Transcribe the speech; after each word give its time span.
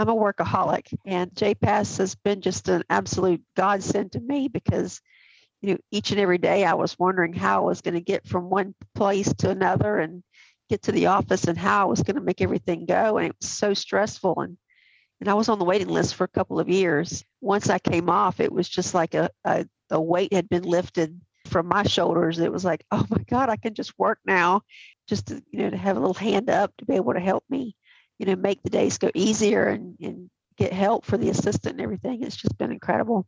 I'm 0.00 0.08
a 0.08 0.16
workaholic, 0.16 0.94
and 1.04 1.30
JPass 1.32 1.98
has 1.98 2.14
been 2.14 2.40
just 2.40 2.68
an 2.68 2.84
absolute 2.88 3.42
godsend 3.54 4.12
to 4.12 4.20
me 4.20 4.48
because 4.48 5.02
you 5.60 5.74
know 5.74 5.80
each 5.90 6.10
and 6.10 6.18
every 6.18 6.38
day 6.38 6.64
I 6.64 6.72
was 6.72 6.98
wondering 6.98 7.34
how 7.34 7.62
I 7.62 7.66
was 7.66 7.82
going 7.82 7.94
to 7.94 8.00
get 8.00 8.26
from 8.26 8.48
one 8.48 8.74
place 8.94 9.32
to 9.34 9.50
another 9.50 9.98
and 9.98 10.22
get 10.70 10.82
to 10.82 10.92
the 10.92 11.08
office 11.08 11.44
and 11.44 11.58
how 11.58 11.82
I 11.82 11.84
was 11.84 12.02
going 12.02 12.16
to 12.16 12.22
make 12.22 12.40
everything 12.40 12.86
go, 12.86 13.18
and 13.18 13.26
it 13.28 13.36
was 13.38 13.50
so 13.50 13.74
stressful 13.74 14.40
and 14.40 14.56
and 15.20 15.28
I 15.28 15.34
was 15.34 15.50
on 15.50 15.58
the 15.58 15.66
waiting 15.66 15.88
list 15.88 16.14
for 16.14 16.24
a 16.24 16.28
couple 16.28 16.58
of 16.58 16.70
years. 16.70 17.22
Once 17.42 17.68
I 17.68 17.78
came 17.78 18.08
off, 18.08 18.40
it 18.40 18.50
was 18.50 18.68
just 18.68 18.94
like 18.94 19.14
a, 19.14 19.28
a, 19.44 19.66
a 19.90 20.00
weight 20.00 20.32
had 20.32 20.48
been 20.48 20.62
lifted 20.62 21.20
from 21.46 21.66
my 21.66 21.82
shoulders. 21.82 22.38
It 22.38 22.50
was 22.50 22.64
like, 22.64 22.86
oh 22.90 23.04
my 23.10 23.22
God, 23.28 23.50
I 23.50 23.56
can 23.56 23.74
just 23.74 23.98
work 23.98 24.18
now. 24.24 24.62
Just 25.08 25.26
to, 25.26 25.42
you 25.50 25.58
know, 25.58 25.70
to 25.70 25.76
have 25.76 25.96
a 25.96 26.00
little 26.00 26.14
hand 26.14 26.48
up 26.48 26.74
to 26.78 26.86
be 26.86 26.94
able 26.94 27.12
to 27.12 27.20
help 27.20 27.44
me, 27.50 27.76
you 28.20 28.26
know, 28.26 28.36
make 28.36 28.62
the 28.62 28.68
days 28.68 28.98
go 28.98 29.10
easier 29.14 29.68
and, 29.68 29.96
and 30.02 30.28
get 30.58 30.74
help 30.74 31.06
for 31.06 31.16
the 31.16 31.30
assistant 31.30 31.76
and 31.76 31.80
everything. 31.80 32.22
It's 32.22 32.36
just 32.36 32.58
been 32.58 32.70
incredible. 32.70 33.26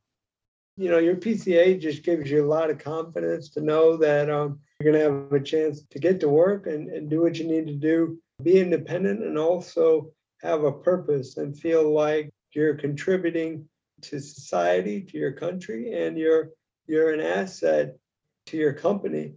You 0.76 0.90
know, 0.90 0.98
your 0.98 1.16
PCA 1.16 1.80
just 1.80 2.02
gives 2.02 2.30
you 2.30 2.44
a 2.44 2.46
lot 2.46 2.68
of 2.68 2.78
confidence 2.78 3.48
to 3.50 3.62
know 3.62 3.96
that 3.96 4.28
um, 4.28 4.60
you're 4.78 4.92
going 4.92 5.02
to 5.02 5.10
have 5.10 5.32
a 5.32 5.42
chance 5.42 5.82
to 5.90 5.98
get 5.98 6.20
to 6.20 6.28
work 6.28 6.66
and, 6.66 6.90
and 6.90 7.08
do 7.08 7.22
what 7.22 7.38
you 7.38 7.46
need 7.48 7.66
to 7.68 7.74
do, 7.74 8.18
be 8.42 8.60
independent, 8.60 9.24
and 9.24 9.38
also 9.38 10.12
have 10.42 10.64
a 10.64 10.72
purpose 10.72 11.38
and 11.38 11.58
feel 11.58 11.90
like 11.90 12.30
you're 12.52 12.74
contributing 12.74 13.66
to 14.02 14.20
society, 14.20 15.00
to 15.00 15.16
your 15.16 15.32
country, 15.32 15.94
and 15.94 16.18
you're 16.18 16.50
you're 16.86 17.14
an 17.14 17.20
asset 17.20 17.96
to 18.46 18.58
your 18.58 18.74
company. 18.74 19.36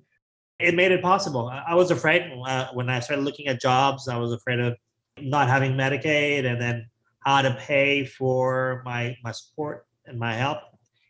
It 0.59 0.75
made 0.75 0.91
it 0.91 1.01
possible. 1.01 1.49
I 1.49 1.75
was 1.75 1.91
afraid 1.91 2.23
uh, 2.45 2.67
when 2.73 2.89
I 2.89 2.99
started 2.99 3.23
looking 3.23 3.47
at 3.47 3.61
jobs. 3.61 4.09
I 4.09 4.17
was 4.17 4.33
afraid 4.33 4.59
of 4.59 4.75
not 5.19 5.47
having 5.47 5.73
Medicaid, 5.73 6.45
and 6.45 6.59
then 6.59 6.89
how 7.19 7.41
to 7.41 7.55
pay 7.55 8.05
for 8.05 8.81
my 8.85 9.15
my 9.23 9.31
support 9.31 9.85
and 10.05 10.19
my 10.19 10.33
help. 10.33 10.59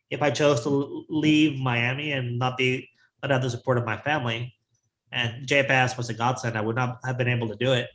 If 0.10 0.22
I 0.22 0.30
chose 0.30 0.62
to 0.64 1.06
leave 1.10 1.60
Miami 1.60 2.12
and 2.12 2.40
not 2.40 2.58
be 2.58 2.90
not 3.22 3.32
have 3.32 3.42
the 3.42 3.50
support 3.50 3.78
of 3.78 3.86
my 3.86 3.98
family, 3.98 4.54
and 5.12 5.48
JPass 5.48 5.98
was 5.98 6.10
a 6.10 6.14
godsend, 6.14 6.58
I 6.58 6.62
would 6.62 6.76
not 6.76 7.00
have 7.06 7.18
been 7.18 7.28
able 7.28 7.48
to 7.48 7.56
do 7.56 7.74
it. 7.74 7.90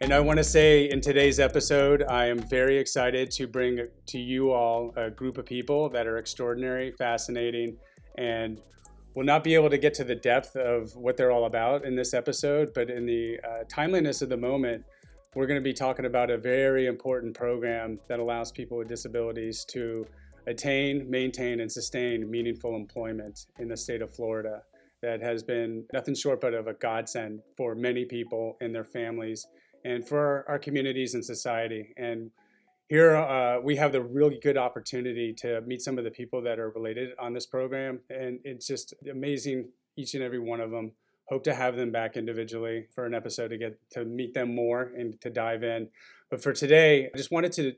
And 0.00 0.12
I 0.12 0.20
want 0.20 0.36
to 0.36 0.44
say 0.44 0.88
in 0.88 1.00
today's 1.00 1.40
episode, 1.40 2.04
I 2.08 2.26
am 2.26 2.38
very 2.38 2.78
excited 2.78 3.32
to 3.32 3.48
bring 3.48 3.88
to 4.06 4.18
you 4.18 4.52
all 4.52 4.92
a 4.96 5.10
group 5.10 5.38
of 5.38 5.44
people 5.44 5.88
that 5.88 6.06
are 6.06 6.18
extraordinary, 6.18 6.92
fascinating, 6.92 7.76
and 8.16 8.62
will 9.16 9.24
not 9.24 9.42
be 9.42 9.56
able 9.56 9.68
to 9.70 9.76
get 9.76 9.94
to 9.94 10.04
the 10.04 10.14
depth 10.14 10.54
of 10.54 10.94
what 10.94 11.16
they're 11.16 11.32
all 11.32 11.46
about 11.46 11.84
in 11.84 11.96
this 11.96 12.14
episode. 12.14 12.70
But 12.74 12.90
in 12.90 13.06
the 13.06 13.40
uh, 13.42 13.64
timeliness 13.68 14.22
of 14.22 14.28
the 14.28 14.36
moment, 14.36 14.84
we're 15.34 15.48
going 15.48 15.60
to 15.60 15.64
be 15.64 15.72
talking 15.72 16.04
about 16.04 16.30
a 16.30 16.38
very 16.38 16.86
important 16.86 17.34
program 17.34 17.98
that 18.08 18.20
allows 18.20 18.52
people 18.52 18.78
with 18.78 18.86
disabilities 18.86 19.64
to 19.70 20.06
attain, 20.46 21.10
maintain, 21.10 21.58
and 21.58 21.70
sustain 21.70 22.30
meaningful 22.30 22.76
employment 22.76 23.46
in 23.58 23.66
the 23.66 23.76
state 23.76 24.00
of 24.00 24.14
Florida. 24.14 24.62
That 25.02 25.20
has 25.22 25.42
been 25.42 25.86
nothing 25.92 26.14
short 26.14 26.40
but 26.40 26.54
of 26.54 26.68
a 26.68 26.74
godsend 26.74 27.40
for 27.56 27.74
many 27.74 28.04
people 28.04 28.56
and 28.60 28.72
their 28.72 28.84
families 28.84 29.44
and 29.88 30.06
for 30.06 30.44
our, 30.48 30.58
communities 30.58 31.14
and 31.14 31.24
society. 31.24 31.94
And 31.96 32.30
here 32.88 33.16
uh, 33.16 33.58
we 33.60 33.76
have 33.76 33.92
the 33.92 34.02
really 34.02 34.38
good 34.42 34.58
opportunity 34.58 35.32
to 35.38 35.62
meet 35.62 35.80
some 35.80 35.96
of 35.96 36.04
the 36.04 36.10
people 36.10 36.42
that 36.42 36.58
are 36.58 36.70
related 36.70 37.10
on 37.18 37.32
this 37.32 37.46
program. 37.46 38.00
And 38.10 38.38
it's 38.44 38.66
just 38.66 38.92
amazing, 39.10 39.70
each 39.96 40.12
and 40.14 40.22
every 40.22 40.38
one 40.38 40.60
of 40.60 40.70
them. 40.70 40.92
Hope 41.28 41.42
to 41.44 41.54
have 41.54 41.76
them 41.76 41.90
back 41.90 42.16
individually 42.16 42.86
for 42.94 43.06
an 43.06 43.14
episode 43.14 43.48
to 43.48 43.58
get 43.58 43.78
to 43.92 44.04
meet 44.04 44.34
them 44.34 44.54
more 44.54 44.92
and 44.96 45.18
to 45.22 45.30
dive 45.30 45.62
in. 45.62 45.88
But 46.30 46.42
for 46.42 46.52
today, 46.52 47.08
I 47.12 47.16
just 47.16 47.30
wanted 47.30 47.52
to 47.52 47.72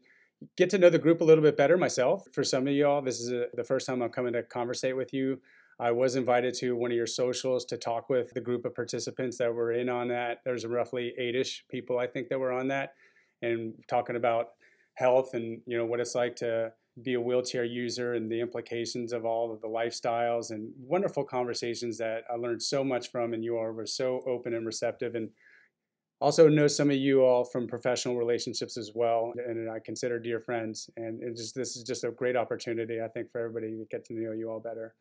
get 0.57 0.71
to 0.71 0.79
know 0.79 0.91
the 0.91 0.99
group 0.99 1.21
a 1.21 1.25
little 1.25 1.43
bit 1.43 1.57
better 1.57 1.77
myself. 1.77 2.25
For 2.33 2.43
some 2.43 2.67
of 2.67 2.75
y'all, 2.75 3.03
this 3.03 3.21
is 3.21 3.31
a, 3.31 3.47
the 3.55 3.65
first 3.65 3.87
time 3.87 4.03
I'm 4.03 4.11
coming 4.11 4.33
to 4.33 4.43
conversate 4.43 4.97
with 4.97 5.13
you. 5.13 5.41
I 5.81 5.93
was 5.93 6.15
invited 6.15 6.53
to 6.55 6.77
one 6.77 6.91
of 6.91 6.97
your 6.97 7.07
socials 7.07 7.65
to 7.67 7.79
talk 7.79 8.11
with 8.11 8.35
the 8.35 8.41
group 8.41 8.67
of 8.67 8.75
participants 8.75 9.39
that 9.39 9.55
were 9.55 9.73
in 9.73 9.89
on 9.89 10.09
that. 10.09 10.41
There's 10.45 10.67
roughly 10.67 11.15
eight-ish 11.17 11.65
people 11.71 11.99
I 11.99 12.07
think 12.07 12.29
that 12.29 12.39
were 12.39 12.53
on 12.53 12.69
that, 12.69 12.93
and 13.41 13.73
talking 13.89 14.17
about 14.17 14.49
health 14.95 15.33
and 15.33 15.63
you 15.67 15.79
know 15.79 15.87
what 15.87 16.01
it's 16.01 16.15
like 16.15 16.37
to 16.37 16.71
be 17.03 17.15
a 17.15 17.21
wheelchair 17.21 17.65
user 17.65 18.13
and 18.13 18.29
the 18.31 18.41
implications 18.41 19.15
of 19.15 19.25
all 19.25 19.51
of 19.51 19.63
the 19.63 19.69
lifestyles 19.69 20.51
and 20.51 20.71
wonderful 20.79 21.25
conversations 21.25 21.97
that 21.97 22.25
I 22.31 22.35
learned 22.35 22.63
so 22.63 22.85
much 22.85 23.11
from, 23.11 23.33
and 23.33 23.43
you 23.43 23.57
all 23.57 23.71
were 23.73 23.87
so 23.87 24.21
open 24.27 24.53
and 24.53 24.67
receptive 24.67 25.15
and 25.15 25.31
also 26.21 26.47
know 26.49 26.67
some 26.67 26.91
of 26.91 26.97
you 26.97 27.25
all 27.25 27.45
from 27.45 27.67
professional 27.67 28.17
relationships 28.17 28.77
as 28.77 28.93
well 28.95 29.33
and 29.47 29.71
i 29.71 29.79
consider 29.79 30.19
dear 30.19 30.39
friends 30.39 30.91
and 30.99 31.23
just 31.35 31.55
this 31.55 31.77
is 31.77 31.83
just 31.83 32.05
a 32.05 32.11
great 32.11 32.37
opportunity 32.37 33.01
i 33.01 33.09
think 33.09 33.31
for 33.33 33.39
everybody 33.39 33.69
to 33.71 33.87
get 33.91 34.05
to 34.05 34.13
know 34.13 34.33
you 34.33 34.51
all 34.51 34.61
better 34.61 34.95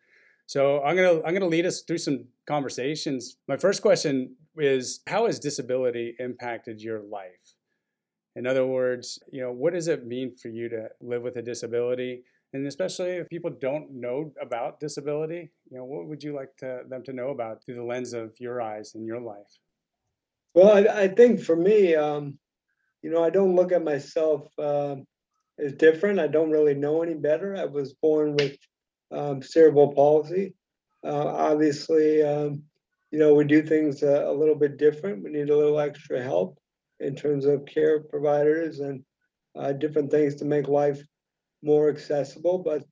so 0.50 0.82
I'm 0.82 0.96
gonna 0.96 1.22
I'm 1.24 1.34
gonna 1.36 1.46
lead 1.46 1.68
us 1.68 1.84
through 1.84 2.00
some 2.00 2.26
conversations. 2.48 3.38
My 3.48 3.56
first 3.56 3.84
question 3.84 4.36
is 4.58 5.02
how 5.06 5.28
has 5.28 5.38
disability 5.38 6.16
impacted 6.18 6.82
your 6.82 7.02
life? 7.04 7.54
In 8.36 8.48
other 8.48 8.66
words, 8.66 9.20
you 9.32 9.42
know, 9.42 9.52
what 9.52 9.74
does 9.74 9.88
it 9.88 10.08
mean 10.08 10.36
for 10.36 10.48
you 10.48 10.68
to 10.70 10.88
live 11.02 11.22
with 11.22 11.36
a 11.36 11.44
disability? 11.44 12.24
And 12.54 12.66
especially 12.66 13.12
if 13.12 13.30
people 13.30 13.52
don't 13.62 13.92
know 13.92 14.34
about 14.42 14.80
disability, 14.80 15.52
you 15.70 15.78
know, 15.78 15.86
what 15.86 16.08
would 16.08 16.24
you 16.24 16.34
like 16.34 16.58
to, 16.58 16.80
them 16.90 17.04
to 17.04 17.14
know 17.14 17.30
about 17.30 17.64
through 17.64 17.76
the 17.76 17.84
lens 17.84 18.14
of 18.14 18.34
your 18.40 18.60
eyes 18.60 18.96
and 18.96 19.06
your 19.06 19.22
life? 19.22 19.60
Well, 20.56 20.76
I, 20.76 21.04
I 21.04 21.08
think 21.10 21.44
for 21.44 21.56
me, 21.56 21.94
um, 21.94 22.40
you 23.04 23.12
know, 23.12 23.24
I 23.24 23.30
don't 23.30 23.56
look 23.56 23.72
at 23.72 23.84
myself 23.84 24.48
uh, 24.58 24.96
as 25.60 25.74
different. 25.74 26.20
I 26.20 26.26
don't 26.26 26.50
really 26.50 26.74
know 26.74 27.04
any 27.04 27.14
better. 27.14 27.56
I 27.56 27.66
was 27.66 27.94
born 27.94 28.36
with 28.36 28.58
um, 29.12 29.42
cerebral 29.42 29.94
palsy. 29.94 30.54
Uh, 31.04 31.28
obviously, 31.28 32.22
um, 32.22 32.64
you 33.12 33.20
know, 33.20 33.34
we 33.34 33.44
do 33.44 33.62
things 33.62 34.04
uh, 34.04 34.26
a 34.28 34.34
little 34.34 34.56
bit 34.56 34.78
different. 34.78 35.24
We 35.24 35.32
need 35.32 35.50
a 35.50 35.58
little 35.58 35.80
extra 35.80 36.22
help 36.22 36.60
in 37.00 37.16
terms 37.16 37.46
of 37.46 37.66
care 37.66 38.02
providers 38.02 38.80
and 38.80 39.04
uh, 39.58 39.74
different 39.74 40.12
things 40.12 40.36
to 40.36 40.46
make 40.46 40.68
life 40.68 41.02
more 41.64 41.90
accessible. 41.90 42.60
But 42.60 42.84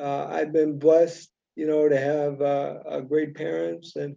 uh, 0.00 0.26
I've 0.26 0.52
been 0.52 0.78
blessed, 0.78 1.30
you 1.56 1.66
know, 1.66 1.88
to 1.88 1.98
have 1.98 2.40
uh, 2.40 3.00
great 3.00 3.34
parents 3.34 3.96
and, 3.96 4.16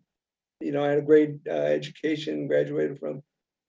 you 0.59 0.71
know, 0.71 0.83
I 0.83 0.89
had 0.89 0.99
a 0.99 1.03
great 1.03 1.39
uh, 1.47 1.53
education, 1.53 2.47
graduated 2.47 2.99
from 2.99 3.23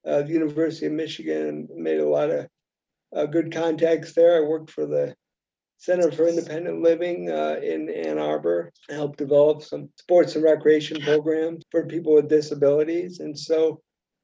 the 0.05 0.27
University 0.29 0.87
of 0.87 0.93
Michigan 0.93 1.47
and 1.47 1.83
made 1.83 2.01
a 2.01 2.09
lot 2.09 2.31
of 2.31 3.31
good 3.31 3.53
contacts 3.53 4.13
there. 4.15 4.37
I 4.37 4.47
worked 4.47 4.71
for 4.71 4.85
the 4.85 5.15
Center 5.83 6.13
for 6.13 6.29
Independent 6.29 6.81
Living 6.81 7.29
uh, 7.29 7.57
in 7.61 7.91
Ann 7.91 8.17
Arbor. 8.17 8.73
I 8.89 8.93
helped 8.93 9.19
develop 9.19 9.63
some 9.63 9.89
sports 9.99 10.37
and 10.37 10.45
recreation 10.45 11.01
programs 11.01 11.65
for 11.73 11.89
people 11.89 12.15
with 12.15 12.29
disabilities. 12.29 13.19
And 13.19 13.37
so, 13.37 13.81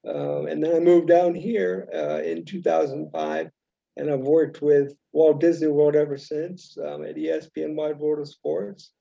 uh, 0.06 0.44
and 0.44 0.62
then 0.62 0.76
I 0.76 0.78
moved 0.78 1.08
down 1.08 1.34
here 1.34 1.88
uh, 1.92 2.22
in 2.22 2.44
2005, 2.44 3.50
and 3.96 4.08
I've 4.08 4.20
worked 4.20 4.62
with 4.62 4.94
Walt 5.10 5.40
Disney 5.40 5.66
World 5.66 5.96
ever 5.96 6.16
since 6.16 6.78
um, 6.78 7.04
at 7.04 7.16
ESPN 7.16 7.74
Wide 7.74 7.98
World 7.98 8.20
of 8.20 8.28
Sports. 8.28 8.92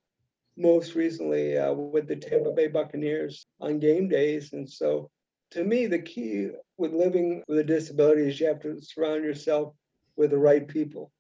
Most 0.57 0.95
recently 0.95 1.59
uh, 1.59 1.74
with 1.74 2.07
the 2.07 2.16
Tampa 2.16 2.50
Bay 2.53 2.69
Buccaneers 2.69 3.45
on 3.62 3.78
game 3.78 4.09
days. 4.09 4.53
And 4.53 4.68
so, 4.68 5.12
to 5.51 5.63
me, 5.63 5.85
the 5.85 6.01
key 6.01 6.50
with 6.79 6.91
living 6.91 7.44
with 7.47 7.59
a 7.59 7.63
disability 7.63 8.24
is 8.24 8.39
you 8.39 8.47
have 8.47 8.62
to 8.62 8.81
surround 8.81 9.24
yourself 9.24 9.75
with 10.16 10.31
the 10.31 10.39
right 10.39 10.68
people 10.68 11.12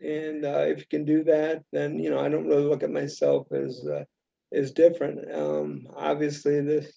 and 0.00 0.44
uh, 0.44 0.64
if 0.66 0.78
you 0.78 0.86
can 0.90 1.04
do 1.04 1.24
that, 1.24 1.62
then 1.72 1.98
you 1.98 2.10
know 2.10 2.20
I 2.20 2.28
don't 2.28 2.46
really 2.46 2.64
look 2.64 2.82
at 2.82 2.90
myself 2.90 3.46
as 3.52 3.86
uh, 3.86 4.04
as 4.52 4.72
different. 4.72 5.32
Um, 5.32 5.86
obviously, 5.94 6.60
this 6.60 6.92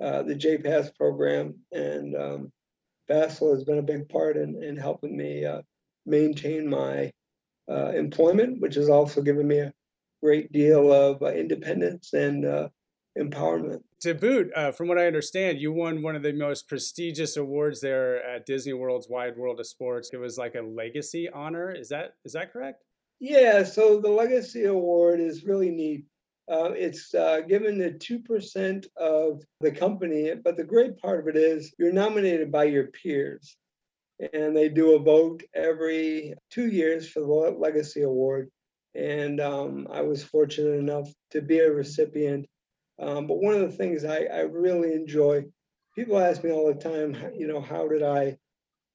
uh, 0.00 0.22
the 0.22 0.34
JPass 0.34 0.94
program 0.96 1.54
and 1.72 2.16
um, 2.16 2.52
VASL 3.10 3.54
has 3.54 3.64
been 3.64 3.78
a 3.78 3.82
big 3.82 4.08
part 4.08 4.36
in, 4.36 4.62
in 4.62 4.76
helping 4.76 5.16
me 5.16 5.44
uh, 5.44 5.62
maintain 6.06 6.68
my 6.68 7.12
uh, 7.70 7.90
employment, 7.90 8.60
which 8.60 8.76
has 8.76 8.88
also 8.88 9.20
given 9.20 9.46
me 9.46 9.58
a 9.58 9.72
great 10.22 10.50
deal 10.52 10.92
of 10.92 11.22
uh, 11.22 11.26
independence 11.26 12.12
and 12.14 12.46
uh, 12.46 12.68
empowerment. 13.18 13.82
To 14.00 14.14
boot, 14.14 14.50
uh, 14.56 14.72
from 14.72 14.88
what 14.88 14.98
I 14.98 15.06
understand, 15.06 15.60
you 15.60 15.72
won 15.72 16.00
one 16.00 16.16
of 16.16 16.22
the 16.22 16.32
most 16.32 16.66
prestigious 16.68 17.36
awards 17.36 17.80
there 17.82 18.24
at 18.24 18.46
Disney 18.46 18.72
World's 18.72 19.08
Wide 19.10 19.36
World 19.36 19.60
of 19.60 19.66
Sports. 19.66 20.10
It 20.12 20.16
was 20.16 20.38
like 20.38 20.54
a 20.54 20.62
legacy 20.62 21.28
honor. 21.28 21.70
Is 21.70 21.90
that 21.90 22.14
is 22.24 22.32
that 22.32 22.50
correct? 22.52 22.82
Yeah. 23.20 23.62
So 23.62 24.00
the 24.00 24.08
Legacy 24.08 24.64
Award 24.64 25.20
is 25.20 25.44
really 25.44 25.70
neat. 25.70 26.06
Uh, 26.50 26.72
it's 26.72 27.14
uh, 27.14 27.42
given 27.42 27.78
to 27.78 27.92
two 27.98 28.20
percent 28.20 28.86
of 28.96 29.42
the 29.60 29.70
company, 29.70 30.32
but 30.42 30.56
the 30.56 30.64
great 30.64 30.96
part 30.98 31.20
of 31.20 31.28
it 31.28 31.36
is 31.36 31.74
you're 31.78 31.92
nominated 31.92 32.50
by 32.50 32.64
your 32.64 32.86
peers. 32.88 33.56
and 34.32 34.56
they 34.56 34.68
do 34.68 34.94
a 34.94 34.98
vote 34.98 35.42
every 35.54 36.34
two 36.50 36.68
years 36.68 37.08
for 37.08 37.20
the 37.20 37.26
Legacy 37.58 38.02
Award. 38.02 38.50
And 38.94 39.40
um, 39.40 39.86
I 39.90 40.02
was 40.02 40.24
fortunate 40.24 40.78
enough 40.78 41.08
to 41.32 41.40
be 41.40 41.58
a 41.60 41.72
recipient. 41.72 42.46
Um, 43.00 43.26
but 43.26 43.42
one 43.42 43.54
of 43.54 43.62
the 43.62 43.76
things 43.76 44.04
I, 44.04 44.24
I 44.24 44.40
really 44.40 44.92
enjoy, 44.92 45.44
people 45.94 46.18
ask 46.18 46.44
me 46.44 46.50
all 46.50 46.72
the 46.72 46.80
time, 46.80 47.16
you 47.34 47.46
know, 47.46 47.60
how 47.60 47.88
did 47.88 48.02
I 48.02 48.36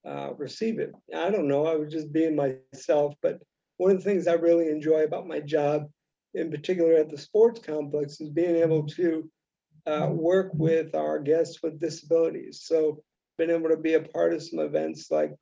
uh, 0.07 0.33
receive 0.37 0.79
it? 0.79 0.93
I 1.13 1.29
don't 1.31 1.47
know. 1.47 1.65
I 1.65 1.75
was 1.75 1.91
just 1.91 2.13
being 2.13 2.35
myself. 2.35 3.15
But 3.21 3.41
one 3.77 3.91
of 3.91 3.97
the 3.97 4.03
things 4.03 4.27
I 4.27 4.33
really 4.33 4.69
enjoy 4.69 5.03
about 5.03 5.27
my 5.27 5.39
job, 5.39 5.89
in 6.33 6.51
particular 6.51 6.93
at 6.93 7.09
the 7.09 7.17
sports 7.17 7.59
complex, 7.59 8.21
is 8.21 8.29
being 8.29 8.55
able 8.55 8.85
to 8.87 9.29
uh, 9.87 10.09
work 10.11 10.51
with 10.53 10.93
our 10.95 11.19
guests 11.19 11.61
with 11.63 11.79
disabilities. 11.79 12.61
So 12.63 13.03
been 13.37 13.49
able 13.49 13.69
to 13.69 13.77
be 13.77 13.95
a 13.95 14.01
part 14.01 14.33
of 14.33 14.43
some 14.43 14.59
events 14.59 15.11
like 15.11 15.33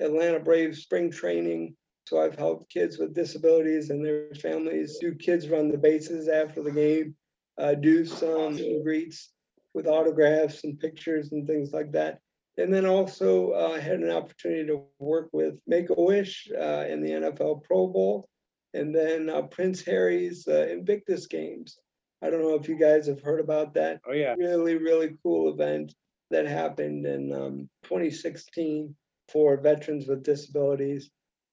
Atlanta 0.00 0.40
Braves 0.40 0.82
spring 0.82 1.10
training. 1.10 1.76
So 2.06 2.20
I've 2.20 2.36
helped 2.36 2.72
kids 2.72 2.98
with 2.98 3.14
disabilities 3.14 3.90
and 3.90 4.04
their 4.04 4.34
families 4.40 4.98
do 5.00 5.14
kids 5.14 5.48
run 5.48 5.68
the 5.68 5.78
bases 5.78 6.28
after 6.28 6.62
the 6.62 6.72
game, 6.72 7.14
uh, 7.62 7.74
do 7.74 8.04
some 8.04 8.56
meet 8.56 8.66
and 8.66 8.84
greets 8.84 9.30
with 9.74 9.86
autographs 9.86 10.64
and 10.64 10.78
pictures 10.78 11.32
and 11.32 11.46
things 11.46 11.72
like 11.72 11.92
that. 11.92 12.18
And 12.58 12.72
then 12.72 12.84
also 12.84 13.52
uh, 13.52 13.80
had 13.80 14.00
an 14.00 14.10
opportunity 14.10 14.66
to 14.66 14.82
work 14.98 15.30
with 15.32 15.54
Make 15.66 15.88
a 15.90 15.94
Wish 15.94 16.50
uh, 16.54 16.84
in 16.88 17.02
the 17.02 17.12
NFL 17.12 17.62
Pro 17.62 17.86
Bowl, 17.86 18.28
and 18.74 18.94
then 18.94 19.30
uh, 19.30 19.42
Prince 19.42 19.82
Harry's 19.82 20.46
uh, 20.46 20.66
Invictus 20.68 21.26
Games. 21.26 21.78
I 22.22 22.30
don't 22.30 22.42
know 22.42 22.54
if 22.54 22.68
you 22.68 22.78
guys 22.78 23.06
have 23.06 23.22
heard 23.22 23.40
about 23.40 23.74
that 23.74 24.00
Oh 24.06 24.12
yeah. 24.12 24.34
really, 24.36 24.76
really 24.76 25.16
cool 25.22 25.52
event 25.52 25.94
that 26.30 26.46
happened 26.46 27.06
in 27.06 27.32
um, 27.32 27.68
2016 27.84 28.94
for 29.32 29.56
veterans 29.56 30.06
with 30.06 30.22
disabilities. 30.22 31.10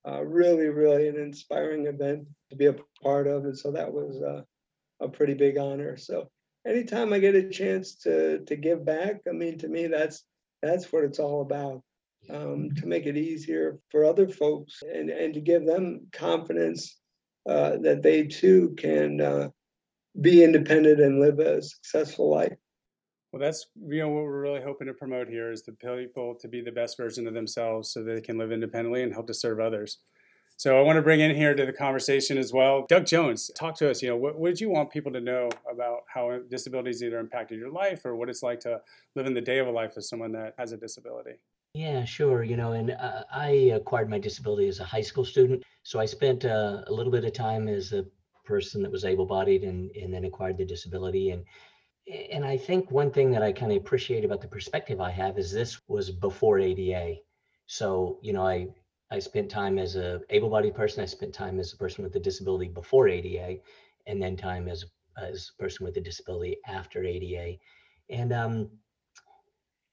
Uh, 0.07 0.23
really, 0.23 0.67
really 0.67 1.07
an 1.07 1.17
inspiring 1.17 1.87
event 1.87 2.25
to 2.49 2.55
be 2.55 2.67
a 2.67 2.75
part 3.03 3.27
of. 3.27 3.45
And 3.45 3.57
so 3.57 3.71
that 3.71 3.91
was 3.91 4.21
uh, 4.21 4.41
a 4.99 5.07
pretty 5.07 5.33
big 5.33 5.57
honor. 5.57 5.97
So 5.97 6.29
anytime 6.65 7.13
I 7.13 7.19
get 7.19 7.35
a 7.35 7.49
chance 7.49 7.95
to 8.03 8.39
to 8.45 8.55
give 8.55 8.85
back, 8.85 9.21
I 9.27 9.31
mean, 9.31 9.57
to 9.59 9.67
me, 9.67 9.87
that's 9.87 10.23
that's 10.61 10.91
what 10.91 11.03
it's 11.03 11.19
all 11.19 11.41
about. 11.41 11.81
Um, 12.29 12.69
to 12.75 12.85
make 12.85 13.05
it 13.05 13.17
easier 13.17 13.79
for 13.89 14.03
other 14.03 14.27
folks 14.27 14.83
and, 14.83 15.09
and 15.09 15.33
to 15.33 15.39
give 15.39 15.65
them 15.65 16.07
confidence 16.11 16.99
uh, 17.47 17.77
that 17.81 18.03
they 18.03 18.23
too 18.23 18.75
can 18.77 19.21
uh, 19.21 19.47
be 20.19 20.43
independent 20.43 20.99
and 20.99 21.19
live 21.19 21.39
a 21.39 21.61
successful 21.61 22.29
life. 22.29 22.55
Well, 23.31 23.39
that's 23.39 23.67
you 23.87 23.99
know 23.99 24.09
what 24.09 24.23
we're 24.23 24.41
really 24.41 24.61
hoping 24.61 24.87
to 24.87 24.93
promote 24.93 25.27
here 25.29 25.51
is 25.51 25.63
the 25.63 25.71
people 25.71 26.35
to 26.41 26.47
be 26.47 26.61
the 26.61 26.71
best 26.71 26.97
version 26.97 27.27
of 27.27 27.33
themselves, 27.33 27.91
so 27.91 28.03
they 28.03 28.21
can 28.21 28.37
live 28.37 28.51
independently 28.51 29.03
and 29.03 29.13
help 29.13 29.27
to 29.27 29.33
serve 29.33 29.59
others. 29.59 29.99
So 30.59 30.77
I 30.77 30.81
want 30.81 30.97
to 30.97 31.01
bring 31.01 31.21
in 31.21 31.33
here 31.33 31.55
to 31.55 31.65
the 31.65 31.71
conversation 31.71 32.37
as 32.37 32.51
well, 32.51 32.85
Dug 32.89 33.05
Jones. 33.05 33.49
Talk 33.55 33.77
to 33.77 33.89
us. 33.89 34.01
You 34.01 34.09
know, 34.09 34.17
what, 34.17 34.43
did 34.43 34.59
you 34.59 34.69
want 34.69 34.91
people 34.91 35.09
to 35.13 35.21
know 35.21 35.47
about 35.71 35.99
how 36.13 36.37
disabilities 36.49 37.01
either 37.01 37.17
impacted 37.17 37.57
your 37.57 37.71
life 37.71 38.03
or 38.03 38.17
what 38.17 38.27
it's 38.27 38.43
like 38.43 38.59
to 38.61 38.81
live 39.15 39.25
in 39.25 39.33
the 39.33 39.39
day 39.39 39.59
of 39.59 39.67
a 39.67 39.71
life 39.71 39.93
with 39.95 40.03
someone 40.03 40.33
that 40.33 40.55
has 40.57 40.73
a 40.73 40.77
disability? 40.77 41.35
Yeah, 41.73 42.03
sure. 42.03 42.43
You 42.43 42.57
know, 42.57 42.73
and 42.73 42.91
uh, 42.91 43.23
I 43.31 43.71
acquired 43.73 44.09
my 44.09 44.19
disability 44.19 44.67
as 44.67 44.81
a 44.81 44.83
high 44.83 44.99
school 44.99 45.23
student. 45.23 45.63
So 45.83 45.97
I 45.97 46.05
spent 46.05 46.43
uh, 46.43 46.81
a 46.87 46.91
little 46.91 47.13
bit 47.13 47.23
of 47.23 47.31
time 47.31 47.69
as 47.69 47.93
a 47.93 48.03
person 48.43 48.81
that 48.81 48.91
was 48.91 49.05
able-bodied 49.05 49.63
and, 49.63 49.89
and 49.95 50.13
then 50.13 50.25
acquired 50.25 50.57
the 50.57 50.65
disability. 50.65 51.29
And 51.29 51.45
and 52.33 52.43
I 52.43 52.57
think 52.57 52.91
one 52.91 53.11
thing 53.11 53.31
that 53.31 53.43
I 53.43 53.53
kind 53.53 53.71
of 53.71 53.77
appreciate 53.77 54.25
about 54.25 54.41
the 54.41 54.47
perspective 54.49 54.99
I 54.99 55.11
have 55.11 55.37
is 55.37 55.53
this 55.53 55.79
was 55.87 56.11
before 56.11 56.59
ADA. 56.59 57.19
So, 57.67 58.19
you 58.21 58.33
know, 58.33 58.45
I 58.45 58.67
I 59.11 59.19
spent 59.19 59.49
time 59.49 59.79
as 59.79 59.95
a 59.95 60.21
able-bodied 60.29 60.75
person. 60.75 61.01
I 61.03 61.07
spent 61.07 61.33
time 61.33 61.59
as 61.59 61.73
a 61.73 61.77
person 61.77 62.03
with 62.03 62.15
a 62.15 62.19
disability 62.19 62.67
before 62.69 63.07
ADA, 63.07 63.59
and 64.07 64.21
then 64.21 64.37
time 64.37 64.67
as 64.67 64.85
as 65.17 65.51
a 65.57 65.61
person 65.61 65.85
with 65.85 65.97
a 65.97 66.01
disability 66.01 66.57
after 66.67 67.03
ADA. 67.03 67.57
And 68.09 68.31
um, 68.31 68.69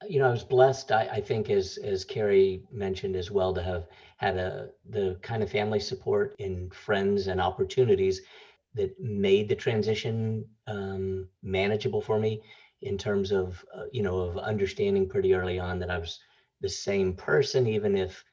you 0.08 0.18
know, 0.18 0.28
I 0.28 0.30
was 0.30 0.44
blessed. 0.44 0.92
I, 0.92 1.06
I 1.06 1.20
think, 1.20 1.50
as 1.50 1.78
as 1.78 2.04
Carrie 2.04 2.62
mentioned 2.70 3.16
as 3.16 3.30
well, 3.30 3.54
to 3.54 3.62
have 3.62 3.86
had 4.18 4.36
a 4.36 4.68
the 4.90 5.18
kind 5.22 5.42
of 5.42 5.50
family 5.50 5.80
support 5.80 6.34
and 6.38 6.72
friends 6.74 7.28
and 7.28 7.40
opportunities 7.40 8.22
that 8.74 8.98
made 9.00 9.48
the 9.48 9.54
transition 9.54 10.44
um, 10.66 11.28
manageable 11.42 12.02
for 12.02 12.18
me 12.18 12.42
in 12.82 12.98
terms 12.98 13.32
of 13.32 13.64
uh, 13.74 13.84
you 13.90 14.02
know 14.02 14.18
of 14.18 14.36
understanding 14.38 15.08
pretty 15.08 15.32
early 15.32 15.58
on 15.58 15.78
that 15.78 15.90
I 15.90 15.98
was 15.98 16.20
the 16.60 16.68
same 16.68 17.14
person, 17.14 17.66
even 17.66 17.96
if 17.96 18.24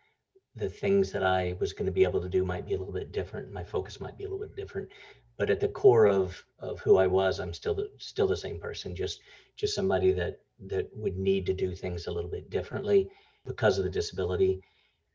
the 0.56 0.70
things 0.70 1.12
that 1.12 1.24
I 1.24 1.56
was 1.60 1.74
going 1.74 1.88
to 1.88 1.92
be 1.92 2.04
able 2.04 2.22
to 2.22 2.30
do 2.30 2.46
might 2.46 2.68
be 2.68 2.74
a 2.74 2.78
little 2.78 2.94
bit 2.94 3.12
different. 3.12 3.52
My 3.52 3.64
focus 3.64 4.00
might 4.00 4.18
be 4.18 4.26
a 4.26 4.30
little 4.30 4.46
bit 4.46 4.56
different, 4.56 4.90
but 5.38 5.50
at 5.50 5.60
the 5.60 5.68
core 5.68 6.08
of 6.08 6.44
of 6.60 6.80
who 6.80 6.98
I 6.98 7.08
was, 7.08 7.40
I'm 7.40 7.54
still 7.54 7.74
the, 7.74 7.90
still 7.98 8.28
the 8.28 8.38
same 8.38 8.60
person. 8.60 8.96
Just 8.96 9.22
just 9.56 9.76
somebody 9.76 10.12
that 10.14 10.40
that 10.68 10.90
would 10.96 11.18
need 11.18 11.46
to 11.48 11.54
do 11.54 11.76
things 11.76 12.08
a 12.08 12.12
little 12.12 12.30
bit 12.30 12.50
differently 12.50 13.10
because 13.46 13.78
of 13.78 13.84
the 13.84 13.90
disability. 13.90 14.62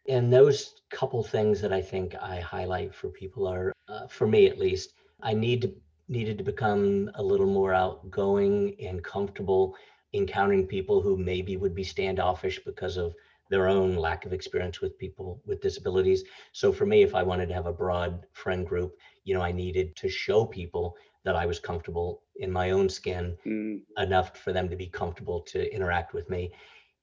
And 0.09 0.33
those 0.33 0.83
couple 0.91 1.23
things 1.23 1.61
that 1.61 1.73
I 1.73 1.83
think 1.83 2.15
I 2.17 2.41
highlight 2.41 2.95
for 2.95 3.09
people 3.09 3.47
are, 3.47 3.73
uh, 3.89 4.07
for 4.09 4.27
me 4.27 4.47
at 4.47 4.59
least, 4.59 4.95
I 5.23 5.35
need 5.35 5.63
to 5.63 5.75
needed 6.09 6.39
to 6.39 6.45
become 6.45 7.11
a 7.15 7.23
little 7.23 7.47
more 7.47 7.75
outgoing 7.75 8.75
and 8.81 9.05
comfortable 9.05 9.77
encountering 10.15 10.67
people 10.67 11.03
who 11.03 11.17
maybe 11.17 11.57
would 11.59 11.75
be 11.75 11.85
standoffish 11.85 12.59
because 12.65 12.97
of 12.97 13.15
their 13.51 13.69
own 13.69 13.97
lack 13.97 14.25
of 14.25 14.33
experience 14.33 14.81
with 14.81 14.99
people 14.99 15.41
with 15.47 15.61
disabilities. 15.61 16.25
So 16.53 16.73
for 16.73 16.87
me, 16.87 17.03
if 17.03 17.15
I 17.15 17.23
wanted 17.23 17.49
to 17.49 17.55
have 17.55 17.67
a 17.67 17.73
broad 17.73 18.27
friend 18.33 18.67
group, 18.67 18.95
you 19.25 19.35
know, 19.35 19.43
I 19.43 19.53
needed 19.53 19.97
to 19.97 20.09
show 20.09 20.45
people 20.45 20.97
that 21.25 21.37
I 21.37 21.47
was 21.47 21.59
comfortable 21.59 22.23
in 22.37 22.51
my 22.53 22.71
own 22.71 22.89
skin 22.89 23.37
Mm, 23.47 23.83
enough 23.99 24.37
for 24.37 24.53
them 24.53 24.69
to 24.69 24.77
be 24.77 24.87
comfortable 24.87 25.41
to 25.43 25.73
interact 25.75 26.15
with 26.15 26.29
me. 26.31 26.53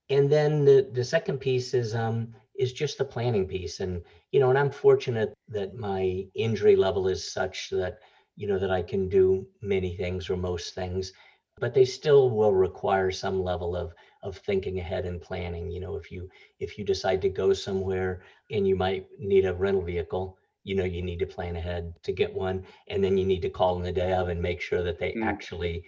And 0.09 0.31
then 0.31 0.65
the, 0.65 0.89
the 0.93 1.03
second 1.03 1.39
piece 1.39 1.73
is 1.73 1.95
um 1.95 2.33
is 2.57 2.73
just 2.73 2.97
the 2.97 3.05
planning 3.05 3.47
piece. 3.47 3.79
And 3.79 4.03
you 4.31 4.39
know, 4.39 4.49
and 4.49 4.57
I'm 4.57 4.71
fortunate 4.71 5.33
that 5.49 5.75
my 5.75 6.25
injury 6.35 6.75
level 6.75 7.07
is 7.07 7.31
such 7.31 7.69
that 7.71 7.99
you 8.35 8.47
know 8.47 8.59
that 8.59 8.71
I 8.71 8.81
can 8.83 9.09
do 9.09 9.47
many 9.61 9.95
things 9.95 10.29
or 10.29 10.37
most 10.37 10.73
things, 10.75 11.13
but 11.59 11.73
they 11.73 11.85
still 11.85 12.29
will 12.29 12.53
require 12.53 13.11
some 13.11 13.41
level 13.43 13.75
of 13.75 13.93
of 14.25 14.37
thinking 14.37 14.79
ahead 14.79 15.05
and 15.05 15.21
planning. 15.21 15.71
You 15.71 15.81
know, 15.81 15.95
if 15.97 16.11
you 16.11 16.29
if 16.59 16.77
you 16.79 16.85
decide 16.85 17.21
to 17.23 17.29
go 17.29 17.53
somewhere 17.53 18.21
and 18.51 18.67
you 18.67 18.75
might 18.75 19.07
need 19.19 19.45
a 19.45 19.53
rental 19.55 19.83
vehicle, 19.83 20.37
you 20.65 20.75
know, 20.75 20.85
you 20.85 21.03
need 21.03 21.19
to 21.21 21.27
plan 21.27 21.57
ahead 21.57 21.93
to 22.03 22.13
get 22.13 22.35
one, 22.35 22.65
and 22.89 23.03
then 23.03 23.17
you 23.17 23.25
need 23.25 23.43
to 23.43 23.49
call 23.49 23.77
in 23.77 23.83
the 23.83 23.93
day 23.93 24.13
of 24.13 24.29
and 24.29 24.41
make 24.41 24.61
sure 24.61 24.83
that 24.83 24.99
they 24.99 25.15
Mm. 25.15 25.23
actually 25.23 25.83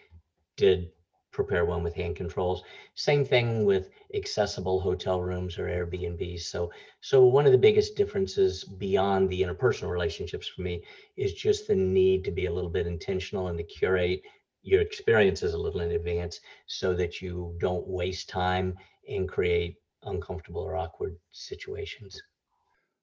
did 0.57 0.89
prepare 1.31 1.65
one 1.65 1.83
with 1.83 1.95
hand 1.95 2.15
controls. 2.15 2.63
Same 2.95 3.25
thing 3.25 3.65
with 3.65 3.89
accessible 4.13 4.79
hotel 4.79 5.21
rooms 5.21 5.57
or 5.57 5.67
Airbnbs. 5.67 6.41
So, 6.41 6.71
so 7.01 7.25
one 7.25 7.45
of 7.45 7.51
the 7.51 7.57
biggest 7.57 7.95
differences 7.95 8.63
beyond 8.63 9.29
the 9.29 9.41
interpersonal 9.41 9.91
relationships 9.91 10.47
for 10.47 10.61
me 10.61 10.81
is 11.17 11.33
just 11.33 11.67
the 11.67 11.75
need 11.75 12.23
to 12.25 12.31
be 12.31 12.45
a 12.47 12.53
little 12.53 12.69
bit 12.69 12.87
intentional 12.87 13.47
and 13.47 13.57
to 13.57 13.63
curate 13.63 14.21
your 14.67 14.81
experiences 14.81 15.53
a 15.53 15.57
little 15.57 15.81
in 15.81 15.91
advance 15.91 16.41
so 16.65 16.93
that 16.93 17.21
you 17.21 17.55
don't 17.59 17.87
waste 17.87 18.27
time 18.29 18.77
and 19.07 19.29
create 19.29 19.77
uncomfortable 20.03 20.61
or 20.61 20.75
awkward 20.75 21.17
situations. 21.31 22.21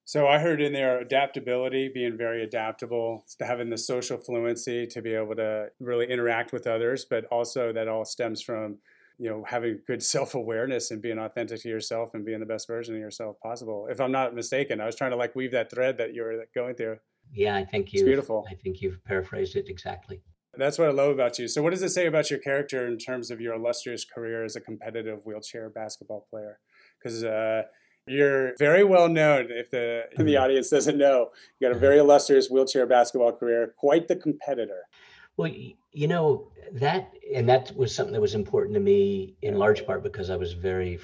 So 0.06 0.26
I 0.26 0.38
heard 0.38 0.60
in 0.60 0.74
there 0.74 1.00
adaptability, 1.00 1.88
being 1.88 2.18
very 2.18 2.42
adaptable, 2.44 3.24
having 3.40 3.70
the 3.70 3.78
social 3.78 4.18
fluency 4.18 4.86
to 4.88 5.00
be 5.00 5.14
able 5.14 5.34
to 5.36 5.70
really 5.80 6.06
interact 6.10 6.52
with 6.52 6.66
others, 6.66 7.06
but 7.08 7.24
also 7.26 7.72
that 7.72 7.88
all 7.88 8.04
stems 8.04 8.42
from 8.42 8.78
you 9.18 9.30
know 9.30 9.44
having 9.46 9.80
good 9.86 10.02
self-awareness 10.02 10.90
and 10.90 11.00
being 11.00 11.18
authentic 11.18 11.62
to 11.62 11.68
yourself 11.68 12.12
and 12.12 12.24
being 12.26 12.40
the 12.40 12.46
best 12.46 12.66
version 12.66 12.94
of 12.94 13.00
yourself 13.00 13.40
possible. 13.40 13.86
If 13.90 14.00
I'm 14.00 14.12
not 14.12 14.34
mistaken, 14.34 14.80
I 14.80 14.86
was 14.86 14.96
trying 14.96 15.12
to 15.12 15.16
like 15.16 15.34
weave 15.34 15.52
that 15.52 15.70
thread 15.70 15.96
that 15.98 16.12
you 16.12 16.22
were 16.22 16.46
going 16.54 16.74
through. 16.74 16.98
Yeah, 17.32 17.54
I 17.56 17.64
think 17.64 17.92
you 17.92 17.98
It's 17.98 18.02
you. 18.02 18.06
beautiful. 18.10 18.46
I 18.50 18.54
think 18.54 18.82
you've 18.82 19.02
paraphrased 19.04 19.56
it 19.56 19.68
exactly. 19.68 20.22
That's 20.58 20.78
what 20.78 20.88
I 20.88 20.92
love 20.92 21.10
about 21.10 21.38
you. 21.38 21.48
So 21.48 21.62
what 21.62 21.70
does 21.70 21.82
it 21.82 21.90
say 21.90 22.06
about 22.06 22.30
your 22.30 22.38
character 22.38 22.86
in 22.86 22.98
terms 22.98 23.30
of 23.30 23.40
your 23.40 23.54
illustrious 23.54 24.04
career 24.04 24.44
as 24.44 24.56
a 24.56 24.60
competitive 24.60 25.20
wheelchair 25.24 25.70
basketball 25.70 26.26
player? 26.30 26.60
Because 26.98 27.24
uh, 27.24 27.62
you're 28.06 28.54
very 28.58 28.84
well 28.84 29.08
known. 29.08 29.48
If 29.50 29.70
the 29.70 30.04
if 30.12 30.24
the 30.24 30.36
audience 30.36 30.68
doesn't 30.70 30.98
know, 30.98 31.30
you 31.58 31.68
got 31.68 31.76
a 31.76 31.78
very 31.78 31.98
illustrious 31.98 32.48
wheelchair 32.50 32.86
basketball 32.86 33.32
career. 33.32 33.74
Quite 33.78 34.08
the 34.08 34.16
competitor. 34.16 34.82
Well, 35.36 35.52
you 35.92 36.06
know, 36.06 36.52
that, 36.72 37.12
and 37.34 37.48
that 37.48 37.76
was 37.76 37.94
something 37.94 38.12
that 38.12 38.20
was 38.20 38.34
important 38.34 38.74
to 38.74 38.80
me 38.80 39.34
in 39.42 39.58
large 39.58 39.84
part 39.84 40.02
because 40.02 40.30
I 40.30 40.36
was 40.36 40.52
very 40.52 41.00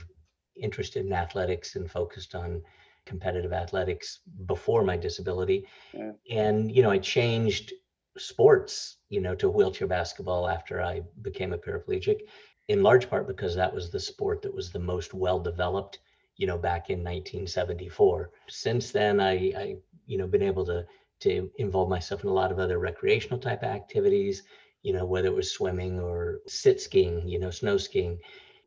interested 0.57 1.05
in 1.05 1.13
athletics 1.13 1.75
and 1.75 1.91
focused 1.91 2.35
on 2.35 2.63
competitive 3.07 3.53
athletics 3.53 4.21
before 4.47 4.85
my 4.85 4.97
disability. 4.97 5.67
Yeah. 5.93 6.13
And, 6.31 6.71
you 6.71 6.83
know, 6.83 6.91
I 6.91 6.99
changed 6.99 7.73
sports, 8.19 8.97
you 9.09 9.21
know, 9.21 9.35
to 9.37 9.49
wheelchair 9.49 9.89
basketball 9.89 10.49
after 10.49 10.83
I 10.83 11.03
became 11.23 11.53
a 11.53 11.59
paraplegic, 11.59 12.23
in 12.69 12.83
large 12.83 13.09
part 13.09 13.27
because 13.27 13.55
that 13.55 13.73
was 13.73 13.91
the 13.91 14.01
sport 14.01 14.43
that 14.43 14.55
was 14.55 14.71
the 14.71 14.79
most 14.79 15.15
well 15.15 15.41
developed, 15.41 15.99
you 16.37 16.47
know, 16.47 16.59
back 16.59 16.91
in 16.91 17.03
1974. 17.03 18.31
Since 18.49 18.93
then, 18.93 19.21
I, 19.21 19.33
I 19.57 19.77
you 20.07 20.19
know, 20.19 20.27
been 20.27 20.43
able 20.43 20.65
to 20.67 20.87
to 21.21 21.51
involve 21.59 21.89
myself 21.89 22.23
in 22.25 22.31
a 22.31 22.33
lot 22.33 22.51
of 22.51 22.59
other 22.59 22.79
recreational 22.79 23.39
type 23.39 23.63
activities, 23.63 24.43
you 24.83 24.93
know, 24.93 25.05
whether 25.05 25.29
it 25.29 25.35
was 25.35 25.53
swimming 25.53 26.01
or 26.01 26.41
sit 26.47 26.81
skiing, 26.81 27.29
you 27.29 27.39
know, 27.39 27.51
snow 27.51 27.77
skiing. 27.77 28.19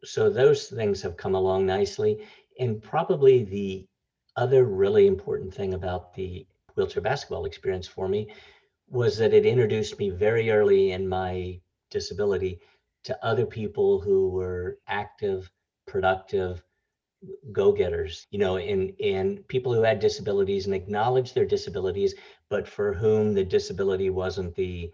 So 0.03 0.29
those 0.29 0.67
things 0.67 1.01
have 1.01 1.17
come 1.17 1.33
along 1.33 1.65
nicely. 1.65 2.23
And 2.59 2.81
probably 2.81 3.43
the 3.43 3.87
other 4.35 4.65
really 4.65 5.07
important 5.07 5.53
thing 5.53 5.73
about 5.73 6.13
the 6.13 6.45
wheelchair 6.75 7.01
basketball 7.01 7.45
experience 7.45 7.87
for 7.87 8.07
me 8.07 8.31
was 8.93 9.17
that 9.17 9.33
it 9.33 9.45
introduced 9.45 9.99
me 9.99 10.09
very 10.11 10.51
early 10.51 10.91
in 10.91 11.07
my 11.09 11.59
disability 11.89 12.61
to 13.03 13.25
other 13.25 13.45
people 13.45 13.99
who 13.99 14.29
were 14.29 14.77
active, 14.87 15.51
productive, 15.87 16.63
go-getters, 17.51 18.27
you 18.31 18.39
know, 18.39 18.57
and 18.57 18.93
and 19.01 19.47
people 19.47 19.73
who 19.73 19.81
had 19.81 19.99
disabilities 19.99 20.65
and 20.67 20.75
acknowledged 20.75 21.33
their 21.33 21.45
disabilities, 21.45 22.13
but 22.49 22.67
for 22.67 22.93
whom 22.93 23.33
the 23.33 23.43
disability 23.43 24.09
wasn't 24.09 24.53
the 24.55 24.91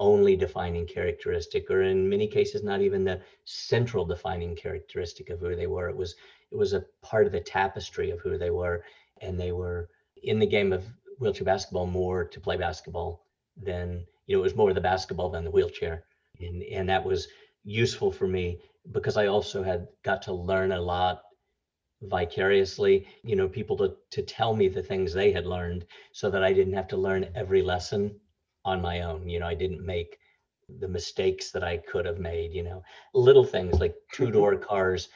only 0.00 0.34
defining 0.36 0.86
characteristic, 0.86 1.70
or 1.70 1.82
in 1.82 2.08
many 2.08 2.26
cases, 2.26 2.64
not 2.64 2.80
even 2.80 3.04
the 3.04 3.20
central 3.44 4.04
defining 4.04 4.56
characteristic 4.56 5.30
of 5.30 5.40
who 5.40 5.54
they 5.54 5.66
were. 5.68 5.88
It 5.88 5.96
was 5.96 6.16
it 6.50 6.56
was 6.56 6.72
a 6.72 6.84
part 7.02 7.26
of 7.26 7.32
the 7.32 7.40
tapestry 7.40 8.10
of 8.10 8.20
who 8.20 8.38
they 8.38 8.50
were, 8.50 8.82
and 9.20 9.38
they 9.38 9.52
were 9.52 9.88
in 10.22 10.38
the 10.40 10.46
game 10.46 10.72
of 10.72 10.84
wheelchair 11.20 11.44
basketball 11.44 11.86
more 11.86 12.24
to 12.24 12.40
play 12.40 12.56
basketball 12.56 13.26
than 13.56 14.04
you 14.26 14.36
know 14.36 14.40
it 14.40 14.42
was 14.42 14.56
more 14.56 14.72
the 14.72 14.80
basketball 14.80 15.30
than 15.30 15.44
the 15.44 15.50
wheelchair, 15.50 16.04
and 16.40 16.62
and 16.64 16.88
that 16.88 17.04
was 17.04 17.28
useful 17.62 18.10
for 18.10 18.26
me 18.26 18.58
because 18.92 19.16
I 19.16 19.26
also 19.26 19.62
had 19.62 19.86
got 20.02 20.22
to 20.22 20.32
learn 20.32 20.72
a 20.72 20.80
lot 20.80 21.22
vicariously 22.02 23.06
you 23.22 23.36
know 23.36 23.46
people 23.46 23.76
to 23.76 23.94
to 24.10 24.22
tell 24.22 24.54
me 24.54 24.68
the 24.68 24.82
things 24.82 25.12
they 25.12 25.30
had 25.30 25.44
learned 25.44 25.84
so 26.12 26.30
that 26.30 26.42
i 26.42 26.50
didn't 26.50 26.72
have 26.72 26.88
to 26.88 26.96
learn 26.96 27.28
every 27.34 27.60
lesson 27.60 28.18
on 28.64 28.80
my 28.80 29.02
own. 29.02 29.28
You 29.28 29.38
know 29.38 29.46
i 29.46 29.54
didn't 29.54 29.84
make 29.84 30.18
the 30.78 30.88
mistakes 30.88 31.50
that 31.50 31.64
i 31.64 31.76
could 31.76 32.06
have 32.06 32.18
made 32.18 32.52
you 32.52 32.62
know. 32.62 32.82
Little 33.12 33.44
things 33.44 33.80
like 33.80 33.94
two 34.12 34.24
mm-hmm. 34.24 34.32
door 34.32 34.56
cars 34.56 35.08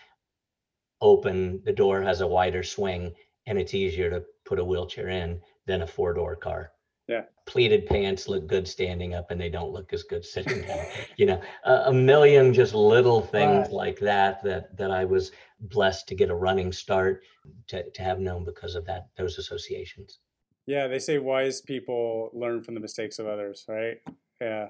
open 1.01 1.63
the 1.65 1.73
door 1.73 2.03
has 2.03 2.21
a 2.21 2.27
wider 2.27 2.63
swing 2.63 3.15
and 3.47 3.59
it's 3.59 3.75
easier 3.75 4.11
to 4.11 4.25
put 4.45 4.59
a 4.59 4.65
wheelchair 4.65 5.09
in 5.09 5.41
than 5.67 5.83
a 5.83 5.87
four 5.87 6.13
door 6.15 6.37
car 6.37 6.73
Yeah. 7.09 7.23
pleated 7.47 7.87
pants 7.87 8.29
look 8.29 8.47
good 8.47 8.67
standing 8.67 9.15
up 9.15 9.31
and 9.31 9.41
they 9.41 9.49
don't 9.51 9.73
look 9.73 9.93
as 9.93 10.03
good 10.03 10.25
sitting 10.25 10.63
down 10.63 10.87
you 11.17 11.27
know 11.27 11.41
a, 11.65 11.75
a 11.87 11.93
million 11.93 12.53
just 12.55 12.75
little 12.75 13.21
things 13.21 13.67
Right. 13.67 13.73
like 13.73 13.99
that 14.01 14.43
that 14.45 14.77
that 14.77 14.91
i 14.91 15.05
was 15.05 15.33
blessed 15.61 16.09
to 16.09 16.15
get 16.15 16.31
a 16.31 16.35
running 16.35 16.73
start 16.73 17.23
to, 17.69 17.91
to 17.91 18.03
have 18.03 18.19
known 18.21 18.45
because 18.45 18.75
of 18.75 18.85
that 18.87 19.09
those 19.17 19.39
associations 19.39 20.19
Yeah, 20.67 20.87
they 20.89 20.99
say 20.99 21.19
wise 21.19 21.61
people 21.61 22.31
learn 22.33 22.63
from 22.63 22.75
the 22.75 22.81
mistakes 22.81 23.19
of 23.19 23.27
others, 23.27 23.65
right? 23.69 23.99
Yeah. 24.41 24.69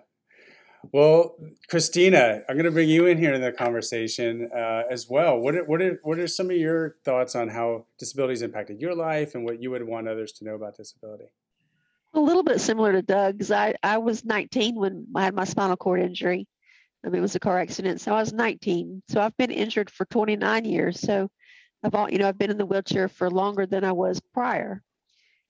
Well, 0.93 1.37
Christina, 1.69 2.43
I'm 2.49 2.57
going 2.57 2.65
to 2.65 2.71
bring 2.71 2.89
you 2.89 3.07
in 3.07 3.19
here 3.19 3.33
in 3.33 3.41
the 3.41 3.53
conversation 3.53 4.51
uh, 4.55 4.83
as 4.91 5.09
well. 5.09 5.39
What 5.39 5.55
are, 5.55 5.65
what 5.65 5.81
are 5.83 5.99
what 6.03 6.19
are 6.19 6.27
some 6.27 6.51
of 6.51 6.57
your 6.57 6.97
thoughts 7.05 7.35
on 7.35 7.49
how 7.49 7.87
disabilities 7.99 8.43
impacted 8.43 8.81
your 8.81 8.95
life 8.95 9.35
and 9.35 9.45
what 9.45 9.63
you 9.63 9.71
would 9.71 9.87
want 9.87 10.09
others 10.09 10.33
to 10.33 10.45
know 10.45 10.55
about 10.55 10.77
disability? 10.77 11.25
A 12.15 12.21
little 12.21 12.43
bit 12.43 12.61
similar 12.61 12.93
to 12.93 13.03
Dug's. 13.03 13.51
I, 13.51 13.75
I 13.83 13.99
was 13.99 14.25
19 14.25 14.77
when 14.77 15.07
I 15.15 15.25
had 15.25 15.35
my 15.35 15.45
spinal 15.45 15.77
cord 15.77 16.01
injury. 16.01 16.47
I 17.05 17.09
mean, 17.09 17.19
it 17.19 17.23
was 17.23 17.35
a 17.35 17.41
car 17.41 17.59
accident. 17.59 18.01
So 18.01 18.15
I 18.15 18.21
was 18.21 18.33
19. 18.33 19.03
So 19.09 19.21
I've 19.21 19.37
been 19.37 19.51
injured 19.51 19.91
for 19.91 20.07
29 20.07 20.65
years. 20.65 21.01
So 21.01 21.29
I've 21.83 21.95
all, 21.95 22.11
you 22.11 22.19
know, 22.19 22.29
I've 22.29 22.39
been 22.39 22.51
in 22.51 22.57
the 22.57 22.67
wheelchair 22.67 23.09
for 23.09 23.31
longer 23.31 23.67
than 23.67 23.85
I 23.85 23.93
was 23.93 24.21
prior. 24.33 24.83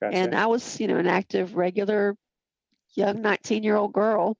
Gotcha. 0.02 0.16
And 0.16 0.34
I 0.34 0.46
was, 0.46 0.80
you 0.80 0.88
know, 0.88 0.96
an 0.96 1.06
active, 1.06 1.54
regular, 1.54 2.16
young 2.96 3.22
19 3.22 3.62
year 3.62 3.76
old 3.76 3.92
girl. 3.92 4.36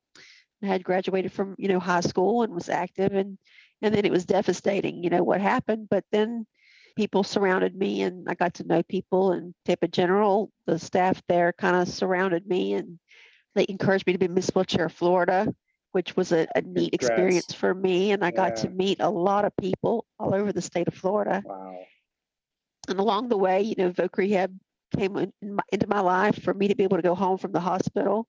Had 0.65 0.85
graduated 0.85 1.33
from, 1.33 1.55
you 1.59 1.69
know, 1.69 1.81
high 1.81 2.01
school 2.01 2.43
and 2.43 2.55
was 2.55 2.69
active 2.69 3.13
and 3.13 3.39
and 3.83 3.95
then 3.95 4.05
it 4.05 4.13
was 4.13 4.25
devastating, 4.25 5.05
you 5.05 5.11
know, 5.11 5.23
what 5.23 5.41
happened. 5.41 5.89
But 5.91 6.05
then 6.11 6.47
people 6.97 7.23
surrounded 7.23 7.75
me 7.75 8.03
and 8.03 8.29
I 8.29 8.35
got 8.35 8.55
to 8.55 8.67
know 8.67 8.83
people 8.83 9.33
and 9.33 9.55
Tampa 9.65 9.89
General, 9.89 10.51
the 10.67 10.79
staff 10.79 11.23
there 11.29 11.53
kind 11.53 11.77
of 11.77 11.89
surrounded 11.89 12.47
me 12.47 12.75
and 12.75 12.99
they 13.55 13.67
encouraged 13.69 14.07
me 14.07 14.15
to 14.15 14.19
be 14.19 14.29
Miss 14.29 14.51
Wheelchair 14.51 14.89
Florida, 14.89 15.53
which 15.93 16.17
was 16.17 16.33
a, 16.33 16.47
a 16.55 16.63
neat 16.63 16.93
Congrats. 16.93 16.95
experience 16.95 17.53
for 17.53 17.75
me. 17.75 18.13
And 18.13 18.25
I 18.25 18.31
got 18.31 18.57
to 18.57 18.71
meet 18.71 19.01
a 19.01 19.11
lot 19.11 19.45
of 19.45 19.57
people 19.57 20.07
all 20.19 20.35
over 20.35 20.53
the 20.53 20.63
state 20.63 20.89
of 20.89 20.95
Florida 20.95 21.43
wow. 21.45 21.77
and 22.89 22.99
along 22.99 23.29
the 23.29 23.39
way, 23.39 23.63
you 23.63 23.75
know, 23.77 23.91
Voc 23.91 24.17
Rehab 24.17 24.57
came 24.97 25.17
in 25.17 25.33
my, 25.43 25.63
into 25.73 25.89
my 25.89 26.01
life 26.01 26.43
for 26.43 26.55
me 26.55 26.69
to 26.69 26.77
be 26.77 26.85
able 26.85 26.97
to 26.97 27.03
go 27.03 27.15
home 27.15 27.39
from 27.39 27.53
the 27.53 27.61
hospital. 27.61 28.27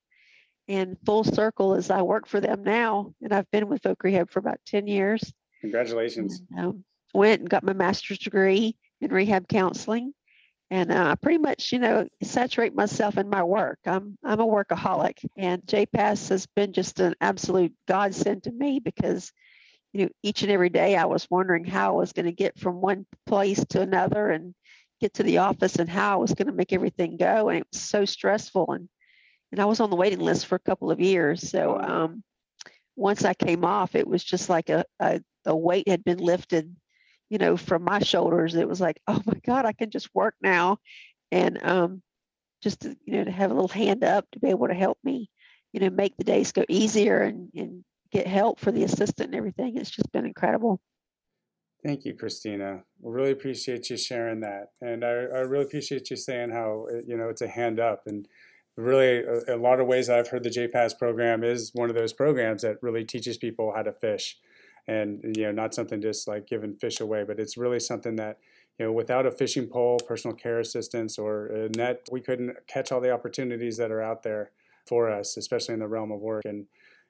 And 0.67 0.97
full 1.05 1.23
circle 1.23 1.75
as 1.75 1.91
I 1.91 2.01
work 2.01 2.27
for 2.27 2.39
them 2.39 2.63
now, 2.63 3.13
and 3.21 3.31
I've 3.31 3.49
been 3.51 3.67
with 3.67 3.83
Voc 3.83 3.97
Rehab 4.03 4.31
for 4.31 4.39
about 4.39 4.59
10 4.65 4.87
years. 4.87 5.31
Congratulations. 5.61 6.41
And, 6.51 6.59
um, 6.59 6.83
went 7.13 7.41
and 7.41 7.49
got 7.49 7.63
my 7.63 7.73
master's 7.73 8.19
degree 8.19 8.75
in 9.01 9.11
rehab 9.11 9.47
counseling. 9.47 10.13
And 10.71 10.91
uh, 10.91 11.11
I 11.11 11.15
pretty 11.15 11.37
much, 11.37 11.71
you 11.71 11.79
know, 11.79 12.07
saturate 12.23 12.75
myself 12.75 13.17
in 13.17 13.29
my 13.29 13.43
work. 13.43 13.79
I'm 13.85 14.17
I'm 14.23 14.39
a 14.39 14.47
workaholic, 14.47 15.23
and 15.37 15.61
JPass 15.61 16.29
has 16.29 16.47
been 16.47 16.73
just 16.73 16.99
an 16.99 17.13
absolute 17.21 17.73
godsend 17.87 18.43
to 18.43 18.51
me 18.51 18.79
because, 18.79 19.31
you 19.93 20.05
know, 20.05 20.09
each 20.23 20.41
and 20.41 20.51
every 20.51 20.69
day 20.69 20.95
I 20.95 21.05
was 21.05 21.27
wondering 21.29 21.65
how 21.65 21.93
I 21.93 21.97
was 21.97 22.13
going 22.13 22.25
to 22.25 22.31
get 22.31 22.59
from 22.59 22.81
one 22.81 23.05
place 23.27 23.63
to 23.69 23.81
another 23.81 24.31
and 24.31 24.55
get 24.99 25.13
to 25.15 25.23
the 25.23 25.37
office 25.37 25.75
and 25.75 25.87
how 25.87 26.13
I 26.13 26.17
was 26.17 26.33
going 26.33 26.47
to 26.47 26.51
make 26.51 26.73
everything 26.73 27.17
go. 27.17 27.49
And 27.49 27.59
it 27.59 27.67
was 27.71 27.81
so 27.81 28.03
stressful, 28.03 28.71
and 28.71 28.89
and 29.55 29.61
I 29.61 29.65
was 29.65 29.79
on 29.79 29.89
the 29.89 29.95
waiting 29.95 30.19
list 30.19 30.45
for 30.45 30.55
a 30.55 30.59
couple 30.59 30.91
of 30.91 30.99
years. 30.99 31.49
So 31.49 31.79
um, 31.79 32.23
once 32.95 33.23
I 33.23 33.33
came 33.33 33.63
off, 33.63 33.95
it 33.95 34.07
was 34.07 34.23
just 34.23 34.49
like 34.49 34.69
a, 34.69 34.85
a 34.99 35.21
a 35.45 35.55
weight 35.55 35.87
had 35.87 36.03
been 36.03 36.17
lifted 36.17 36.75
you 37.29 37.37
know, 37.37 37.57
from 37.57 37.83
my 37.83 37.99
shoulders. 37.99 38.55
It 38.55 38.67
was 38.67 38.81
like, 38.81 39.01
oh 39.07 39.21
my 39.25 39.39
God, 39.45 39.65
I 39.65 39.73
can 39.73 39.89
just 39.89 40.13
work 40.13 40.35
now. 40.41 40.77
And 41.31 41.63
um, 41.63 42.01
just 42.61 42.81
to, 42.81 42.95
you 43.05 43.17
know, 43.17 43.23
to 43.25 43.31
have 43.31 43.51
a 43.51 43.53
little 43.53 43.67
hand 43.67 44.03
up 44.03 44.25
to 44.31 44.39
be 44.39 44.49
able 44.49 44.67
to 44.67 44.73
help 44.73 44.97
me, 45.03 45.29
you 45.73 45.79
know, 45.79 45.89
make 45.89 46.15
the 46.17 46.23
days 46.23 46.51
go 46.51 46.63
easier 46.69 47.21
and, 47.21 47.49
and 47.55 47.83
get 48.11 48.27
help 48.27 48.59
for 48.59 48.71
the 48.71 48.83
assistant 48.83 49.27
and 49.27 49.35
everything. 49.35 49.77
It's 49.77 49.89
just 49.89 50.11
been 50.11 50.25
incredible. 50.25 50.79
Thank 51.83 52.05
you, 52.05 52.15
Christina. 52.15 52.83
We 52.99 53.13
really 53.13 53.31
appreciate 53.31 53.89
you 53.91 53.97
sharing 53.97 54.39
that, 54.39 54.69
and 54.81 55.03
I, 55.05 55.09
I 55.09 55.41
really 55.41 55.65
appreciate 55.65 56.09
you 56.09 56.15
saying 56.15 56.49
how 56.49 56.87
uh, 56.91 57.01
you 57.05 57.15
know 57.15 57.29
it's 57.29 57.43
a 57.43 57.47
hand 57.47 57.79
up, 57.79 58.03
and 58.07 58.27
really 58.77 59.23
a, 59.23 59.55
a 59.55 59.57
lot 59.57 59.79
of 59.79 59.87
ways 59.87 60.09
I've 60.09 60.27
heard 60.27 60.43
the 60.43 60.49
JPass 60.49 60.97
program 60.97 61.43
is 61.43 61.71
one 61.73 61.89
of 61.89 61.95
those 61.95 62.13
programs 62.13 62.61
that 62.63 62.81
really 62.81 63.05
teaches 63.05 63.37
people 63.37 63.73
how 63.75 63.83
to 63.83 63.91
fish, 63.91 64.37
and 64.87 65.21
you 65.35 65.43
know 65.43 65.51
not 65.51 65.73
something 65.73 66.01
just 66.01 66.27
like 66.27 66.47
giving 66.47 66.75
fish 66.75 66.99
away, 66.99 67.23
but 67.23 67.39
it's 67.39 67.57
really 67.57 67.79
something 67.79 68.15
that 68.17 68.39
you 68.77 68.85
know 68.85 68.91
without 68.91 69.25
a 69.25 69.31
fishing 69.31 69.67
pole, 69.67 69.99
personal 70.07 70.35
care 70.35 70.59
assistance, 70.59 71.17
or 71.17 71.47
a 71.47 71.69
net, 71.69 72.07
we 72.11 72.21
couldn't 72.21 72.55
catch 72.67 72.91
all 72.91 73.01
the 73.01 73.11
opportunities 73.11 73.77
that 73.77 73.91
are 73.91 74.01
out 74.01 74.23
there 74.23 74.51
for 74.85 75.09
us, 75.09 75.37
especially 75.37 75.73
in 75.73 75.79
the 75.79 75.87
realm 75.87 76.11
of 76.11 76.19
work 76.19 76.43
and. 76.45 76.65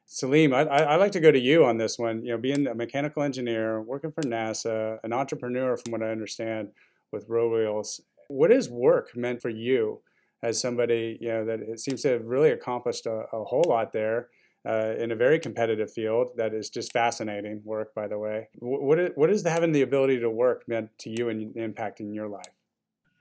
Salim, 0.08 0.54
I, 0.54 0.62
I, 0.68 0.96
like 0.98 1.14
to 1.14 1.20
go 1.20 1.32
to 1.32 1.40
you 1.40 1.66
on 1.66 1.80
this 1.80 1.98
one. 1.98 2.24
You 2.24 2.34
know, 2.34 2.38
being 2.38 2.68
a 2.68 2.76
mechanical 2.76 3.24
engineer, 3.24 3.82
working 3.82 4.12
for 4.12 4.22
NASA, 4.22 5.00
an 5.04 5.12
entrepreneur, 5.12 5.76
from 5.78 5.94
what 5.94 6.04
I 6.04 6.12
understand, 6.12 6.70
with 7.12 7.28
ROWheels. 7.28 8.02
What 8.28 8.52
has 8.52 8.70
work 8.70 9.18
meant 9.18 9.42
for 9.42 9.50
you 9.50 10.02
as 10.44 10.60
somebody 10.60 11.18
you 11.22 11.30
know 11.30 11.46
that 11.46 11.60
it 11.62 11.80
seems 11.80 12.02
to 12.04 12.10
have 12.10 12.26
really 12.26 12.52
accomplished 12.52 13.06
a, 13.06 13.24
a 13.34 13.44
whole 13.44 13.66
lot 13.68 13.92
there 13.94 14.30
uh, 14.68 14.96
in 14.98 15.12
a 15.12 15.16
very 15.16 15.40
competitive 15.40 15.92
field 15.92 16.30
that 16.38 16.54
is 16.54 16.70
just 16.70 16.92
fascinating 16.92 17.62
work, 17.64 17.94
by 17.94 18.08
the 18.08 18.18
way. 18.18 18.48
Wh- 18.60 18.82
What 18.82 19.00
is, 19.00 19.12
what 19.16 19.30
is 19.30 19.44
having 19.44 19.72
the 19.72 19.84
ability 19.84 20.20
to 20.20 20.30
work 20.30 20.64
meant 20.68 20.90
to 21.00 21.10
you 21.10 21.30
and 21.30 21.54
impacting 21.56 22.14
your 22.14 22.28
life? 22.28 22.50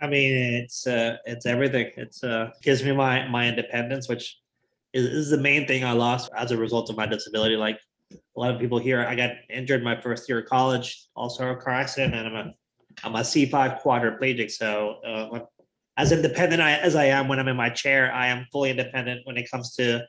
I 0.00 0.08
mean, 0.08 0.32
it's 0.54 0.86
uh, 0.86 1.16
it's 1.24 1.46
everything. 1.46 1.90
It's 1.96 2.24
uh, 2.24 2.50
gives 2.62 2.82
me 2.82 2.92
my 2.92 3.28
my 3.28 3.48
independence, 3.48 4.08
which 4.08 4.38
is, 4.92 5.06
is 5.06 5.30
the 5.30 5.38
main 5.38 5.66
thing 5.66 5.84
I 5.84 5.92
lost 5.92 6.30
as 6.36 6.50
a 6.50 6.56
result 6.56 6.90
of 6.90 6.96
my 6.96 7.06
disability. 7.06 7.56
Like 7.56 7.78
a 8.12 8.16
lot 8.40 8.54
of 8.54 8.60
people 8.60 8.78
here, 8.78 9.04
I 9.06 9.14
got 9.14 9.30
injured 9.48 9.82
my 9.84 10.00
first 10.00 10.28
year 10.28 10.40
of 10.40 10.46
college, 10.46 11.06
also 11.14 11.50
a 11.50 11.56
car 11.56 11.74
accident, 11.74 12.14
and 12.14 12.26
I'm 12.28 12.34
a 12.34 12.54
I'm 13.04 13.14
a 13.14 13.20
C5 13.24 13.82
quadriplegic. 13.82 14.50
So 14.50 14.96
uh, 15.06 15.40
as 15.96 16.12
independent 16.12 16.60
as 16.60 16.96
I 16.96 17.06
am 17.06 17.28
when 17.28 17.38
I'm 17.38 17.48
in 17.48 17.56
my 17.56 17.70
chair, 17.70 18.12
I 18.12 18.28
am 18.28 18.46
fully 18.50 18.70
independent 18.70 19.20
when 19.24 19.36
it 19.36 19.50
comes 19.50 19.74
to 19.76 20.04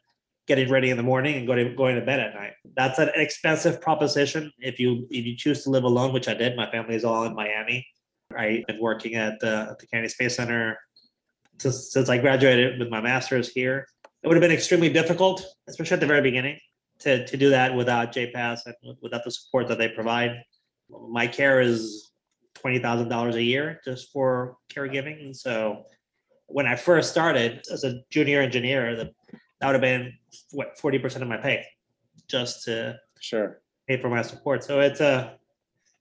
getting 0.47 0.69
ready 0.69 0.89
in 0.89 0.97
the 0.97 1.03
morning 1.03 1.35
and 1.35 1.47
going 1.47 1.63
to, 1.67 1.75
going 1.75 1.95
to 1.95 2.01
bed 2.01 2.19
at 2.19 2.33
night. 2.35 2.53
That's 2.75 2.99
an 2.99 3.09
expensive 3.15 3.81
proposition 3.81 4.51
if 4.59 4.79
you 4.79 5.07
if 5.09 5.25
you 5.25 5.35
choose 5.35 5.63
to 5.63 5.69
live 5.69 5.83
alone, 5.83 6.13
which 6.13 6.27
I 6.27 6.33
did. 6.33 6.55
My 6.55 6.69
family 6.69 6.95
is 6.95 7.03
all 7.03 7.25
in 7.25 7.35
Miami. 7.35 7.87
I've 8.35 8.65
been 8.65 8.79
working 8.79 9.15
at 9.15 9.39
the, 9.39 9.67
at 9.71 9.79
the 9.79 9.87
Kennedy 9.87 10.09
Space 10.09 10.35
Center 10.35 10.77
since, 11.59 11.91
since 11.91 12.09
I 12.09 12.17
graduated 12.17 12.79
with 12.79 12.89
my 12.89 13.01
master's 13.01 13.49
here. 13.49 13.87
It 14.23 14.27
would 14.27 14.35
have 14.35 14.41
been 14.41 14.51
extremely 14.51 14.89
difficult, 14.89 15.45
especially 15.67 15.95
at 15.95 15.99
the 15.99 16.07
very 16.07 16.21
beginning, 16.21 16.59
to, 16.99 17.25
to 17.25 17.37
do 17.37 17.49
that 17.51 17.75
without 17.75 18.11
JPass 18.11 18.61
and 18.65 18.97
without 19.01 19.23
the 19.23 19.31
support 19.31 19.67
that 19.67 19.77
they 19.77 19.87
provide. 19.87 20.41
My 20.89 21.27
care 21.27 21.61
is 21.61 22.11
twenty 22.65 22.79
thousand 22.79 23.10
dollars 23.10 23.36
a 23.36 23.43
year 23.43 23.79
just 23.86 24.12
for 24.12 24.57
caregiving. 24.74 25.24
And 25.24 25.38
so 25.38 25.84
when 26.48 26.65
I 26.65 26.75
first 26.75 27.12
started 27.12 27.63
as 27.72 27.84
a 27.84 28.01
junior 28.10 28.41
engineer, 28.41 28.95
that 28.95 29.12
that 29.60 29.67
would 29.67 29.75
have 29.75 29.81
been 29.81 30.12
what 30.51 30.75
forty 30.79 30.98
percent 30.98 31.22
of 31.22 31.29
my 31.29 31.38
pay 31.38 31.63
just 32.27 32.63
to 32.65 32.98
Sure. 33.22 33.62
pay 33.88 34.01
for 34.01 34.10
my 34.10 34.24
support. 34.24 34.63
So 34.63 34.79
it's 34.79 35.00
a, 35.00 35.38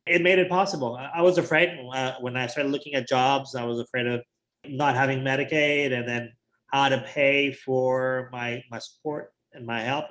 it 0.07 0.23
made 0.23 0.39
it 0.39 0.49
possible. 0.49 0.97
I, 0.97 1.19
I 1.19 1.23
was 1.23 1.37
afraid 1.37 1.69
uh, 1.95 2.15
when 2.21 2.35
I 2.35 2.47
started 2.47 2.73
looking 2.73 2.95
at 2.95 3.07
jobs. 3.07 3.55
I 3.55 3.65
was 3.65 3.79
afraid 3.79 4.07
of 4.07 4.23
not 4.67 4.95
having 4.95 5.19
Medicaid 5.21 5.93
and 5.93 6.09
then 6.09 6.33
how 6.73 6.89
to 6.89 6.99
pay 7.03 7.53
for 7.53 8.31
my 8.33 8.63
my 8.71 8.79
support 8.79 9.35
and 9.53 9.67
my 9.67 9.83
help. 9.83 10.07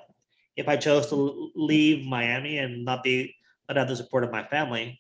If 0.56 0.70
I 0.70 0.78
chose 0.78 1.08
to 1.10 1.50
leave 1.56 2.06
Miami 2.06 2.60
and 2.60 2.86
not 2.86 3.02
be 3.02 3.36
not 3.68 3.78
have 3.78 3.88
the 3.88 3.96
support 3.96 4.24
of 4.24 4.30
my 4.32 4.44
family, 4.44 5.00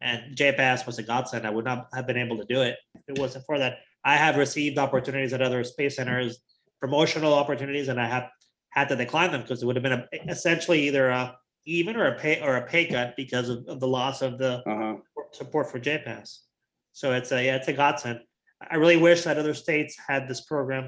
and 0.00 0.36
JPass 0.36 0.86
was 0.86 0.98
a 0.98 1.02
godsend, 1.02 1.46
I 1.46 1.50
would 1.50 1.64
not 1.64 1.88
have 1.94 2.06
been 2.06 2.16
able 2.18 2.36
to 2.38 2.44
do 2.44 2.62
it 2.62 2.76
if 2.94 3.02
it 3.08 3.18
wasn't 3.18 3.44
for 3.46 3.58
that. 3.58 3.78
I 4.04 4.16
have 4.16 4.36
received 4.36 4.78
opportunities 4.78 5.32
at 5.32 5.42
other 5.42 5.64
space 5.64 5.96
centers, 5.96 6.38
promotional 6.80 7.34
opportunities, 7.34 7.88
and 7.88 8.00
I 8.00 8.06
have 8.06 8.28
had 8.70 8.88
to 8.90 8.96
decline 8.96 9.32
them 9.32 9.40
because 9.42 9.62
it 9.62 9.66
would 9.66 9.76
have 9.76 9.82
been 9.82 9.92
a, 9.92 10.06
essentially 10.28 10.86
either 10.86 11.08
a 11.08 11.36
even 11.64 11.96
or 11.96 12.06
a 12.06 12.18
pay 12.18 12.40
or 12.40 12.56
a 12.56 12.62
pay 12.66 12.86
cut 12.86 13.16
because 13.16 13.48
of, 13.48 13.64
of 13.66 13.80
the 13.80 13.88
loss 13.88 14.22
of 14.22 14.38
the 14.38 14.62
Uh-huh. 14.66 14.96
support 15.32 15.70
for 15.70 15.80
JPass. 15.80 16.38
So 16.92 17.12
it's 17.12 17.32
a 17.32 17.44
yeah, 17.44 17.56
it's 17.56 17.68
a 17.68 17.72
godsend. 17.72 18.20
I 18.70 18.76
really 18.76 18.96
wish 18.96 19.24
that 19.24 19.36
other 19.38 19.54
states 19.54 19.96
had 20.06 20.28
this 20.28 20.42
program 20.42 20.84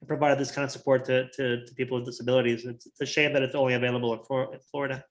and 0.00 0.08
provided 0.08 0.38
this 0.38 0.52
kind 0.52 0.64
of 0.64 0.70
support 0.70 1.04
to 1.06 1.28
to, 1.30 1.64
to 1.66 1.74
people 1.74 1.96
with 1.98 2.06
disabilities. 2.06 2.64
It's, 2.64 2.86
it's 2.86 3.00
a 3.00 3.06
shame 3.06 3.32
that 3.32 3.42
it's 3.42 3.54
only 3.54 3.74
available 3.74 4.12
in, 4.14 4.22
Flor- 4.24 4.52
in 4.54 4.60
Florida. 4.70 5.04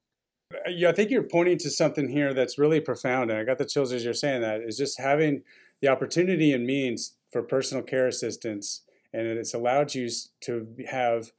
Yeah, 0.67 0.89
I 0.89 0.91
think 0.93 1.11
you're 1.11 1.23
pointing 1.23 1.57
to 1.59 1.69
something 1.69 2.07
here 2.07 2.33
that's 2.33 2.57
really 2.57 2.79
profound, 2.79 3.31
and 3.31 3.39
I 3.39 3.43
got 3.43 3.57
the 3.57 3.65
chills 3.65 3.91
as 3.91 4.03
you're 4.03 4.13
saying 4.13 4.41
that. 4.41 4.61
Is 4.61 4.77
just 4.77 4.99
having 4.99 5.43
the 5.81 5.87
opportunity 5.87 6.53
and 6.53 6.65
means 6.65 7.13
for 7.31 7.41
personal 7.41 7.83
care 7.83 8.07
assistance, 8.07 8.81
and 9.13 9.25
it's 9.27 9.53
allowed 9.53 9.93
you 9.95 10.09
to 10.41 10.67
have 10.89 11.31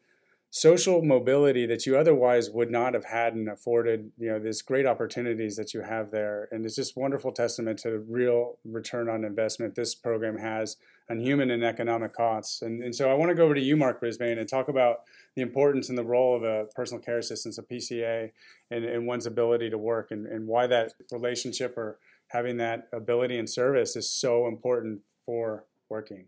social 0.55 1.01
mobility 1.01 1.65
that 1.65 1.87
you 1.87 1.97
otherwise 1.97 2.51
would 2.51 2.71
not 2.71 2.93
have 2.93 3.07
had 3.07 3.33
and 3.35 3.49
afforded. 3.49 4.13
You 4.19 4.33
know, 4.33 4.39
these 4.39 4.61
great 4.61 4.85
opportunities 4.85 5.57
that 5.57 5.73
you 5.73 5.81
have 5.81 6.11
there, 6.11 6.49
and 6.53 6.65
it's 6.67 6.77
just 6.77 6.95
wonderful 6.95 7.33
testament 7.33 7.79
to 7.81 7.91
the 7.91 7.99
real 7.99 8.59
return 8.67 9.09
on 9.09 9.25
investment 9.25 9.75
this 9.75 9.95
program 9.95 10.37
has 10.37 10.77
on 11.09 11.21
human 11.21 11.51
and 11.51 11.65
economic 11.65 12.13
costs. 12.13 12.61
And, 12.61 12.83
and 12.83 12.95
so 12.95 13.11
I 13.11 13.15
want 13.15 13.31
to 13.31 13.35
go 13.35 13.45
over 13.45 13.55
to 13.55 13.63
you, 13.63 13.79
Mark 13.79 13.99
Brisbane, 13.99 14.39
and 14.39 14.47
talk 14.47 14.69
about 14.69 15.01
the 15.37 15.43
importance 15.43 15.89
and 15.89 15.97
the 15.97 16.05
role 16.05 16.37
of 16.37 16.43
a 16.43 16.67
personal 16.75 17.03
care 17.03 17.19
assistant, 17.19 17.57
a 17.57 17.63
PCA, 17.63 18.31
and, 18.71 18.85
and 18.85 19.07
one's 19.07 19.25
ability 19.25 19.71
to 19.71 19.79
work 19.79 20.11
and, 20.11 20.27
and 20.27 20.47
why 20.47 20.67
that 20.67 20.93
relationship 21.11 21.79
or 21.79 21.99
having 22.29 22.59
that 22.59 22.89
ability 22.93 23.39
and 23.39 23.49
service 23.49 23.97
is 23.97 24.11
so 24.11 24.47
important 24.47 25.01
for 25.25 25.65
working. 25.89 26.27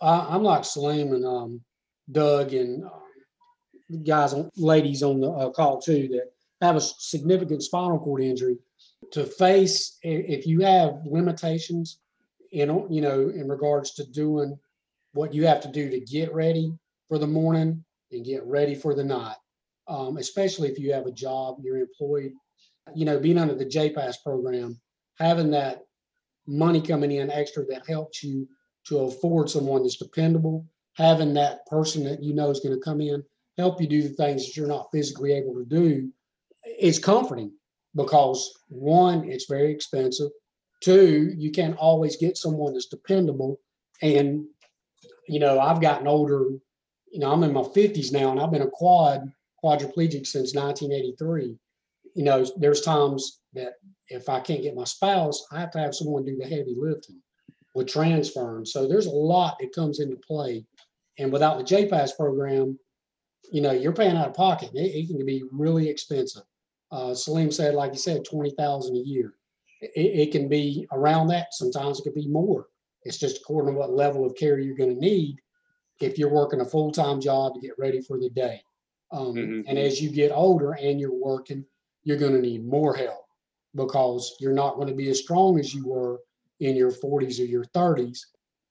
I, 0.00 0.26
I'm 0.30 0.42
like 0.42 0.64
Salim 0.64 1.12
and 1.12 1.24
um, 1.24 1.60
Dug 2.10 2.52
and 2.52 2.82
the 2.82 2.90
guys, 3.98 4.32
on 4.32 4.50
ladies 4.56 5.02
on 5.02 5.20
the 5.20 5.30
uh, 5.30 5.50
call 5.50 5.80
too 5.80 6.08
that 6.08 6.32
have 6.60 6.76
a 6.76 6.80
significant 6.80 7.62
spinal 7.62 7.98
cord 7.98 8.22
injury. 8.22 8.56
To 9.12 9.24
face, 9.24 9.98
if 10.02 10.46
you 10.46 10.60
have 10.60 11.00
limitations, 11.04 11.98
in 12.52 12.86
you 12.90 13.00
know, 13.00 13.28
in 13.28 13.48
regards 13.48 13.94
to 13.94 14.04
doing 14.04 14.58
what 15.12 15.34
you 15.34 15.46
have 15.46 15.60
to 15.62 15.68
do 15.68 15.90
to 15.90 16.00
get 16.00 16.32
ready 16.32 16.72
for 17.08 17.18
the 17.18 17.26
morning 17.26 17.84
and 18.12 18.24
get 18.24 18.44
ready 18.44 18.74
for 18.74 18.94
the 18.94 19.04
night, 19.04 19.36
um, 19.88 20.16
especially 20.18 20.68
if 20.68 20.78
you 20.78 20.92
have 20.92 21.06
a 21.06 21.12
job, 21.12 21.56
you're 21.62 21.78
employed. 21.78 22.32
You 22.94 23.04
know, 23.04 23.18
being 23.18 23.38
under 23.38 23.54
the 23.54 23.66
JPass 23.66 24.16
program, 24.22 24.80
having 25.18 25.50
that 25.52 25.82
money 26.46 26.80
coming 26.80 27.12
in 27.12 27.30
extra 27.30 27.64
that 27.66 27.88
helps 27.88 28.22
you 28.22 28.48
to 28.86 28.98
afford 29.00 29.48
someone 29.48 29.82
that's 29.82 29.96
dependable, 29.96 30.66
having 30.96 31.34
that 31.34 31.66
person 31.66 32.04
that 32.04 32.22
you 32.22 32.34
know 32.34 32.50
is 32.50 32.60
going 32.60 32.74
to 32.74 32.84
come 32.84 33.00
in, 33.00 33.22
help 33.58 33.80
you 33.80 33.86
do 33.86 34.02
the 34.02 34.14
things 34.14 34.46
that 34.46 34.56
you're 34.56 34.66
not 34.66 34.88
physically 34.92 35.32
able 35.32 35.54
to 35.54 35.64
do, 35.64 36.10
is 36.78 36.98
comforting 36.98 37.52
because 37.94 38.52
one, 38.68 39.28
it's 39.28 39.46
very 39.48 39.72
expensive. 39.72 40.30
Two, 40.80 41.32
you 41.36 41.50
can't 41.50 41.76
always 41.76 42.16
get 42.16 42.36
someone 42.36 42.72
that's 42.72 42.86
dependable. 42.86 43.60
And, 44.00 44.44
you 45.28 45.38
know, 45.38 45.60
I've 45.60 45.80
gotten 45.80 46.06
older, 46.06 46.46
you 47.10 47.20
know, 47.20 47.30
I'm 47.30 47.42
in 47.44 47.52
my 47.52 47.62
50s 47.62 48.12
now 48.12 48.30
and 48.30 48.40
I've 48.40 48.50
been 48.50 48.62
a 48.62 48.70
quad 48.70 49.30
quadriplegic 49.62 50.26
since 50.26 50.54
1983. 50.54 51.56
You 52.14 52.24
know, 52.24 52.44
there's 52.56 52.80
times 52.80 53.40
that 53.54 53.74
if 54.08 54.28
I 54.28 54.40
can't 54.40 54.62
get 54.62 54.74
my 54.74 54.84
spouse, 54.84 55.46
I 55.52 55.60
have 55.60 55.70
to 55.72 55.78
have 55.78 55.94
someone 55.94 56.24
do 56.24 56.36
the 56.36 56.44
heavy 56.44 56.74
lifting 56.76 57.22
with 57.74 57.86
transferring. 57.86 58.64
So 58.64 58.86
there's 58.86 59.06
a 59.06 59.10
lot 59.10 59.56
that 59.60 59.74
comes 59.74 60.00
into 60.00 60.16
play. 60.16 60.64
And 61.18 61.32
without 61.32 61.58
the 61.58 61.64
JPass 61.64 62.16
program, 62.16 62.78
you 63.50 63.60
know, 63.60 63.72
you're 63.72 63.92
paying 63.92 64.16
out 64.16 64.28
of 64.28 64.34
pocket. 64.34 64.70
It, 64.74 64.94
it 64.94 65.06
can 65.08 65.24
be 65.24 65.42
really 65.50 65.88
expensive. 65.88 66.42
Uh, 66.90 67.14
Salim 67.14 67.50
said, 67.50 67.74
like 67.74 67.92
you 67.92 67.98
said, 67.98 68.24
20,000 68.24 68.96
a 68.96 69.00
year. 69.00 69.34
It, 69.80 70.28
it 70.28 70.32
can 70.32 70.48
be 70.48 70.86
around 70.92 71.28
that. 71.28 71.54
Sometimes 71.54 71.98
it 71.98 72.02
could 72.02 72.14
be 72.14 72.28
more. 72.28 72.68
It's 73.04 73.18
just 73.18 73.38
according 73.38 73.74
to 73.74 73.78
what 73.80 73.92
level 73.92 74.24
of 74.24 74.36
care 74.36 74.58
you're 74.58 74.76
going 74.76 74.94
to 74.94 75.00
need 75.00 75.38
if 76.00 76.18
you're 76.18 76.32
working 76.32 76.60
a 76.60 76.64
full-time 76.64 77.20
job 77.20 77.54
to 77.54 77.60
get 77.60 77.78
ready 77.78 78.00
for 78.00 78.18
the 78.18 78.30
day. 78.30 78.62
Um, 79.10 79.34
Mhm. 79.34 79.64
And 79.66 79.78
as 79.78 80.00
you 80.00 80.10
get 80.10 80.32
older 80.32 80.72
and 80.72 81.00
you're 81.00 81.14
working, 81.14 81.64
you're 82.04 82.18
going 82.18 82.32
to 82.34 82.40
need 82.40 82.64
more 82.66 82.94
help 82.94 83.24
because 83.74 84.36
you're 84.40 84.52
not 84.52 84.76
going 84.76 84.88
to 84.88 84.94
be 84.94 85.08
as 85.08 85.20
strong 85.20 85.58
as 85.58 85.74
you 85.74 85.86
were 85.86 86.20
in 86.60 86.76
your 86.76 86.90
40s 86.90 87.40
or 87.40 87.44
your 87.44 87.64
30s. 87.64 88.26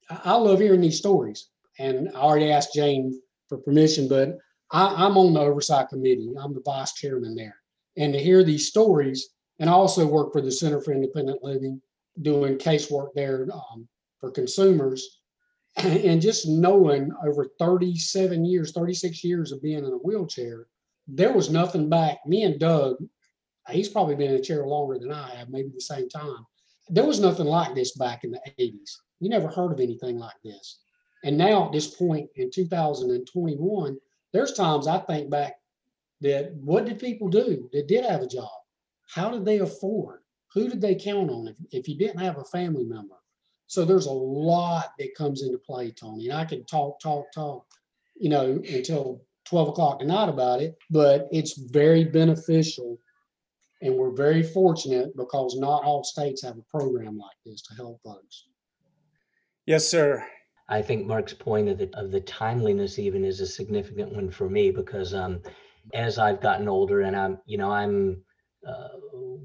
I, 0.09 0.21
I 0.25 0.33
love 0.35 0.59
hearing 0.59 0.81
these 0.81 0.97
stories. 0.97 1.49
And 1.79 2.09
I 2.09 2.19
already 2.19 2.51
asked 2.51 2.73
Jane 2.73 3.21
for 3.47 3.57
permission, 3.57 4.07
but 4.07 4.37
I, 4.71 5.05
I'm 5.05 5.17
on 5.17 5.33
the 5.33 5.41
oversight 5.41 5.89
committee. 5.89 6.33
I'm 6.39 6.53
the 6.53 6.61
vice 6.61 6.93
chairman 6.93 7.35
there. 7.35 7.55
And 7.97 8.13
to 8.13 8.19
hear 8.19 8.43
these 8.43 8.67
stories, 8.67 9.29
and 9.59 9.69
I 9.69 9.73
also 9.73 10.07
work 10.07 10.31
for 10.31 10.41
the 10.41 10.51
Center 10.51 10.81
for 10.81 10.93
Independent 10.93 11.43
Living, 11.43 11.81
doing 12.21 12.57
casework 12.57 13.09
there 13.15 13.47
um, 13.53 13.87
for 14.19 14.31
consumers. 14.31 15.19
And 15.77 16.21
just 16.21 16.47
knowing 16.47 17.11
over 17.25 17.47
37 17.57 18.43
years, 18.43 18.73
36 18.73 19.23
years 19.23 19.51
of 19.51 19.61
being 19.61 19.85
in 19.85 19.85
a 19.85 19.97
wheelchair, 19.97 20.67
there 21.07 21.31
was 21.31 21.49
nothing 21.49 21.89
back. 21.89 22.19
Me 22.25 22.43
and 22.43 22.59
Dug, 22.59 22.97
he's 23.69 23.87
probably 23.87 24.15
been 24.15 24.31
in 24.31 24.39
a 24.39 24.41
chair 24.41 24.65
longer 24.65 24.99
than 24.99 25.11
I 25.11 25.33
have, 25.35 25.49
maybe 25.49 25.69
the 25.73 25.81
same 25.81 26.09
time. 26.09 26.45
There 26.89 27.05
was 27.05 27.21
nothing 27.21 27.45
like 27.45 27.73
this 27.73 27.95
back 27.95 28.25
in 28.25 28.31
the 28.31 28.41
80s. 28.59 28.97
You 29.21 29.29
never 29.29 29.47
heard 29.47 29.71
of 29.71 29.79
anything 29.79 30.17
like 30.17 30.35
this. 30.43 30.79
And 31.23 31.37
now 31.37 31.67
at 31.67 31.71
this 31.71 31.95
point 31.95 32.29
in 32.35 32.51
2021, 32.51 33.97
there's 34.33 34.53
times 34.53 34.87
I 34.87 34.99
think 34.99 35.29
back 35.29 35.57
that 36.21 36.53
what 36.55 36.85
did 36.85 36.99
people 36.99 37.29
do 37.29 37.69
that 37.73 37.87
did 37.87 38.05
have 38.05 38.21
a 38.21 38.27
job? 38.27 38.49
How 39.09 39.29
did 39.29 39.45
they 39.45 39.59
afford? 39.59 40.19
Who 40.53 40.69
did 40.69 40.81
they 40.81 40.95
count 40.95 41.29
on 41.29 41.47
if, 41.47 41.55
if 41.71 41.87
you 41.87 41.97
didn't 41.97 42.19
have 42.19 42.37
a 42.37 42.45
family 42.45 42.85
member? 42.85 43.15
So 43.67 43.85
there's 43.85 44.05
a 44.05 44.11
lot 44.11 44.91
that 44.99 45.15
comes 45.15 45.43
into 45.43 45.57
play, 45.57 45.91
Tony. 45.91 46.27
And 46.27 46.37
I 46.37 46.45
could 46.45 46.67
talk, 46.67 46.99
talk, 46.99 47.31
talk, 47.33 47.65
you 48.15 48.29
know, 48.29 48.61
until 48.69 49.21
12 49.45 49.69
o'clock 49.69 49.99
tonight 49.99 50.29
about 50.29 50.61
it, 50.61 50.77
but 50.89 51.27
it's 51.31 51.57
very 51.57 52.03
beneficial. 52.03 52.97
And 53.81 53.95
we're 53.95 54.13
very 54.13 54.43
fortunate 54.43 55.15
because 55.15 55.57
not 55.57 55.83
all 55.83 56.03
states 56.03 56.43
have 56.43 56.57
a 56.57 56.63
program 56.63 57.17
like 57.17 57.37
this 57.45 57.61
to 57.63 57.73
help 57.73 57.99
folks. 58.03 58.45
Yes, 59.65 59.87
sir. 59.87 60.25
I 60.71 60.81
think 60.81 61.05
Mark's 61.05 61.33
point 61.33 61.67
of 61.67 61.77
the 61.77 61.89
of 61.93 62.11
the 62.11 62.21
timeliness 62.21 62.97
even 62.97 63.25
is 63.25 63.41
a 63.41 63.45
significant 63.45 64.13
one 64.13 64.31
for 64.31 64.49
me 64.49 64.71
because 64.71 65.13
um, 65.13 65.41
as 65.93 66.17
I've 66.17 66.39
gotten 66.39 66.69
older 66.69 67.01
and 67.01 67.15
I'm 67.15 67.39
you 67.45 67.57
know 67.57 67.69
I'm 67.69 68.23
uh, 68.65 68.87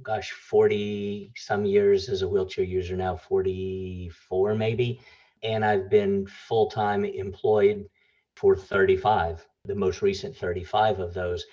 gosh 0.02 0.30
40 0.30 1.32
some 1.34 1.64
years 1.64 2.08
as 2.08 2.22
a 2.22 2.28
wheelchair 2.28 2.64
user 2.64 2.96
now 2.96 3.16
44 3.16 4.54
maybe 4.54 5.00
and 5.42 5.64
I've 5.64 5.90
been 5.90 6.26
full 6.26 6.70
time 6.70 7.04
employed 7.04 7.86
for 8.36 8.54
35 8.54 9.44
the 9.64 9.74
most 9.74 10.02
recent 10.02 10.36
35 10.36 11.00
of 11.00 11.12
those. 11.12 11.44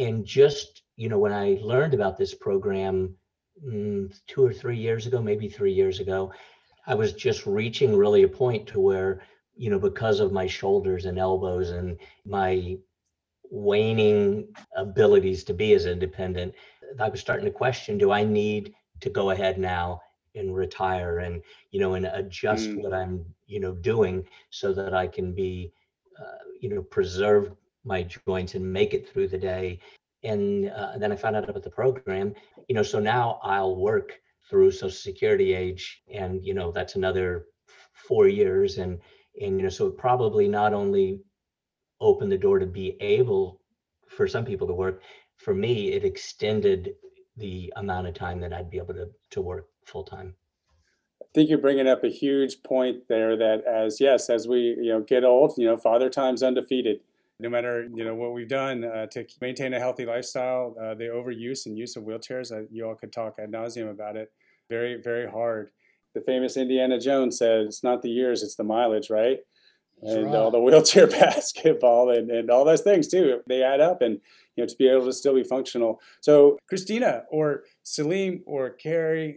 And 0.00 0.26
just 0.26 0.82
you 0.96 1.08
know 1.08 1.18
when 1.20 1.32
I 1.32 1.58
learned 1.62 1.94
about 1.94 2.18
this 2.18 2.34
program 2.34 3.14
mm, 3.64 4.12
two 4.26 4.44
or 4.44 4.52
three 4.52 4.78
years 4.78 5.06
ago 5.06 5.22
maybe 5.22 5.48
three 5.48 5.72
years 5.72 6.00
ago 6.00 6.32
I 6.86 6.94
was 6.94 7.12
just 7.12 7.46
reaching 7.46 7.96
really 7.96 8.22
a 8.22 8.28
point 8.28 8.66
to 8.68 8.80
where, 8.80 9.20
you 9.56 9.70
know, 9.70 9.78
because 9.78 10.20
of 10.20 10.32
my 10.32 10.46
shoulders 10.46 11.04
and 11.06 11.18
elbows 11.18 11.70
and 11.70 11.98
my 12.24 12.76
waning 13.50 14.46
abilities 14.76 15.44
to 15.44 15.54
be 15.54 15.72
as 15.74 15.86
independent, 15.86 16.54
I 17.00 17.08
was 17.08 17.20
starting 17.20 17.46
to 17.46 17.52
question, 17.52 17.98
do 17.98 18.10
I 18.12 18.24
need 18.24 18.72
to 19.00 19.10
go 19.10 19.30
ahead 19.30 19.58
now 19.58 20.00
and 20.34 20.54
retire 20.56 21.18
and, 21.18 21.42
you 21.70 21.80
know, 21.80 21.94
and 21.94 22.06
adjust 22.06 22.70
Mm. 22.70 22.76
what 22.76 22.92
I'm, 22.92 23.24
you 23.46 23.60
know, 23.60 23.72
doing 23.74 24.24
so 24.50 24.72
that 24.74 24.94
I 24.94 25.06
can 25.08 25.34
be, 25.34 25.72
uh, 26.18 26.38
you 26.60 26.70
know, 26.70 26.82
preserve 26.82 27.52
my 27.84 28.04
joints 28.04 28.54
and 28.54 28.72
make 28.72 28.94
it 28.94 29.08
through 29.08 29.28
the 29.28 29.38
day. 29.38 29.78
And 30.24 30.70
uh, 30.70 30.98
then 30.98 31.12
I 31.12 31.16
found 31.16 31.36
out 31.36 31.50
about 31.50 31.62
the 31.64 31.70
program, 31.70 32.34
you 32.68 32.74
know, 32.74 32.82
so 32.82 32.98
now 32.98 33.38
I'll 33.42 33.76
work 33.76 34.21
through 34.48 34.70
social 34.70 34.90
security 34.90 35.54
age 35.54 36.02
and 36.12 36.44
you 36.44 36.54
know 36.54 36.72
that's 36.72 36.96
another 36.96 37.46
four 37.92 38.28
years 38.28 38.78
and 38.78 39.00
and 39.40 39.58
you 39.58 39.62
know 39.62 39.68
so 39.68 39.90
probably 39.90 40.48
not 40.48 40.74
only 40.74 41.20
opened 42.00 42.30
the 42.30 42.38
door 42.38 42.58
to 42.58 42.66
be 42.66 42.96
able 43.00 43.60
for 44.08 44.26
some 44.26 44.44
people 44.44 44.66
to 44.66 44.74
work 44.74 45.02
for 45.36 45.54
me 45.54 45.92
it 45.92 46.04
extended 46.04 46.90
the 47.36 47.72
amount 47.76 48.06
of 48.06 48.14
time 48.14 48.40
that 48.40 48.52
i'd 48.52 48.70
be 48.70 48.78
able 48.78 48.94
to 48.94 49.08
to 49.30 49.40
work 49.40 49.66
full 49.84 50.04
time 50.04 50.34
I 51.20 51.24
think 51.34 51.48
you're 51.48 51.58
bringing 51.58 51.88
up 51.88 52.04
a 52.04 52.08
huge 52.08 52.62
point 52.62 53.08
there 53.08 53.36
that 53.36 53.64
as 53.64 54.00
yes 54.00 54.28
as 54.28 54.46
we 54.46 54.76
you 54.80 54.90
know 54.92 55.00
get 55.00 55.24
old 55.24 55.54
you 55.56 55.66
know 55.66 55.76
father 55.76 56.10
time's 56.10 56.42
undefeated 56.42 57.00
no 57.42 57.50
matter 57.50 57.88
you 57.92 58.04
know 58.04 58.14
what 58.14 58.32
we've 58.32 58.48
done 58.48 58.84
uh, 58.84 59.06
to 59.06 59.26
maintain 59.40 59.74
a 59.74 59.78
healthy 59.78 60.06
lifestyle 60.06 60.74
uh, 60.80 60.94
the 60.94 61.04
overuse 61.04 61.66
and 61.66 61.76
use 61.76 61.96
of 61.96 62.04
wheelchairs 62.04 62.52
uh, 62.52 62.66
you 62.70 62.86
all 62.86 62.94
could 62.94 63.12
talk 63.12 63.34
ad 63.38 63.50
nauseum 63.50 63.90
about 63.90 64.16
it. 64.16 64.32
Very 64.70 65.00
very 65.02 65.28
hard. 65.28 65.70
The 66.14 66.20
famous 66.20 66.56
indiana 66.56 67.00
jones 67.00 67.38
said 67.38 67.66
it's 67.66 67.82
not 67.82 68.02
the 68.02 68.10
years 68.10 68.42
it's 68.42 68.54
the 68.54 68.64
mileage 68.64 69.10
right? 69.10 69.38
That's 70.00 70.14
and 70.14 70.26
right. 70.26 70.36
all 70.36 70.50
the 70.50 70.60
wheelchair 70.60 71.06
basketball 71.20 72.10
and, 72.10 72.30
and 72.30 72.50
all 72.50 72.64
those 72.64 72.82
things 72.82 73.08
too 73.08 73.40
they 73.46 73.62
add 73.62 73.80
up 73.80 74.00
and 74.00 74.20
you 74.56 74.62
know 74.62 74.66
to 74.66 74.76
be 74.76 74.88
able 74.88 75.04
to 75.06 75.12
still 75.12 75.34
be 75.34 75.44
functional. 75.44 76.00
So 76.20 76.58
christina 76.68 77.24
or 77.30 77.64
salim 77.82 78.42
or 78.46 78.70
carrie 78.70 79.36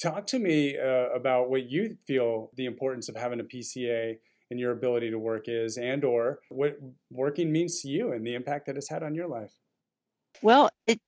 talk 0.00 0.26
to 0.28 0.38
me 0.38 0.76
uh, 0.78 1.10
about 1.14 1.50
what 1.50 1.70
you 1.70 1.96
feel 2.06 2.50
the 2.56 2.64
importance 2.64 3.08
of 3.08 3.16
having 3.16 3.40
a 3.40 3.44
pca 3.44 4.16
and 4.52 4.60
your 4.60 4.72
ability 4.72 5.10
to 5.10 5.18
work 5.18 5.48
is 5.48 5.78
and 5.78 6.04
or 6.04 6.40
what 6.50 6.78
working 7.10 7.50
means 7.52 7.82
to 7.82 7.88
you 7.88 8.12
and 8.12 8.26
the 8.26 8.36
impact 8.36 8.66
that 8.66 8.76
it's 8.76 8.90
had 8.90 9.02
on 9.02 9.16
your 9.16 9.28
life 9.28 9.52
Well, 10.42 10.70
it 10.86 11.00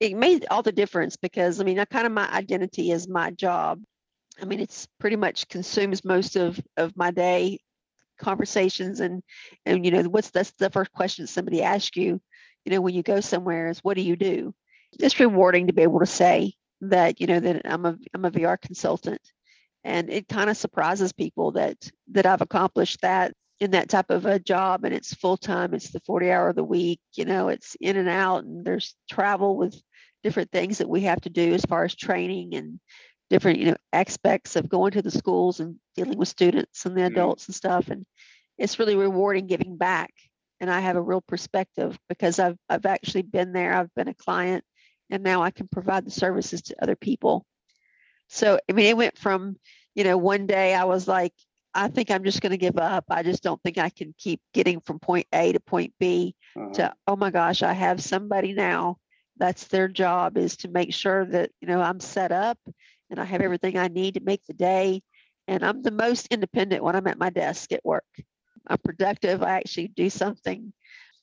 it 0.00 0.16
made 0.16 0.46
all 0.50 0.62
the 0.62 0.72
difference 0.72 1.16
because 1.16 1.60
I 1.60 1.64
mean, 1.64 1.78
I 1.78 1.84
kind 1.84 2.06
of 2.06 2.12
my 2.12 2.30
identity 2.32 2.90
is 2.92 3.08
my 3.08 3.30
job. 3.32 3.82
I 4.40 4.44
mean, 4.46 4.60
it's 4.60 4.86
pretty 5.00 5.16
much 5.16 5.48
consumes 5.48 6.04
most 6.04 6.36
of 6.36 6.60
of 6.76 6.96
my 6.96 7.10
day, 7.10 7.60
conversations 8.18 9.00
and 9.00 9.22
and 9.66 9.84
you 9.84 9.92
know 9.92 10.02
what's 10.04 10.30
that's 10.30 10.52
the 10.52 10.70
first 10.70 10.92
question 10.92 11.26
somebody 11.26 11.62
asks 11.62 11.96
you, 11.96 12.20
you 12.64 12.72
know, 12.72 12.80
when 12.80 12.94
you 12.94 13.02
go 13.02 13.20
somewhere 13.20 13.68
is 13.68 13.80
what 13.84 13.96
do 13.96 14.02
you 14.02 14.16
do? 14.16 14.54
It's 15.00 15.20
rewarding 15.20 15.68
to 15.68 15.72
be 15.74 15.82
able 15.82 16.00
to 16.00 16.06
say 16.06 16.54
that 16.82 17.20
you 17.20 17.26
know 17.26 17.40
that 17.40 17.62
I'm 17.66 17.86
a 17.86 17.98
I'm 18.14 18.24
a 18.24 18.30
VR 18.30 18.60
consultant, 18.60 19.22
and 19.88 20.10
it 20.10 20.28
kind 20.28 20.50
of 20.50 20.56
surprises 20.56 21.12
people 21.12 21.52
that 21.52 21.90
that 22.12 22.26
I've 22.26 22.42
accomplished 22.42 23.00
that 23.00 23.32
in 23.58 23.70
that 23.72 23.88
type 23.88 24.10
of 24.10 24.26
a 24.26 24.38
job 24.38 24.84
and 24.84 24.94
it's 24.94 25.14
full 25.14 25.36
time 25.36 25.74
it's 25.74 25.90
the 25.90 26.00
40 26.00 26.30
hour 26.30 26.50
of 26.50 26.56
the 26.56 26.62
week 26.62 27.00
you 27.14 27.24
know 27.24 27.48
it's 27.48 27.76
in 27.80 27.96
and 27.96 28.08
out 28.08 28.44
and 28.44 28.64
there's 28.64 28.94
travel 29.10 29.56
with 29.56 29.74
different 30.22 30.52
things 30.52 30.78
that 30.78 30.88
we 30.88 31.00
have 31.02 31.20
to 31.22 31.30
do 31.30 31.54
as 31.54 31.64
far 31.64 31.84
as 31.84 31.96
training 31.96 32.54
and 32.54 32.78
different 33.30 33.58
you 33.58 33.66
know 33.66 33.76
aspects 33.92 34.56
of 34.56 34.68
going 34.68 34.92
to 34.92 35.02
the 35.02 35.10
schools 35.10 35.58
and 35.58 35.76
dealing 35.96 36.18
with 36.18 36.28
students 36.28 36.86
and 36.86 36.96
the 36.96 37.00
Mhm. 37.00 37.06
adults 37.06 37.46
and 37.46 37.54
stuff 37.54 37.88
and 37.88 38.04
it's 38.58 38.78
really 38.78 38.94
rewarding 38.94 39.46
giving 39.46 39.76
back 39.76 40.12
and 40.60 40.70
i 40.70 40.80
have 40.80 40.96
a 40.96 41.02
real 41.02 41.22
perspective 41.22 41.98
because 42.08 42.38
i've 42.38 42.58
i've 42.68 42.86
actually 42.86 43.22
been 43.22 43.52
there 43.52 43.72
i've 43.72 43.94
been 43.94 44.08
a 44.08 44.14
client 44.14 44.62
and 45.10 45.22
now 45.22 45.42
i 45.42 45.50
can 45.50 45.66
provide 45.66 46.04
the 46.04 46.10
services 46.10 46.62
to 46.62 46.82
other 46.82 46.96
people 46.96 47.44
so 48.28 48.58
i 48.68 48.72
mean 48.72 48.86
it 48.86 48.96
went 48.96 49.18
from 49.18 49.56
you 49.98 50.04
know 50.04 50.16
one 50.16 50.46
day 50.46 50.74
i 50.74 50.84
was 50.84 51.08
like 51.08 51.34
I 51.74 51.88
think 51.88 52.10
I'm 52.10 52.24
just 52.24 52.40
going 52.40 52.50
to 52.50 52.56
give 52.56 52.78
up. 52.78 53.04
I 53.10 53.22
just 53.22 53.42
don't 53.42 53.62
think 53.62 53.78
I 53.78 53.90
can 53.90 54.14
keep 54.18 54.40
getting 54.54 54.80
from 54.80 54.98
point 54.98 55.26
A 55.32 55.52
to 55.52 55.60
point 55.60 55.92
B 56.00 56.34
Uh-huh. 56.56 56.72
to, 56.74 56.94
oh 57.06 57.14
my 57.16 57.30
gosh, 57.30 57.62
I 57.62 57.72
have 57.74 58.02
somebody 58.02 58.52
now. 58.54 58.96
That's 59.36 59.68
their 59.68 59.86
job 59.86 60.38
is 60.38 60.56
to 60.58 60.68
make 60.68 60.92
sure 60.92 61.26
that, 61.26 61.50
you 61.60 61.68
know, 61.68 61.80
I'm 61.80 62.00
set 62.00 62.32
up 62.32 62.58
and 63.10 63.20
I 63.20 63.24
have 63.24 63.42
everything 63.42 63.78
I 63.78 63.88
need 63.88 64.14
to 64.14 64.20
make 64.20 64.44
the 64.46 64.54
day. 64.54 65.02
And 65.46 65.62
I'm 65.64 65.82
the 65.82 65.92
most 65.92 66.28
independent 66.28 66.82
when 66.82 66.96
I'm 66.96 67.06
at 67.06 67.18
my 67.18 67.30
desk 67.30 67.70
at 67.72 67.84
work. 67.84 68.06
I'm 68.66 68.78
productive. 68.78 69.42
I 69.42 69.58
actually 69.58 69.88
do 69.88 70.10
something 70.10 70.72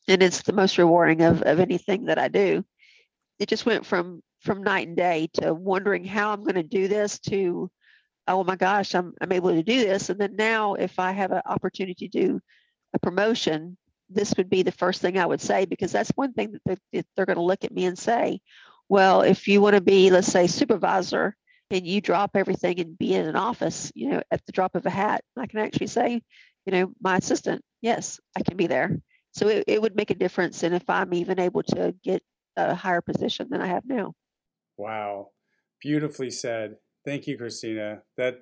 and 0.08 0.22
it's 0.24 0.44
the 0.44 0.54
most 0.54 0.78
rewarding 0.78 1.22
of, 1.24 1.42
of 1.42 1.60
anything 1.60 2.06
that 2.06 2.20
I 2.20 2.28
do. 2.30 2.64
It 3.40 3.50
just 3.50 3.66
went 3.66 3.86
from 3.86 4.22
from 4.42 4.64
night 4.64 4.88
and 4.88 4.96
day 4.96 5.28
to 5.34 5.54
wondering 5.54 6.06
how 6.06 6.32
I'm 6.32 6.44
going 6.44 6.56
to 6.56 6.64
do 6.64 6.88
this 6.88 7.20
to 7.32 7.70
oh 8.28 8.44
my 8.44 8.56
gosh, 8.56 8.96
I'm 8.96 9.14
I'm 9.22 9.32
able 9.32 9.52
to 9.52 9.64
do 9.64 9.80
this. 9.80 10.10
And 10.10 10.20
then 10.20 10.36
now 10.36 10.76
if 10.76 11.00
I 11.00 11.12
have 11.12 11.32
an 11.32 11.42
opportunity 11.46 12.08
to 12.10 12.20
do 12.20 12.42
a 12.94 13.00
promotion, 13.00 13.78
this 14.10 14.34
would 14.38 14.50
be 14.50 14.64
the 14.64 14.72
first 14.72 15.02
thing 15.02 15.18
I 15.18 15.26
would 15.26 15.42
say 15.42 15.66
because 15.66 15.92
that's 15.92 16.12
one 16.16 16.34
thing 16.34 16.54
that 16.54 16.62
they- 16.66 16.98
that 17.00 17.06
they're 17.16 17.26
going 17.26 17.38
to 17.38 17.44
look 17.44 17.64
at 17.64 17.74
me 17.74 17.86
and 17.86 17.98
say, 17.98 18.40
well, 18.90 19.22
if 19.22 19.48
you 19.48 19.62
want 19.62 19.76
to 19.76 19.82
be, 19.82 20.10
let's 20.12 20.28
say, 20.28 20.48
supervisor 20.48 21.36
and 21.72 21.86
you 21.88 22.02
drop 22.02 22.36
everything 22.36 22.80
and 22.80 22.98
be 22.98 23.16
in 23.16 23.26
an 23.28 23.36
office, 23.36 23.92
you 23.96 24.10
know, 24.10 24.22
at 24.32 24.46
the 24.46 24.52
drop 24.52 24.76
of 24.76 24.86
a 24.86 24.90
hat, 24.92 25.24
I 25.38 25.48
can 25.48 25.60
actually 25.60 25.88
say, 25.88 26.22
you 26.66 26.72
know, 26.72 26.92
my 27.02 27.18
assistant, 27.18 27.64
yes, 27.82 28.20
I 28.36 28.44
can 28.44 28.58
be 28.58 28.68
there. 28.68 29.00
So 29.34 29.48
it, 29.48 29.66
it 29.68 29.82
would 29.82 29.96
make 29.96 30.12
a 30.12 30.16
difference 30.16 30.64
And 30.64 30.74
if 30.76 30.90
I'm 30.90 31.14
even 31.14 31.40
able 31.40 31.64
to 31.64 31.94
get 32.04 32.24
a 32.56 32.76
higher 32.76 33.02
position 33.02 33.48
than 33.50 33.62
I 33.62 33.68
have 33.68 33.86
now. 33.86 34.14
Wow, 34.78 35.32
beautifully 35.82 36.32
said. 36.32 36.78
Thank 37.06 37.28
you, 37.28 37.38
Christina. 37.38 38.02
That 38.18 38.40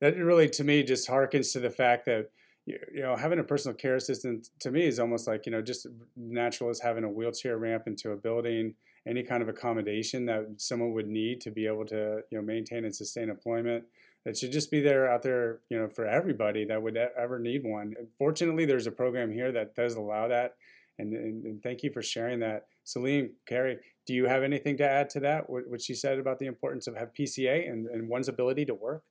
that 0.00 0.16
really, 0.16 0.48
to 0.50 0.64
me, 0.64 0.82
just 0.82 1.08
harkens 1.08 1.52
to 1.52 1.60
the 1.60 1.70
fact 1.70 2.04
that 2.06 2.30
you 2.66 3.02
know 3.02 3.16
having 3.16 3.38
a 3.38 3.44
personal 3.44 3.74
care 3.74 3.96
assistant 3.96 4.48
to 4.60 4.70
me 4.70 4.86
is 4.86 5.00
almost 5.00 5.26
like 5.26 5.46
you 5.46 5.52
know 5.52 5.62
just 5.62 5.86
natural 6.16 6.70
as 6.70 6.80
having 6.80 7.04
a 7.04 7.10
wheelchair 7.10 7.58
ramp 7.58 7.84
into 7.86 8.10
a 8.10 8.16
building, 8.16 8.74
any 9.06 9.22
kind 9.22 9.42
of 9.42 9.48
accommodation 9.48 10.26
that 10.26 10.46
someone 10.58 10.92
would 10.92 11.08
need 11.08 11.40
to 11.40 11.50
be 11.50 11.66
able 11.66 11.86
to 11.86 12.20
you 12.30 12.38
know 12.38 12.42
maintain 12.42 12.84
and 12.84 12.94
sustain 12.94 13.30
employment. 13.30 13.84
That 14.24 14.36
should 14.36 14.52
just 14.52 14.70
be 14.70 14.80
there 14.80 15.10
out 15.10 15.22
there, 15.22 15.60
you 15.68 15.78
know, 15.78 15.86
for 15.86 16.06
everybody 16.06 16.64
that 16.64 16.82
would 16.82 16.96
ever 16.96 17.38
need 17.38 17.62
one. 17.62 17.94
Fortunately, 18.16 18.64
there's 18.64 18.86
a 18.86 18.90
program 18.90 19.30
here 19.30 19.52
that 19.52 19.74
does 19.74 19.96
allow 19.96 20.28
that, 20.28 20.54
and, 20.98 21.12
and, 21.12 21.44
and 21.44 21.62
thank 21.62 21.82
you 21.82 21.90
for 21.90 22.00
sharing 22.00 22.40
that. 22.40 22.66
Salim, 22.84 23.30
Carrie, 23.46 23.78
do 24.06 24.14
you 24.14 24.26
have 24.26 24.42
anything 24.42 24.76
to 24.76 24.88
add 24.88 25.10
to 25.10 25.20
that? 25.20 25.48
What, 25.48 25.68
what 25.68 25.80
she 25.80 25.94
said 25.94 26.18
about 26.18 26.38
the 26.38 26.46
importance 26.46 26.86
of 26.86 26.96
have 26.96 27.14
PCA 27.18 27.70
and, 27.70 27.86
and 27.88 28.08
one's 28.08 28.28
ability 28.28 28.66
to 28.66 28.74
work? 28.74 29.02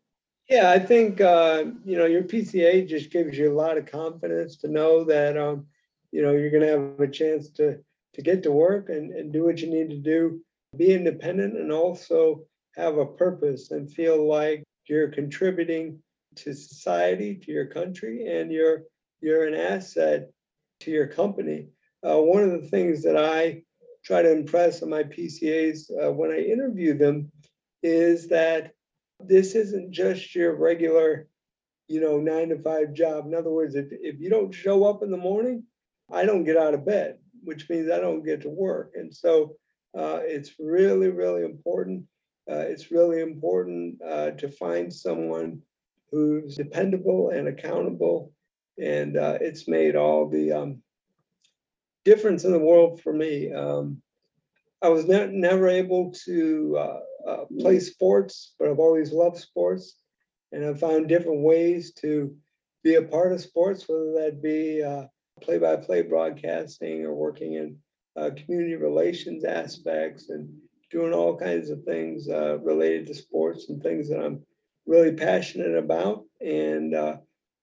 Yeah, 0.49 0.69
I 0.69 0.79
think, 0.79 1.21
uh, 1.21 1.65
you 1.85 1.97
know, 1.97 2.05
your 2.05 2.23
PCA 2.23 2.87
just 2.87 3.11
gives 3.11 3.37
you 3.37 3.51
a 3.51 3.55
lot 3.55 3.77
of 3.77 3.85
confidence 3.85 4.57
to 4.57 4.67
know 4.67 5.03
that, 5.05 5.37
um, 5.37 5.65
you 6.11 6.21
know, 6.21 6.33
you're 6.33 6.51
gonna 6.51 6.67
have 6.67 6.99
a 6.99 7.07
chance 7.07 7.49
to, 7.51 7.79
to 8.13 8.21
get 8.21 8.43
to 8.43 8.51
work 8.51 8.89
and, 8.89 9.11
and 9.11 9.33
do 9.33 9.45
what 9.45 9.59
you 9.59 9.69
need 9.69 9.89
to 9.89 9.97
do, 9.97 10.41
be 10.77 10.93
independent 10.93 11.57
and 11.57 11.71
also 11.71 12.45
have 12.75 12.97
a 12.97 13.05
purpose 13.05 13.71
and 13.71 13.91
feel 13.91 14.27
like 14.27 14.63
you're 14.87 15.09
contributing 15.09 15.99
to 16.35 16.53
society, 16.53 17.35
to 17.35 17.51
your 17.51 17.67
country, 17.67 18.27
and 18.27 18.51
you're, 18.51 18.83
you're 19.21 19.47
an 19.47 19.55
asset 19.55 20.29
to 20.81 20.91
your 20.91 21.07
company. 21.07 21.67
Uh, 22.05 22.19
one 22.19 22.43
of 22.43 22.51
the 22.51 22.67
things 22.67 23.03
that 23.03 23.17
I 23.17 23.63
try 24.03 24.21
to 24.21 24.31
impress 24.31 24.83
on 24.83 24.89
my 24.89 25.03
PCAs 25.03 25.89
uh, 25.91 26.11
when 26.11 26.31
I 26.31 26.39
interview 26.39 26.97
them 26.97 27.31
is 27.81 28.27
that 28.29 28.73
this 29.19 29.55
isn't 29.55 29.91
just 29.91 30.35
your 30.35 30.55
regular, 30.55 31.27
you 31.87 32.01
know, 32.01 32.19
nine 32.19 32.49
to 32.49 32.61
five 32.61 32.93
job. 32.93 33.25
In 33.25 33.33
other 33.33 33.51
words, 33.51 33.75
if, 33.75 33.87
if 33.91 34.19
you 34.19 34.29
don't 34.29 34.53
show 34.53 34.85
up 34.85 35.03
in 35.03 35.11
the 35.11 35.17
morning, 35.17 35.63
I 36.11 36.25
don't 36.25 36.43
get 36.43 36.57
out 36.57 36.73
of 36.73 36.85
bed, 36.85 37.17
which 37.43 37.69
means 37.69 37.89
I 37.89 37.99
don't 37.99 38.25
get 38.25 38.41
to 38.41 38.49
work. 38.49 38.93
And 38.95 39.13
so 39.13 39.55
uh, 39.97 40.19
it's 40.23 40.51
really, 40.59 41.09
really 41.09 41.43
important. 41.43 42.03
Uh, 42.49 42.57
it's 42.57 42.91
really 42.91 43.21
important 43.21 44.01
uh, 44.01 44.31
to 44.31 44.49
find 44.49 44.93
someone 44.93 45.61
who's 46.11 46.57
dependable 46.57 47.29
and 47.29 47.47
accountable. 47.47 48.33
And 48.77 49.17
uh, 49.17 49.37
it's 49.39 49.67
made 49.67 49.95
all 49.95 50.27
the 50.27 50.51
um, 50.51 50.81
difference 52.05 52.43
in 52.43 52.51
the 52.51 52.59
world 52.59 53.01
for 53.01 53.13
me. 53.13 53.51
Um, 53.51 54.01
I 54.81 54.89
was 54.89 55.07
ne- 55.07 55.31
never 55.31 55.67
able 55.67 56.11
to 56.25 56.77
uh, 56.77 57.29
uh, 57.29 57.45
play 57.59 57.79
sports, 57.79 58.53
but 58.59 58.67
I've 58.67 58.79
always 58.79 59.11
loved 59.11 59.37
sports. 59.37 59.95
And 60.51 60.65
I've 60.65 60.79
found 60.79 61.07
different 61.07 61.41
ways 61.41 61.93
to 62.01 62.35
be 62.83 62.95
a 62.95 63.01
part 63.01 63.31
of 63.31 63.41
sports, 63.41 63.85
whether 63.87 64.11
that 64.19 64.43
be 64.43 64.83
uh, 64.83 65.05
play 65.41 65.57
by 65.57 65.77
play 65.77 66.01
broadcasting 66.01 67.05
or 67.05 67.13
working 67.13 67.53
in 67.53 67.77
uh, 68.15 68.31
community 68.35 68.75
relations 68.75 69.45
aspects 69.45 70.29
and 70.29 70.53
doing 70.91 71.13
all 71.13 71.35
kinds 71.35 71.69
of 71.69 71.83
things 71.85 72.29
uh, 72.29 72.59
related 72.59 73.07
to 73.07 73.15
sports 73.15 73.69
and 73.69 73.81
things 73.81 74.09
that 74.09 74.23
I'm 74.23 74.43
really 74.85 75.13
passionate 75.13 75.75
about. 75.75 76.25
And 76.39 76.93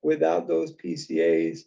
without 0.02 0.48
those 0.48 0.72
PCAs, 0.72 1.60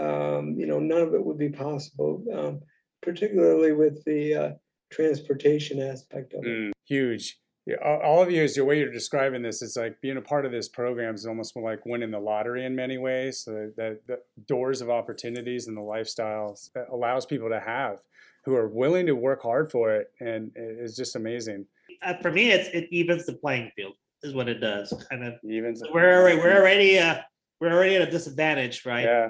um, 0.00 0.54
you 0.58 0.66
know, 0.66 0.78
none 0.78 1.02
of 1.02 1.14
it 1.14 1.24
would 1.24 1.38
be 1.38 1.50
possible, 1.50 2.24
um, 2.32 2.60
particularly 3.02 3.72
with 3.72 4.04
the 4.04 4.34
uh, 4.34 4.50
transportation 4.90 5.80
aspect 5.80 6.32
of 6.34 6.44
it. 6.44 6.48
Mm, 6.48 6.72
huge. 6.86 7.38
Yeah, 7.66 7.76
all 7.84 8.00
all 8.00 8.22
of 8.22 8.30
you, 8.30 8.42
as 8.42 8.54
the 8.54 8.64
way 8.64 8.78
you're 8.78 8.90
describing 8.90 9.42
this, 9.42 9.60
it's 9.62 9.76
like 9.76 10.00
being 10.00 10.16
a 10.16 10.22
part 10.22 10.46
of 10.46 10.52
this 10.52 10.68
program 10.68 11.14
is 11.14 11.26
almost 11.26 11.54
more 11.54 11.70
like 11.70 11.84
winning 11.84 12.10
the 12.10 12.18
lottery 12.18 12.64
in 12.64 12.74
many 12.74 12.98
ways. 12.98 13.40
So 13.40 13.70
that 13.76 14.00
the 14.06 14.20
doors 14.46 14.80
of 14.80 14.88
opportunities 14.88 15.68
and 15.68 15.76
the 15.76 15.82
lifestyles 15.82 16.72
that 16.72 16.86
allows 16.90 17.26
people 17.26 17.50
to 17.50 17.60
have 17.60 17.98
who 18.44 18.54
are 18.56 18.68
willing 18.68 19.06
to 19.06 19.14
work 19.14 19.42
hard 19.42 19.70
for 19.70 19.94
it, 19.94 20.10
and 20.20 20.50
it 20.54 20.78
is 20.80 20.96
just 20.96 21.16
amazing. 21.16 21.66
uh, 22.02 22.14
for 22.22 22.30
me, 22.30 22.50
it's, 22.50 22.68
it 22.70 22.88
evens 22.90 23.26
the 23.26 23.34
playing 23.34 23.70
field 23.76 23.94
is 24.22 24.34
what 24.34 24.48
it 24.48 24.60
does, 24.60 24.92
kind 25.10 25.24
of. 25.24 25.34
Even, 25.44 25.74
We're 25.92 26.20
already, 26.20 26.38
we're 26.38 26.56
already, 26.56 26.98
uh, 26.98 27.20
we're 27.60 27.72
already 27.72 27.96
at 27.96 28.02
a 28.02 28.10
disadvantage, 28.10 28.86
right? 28.86 29.04
yeah, 29.04 29.28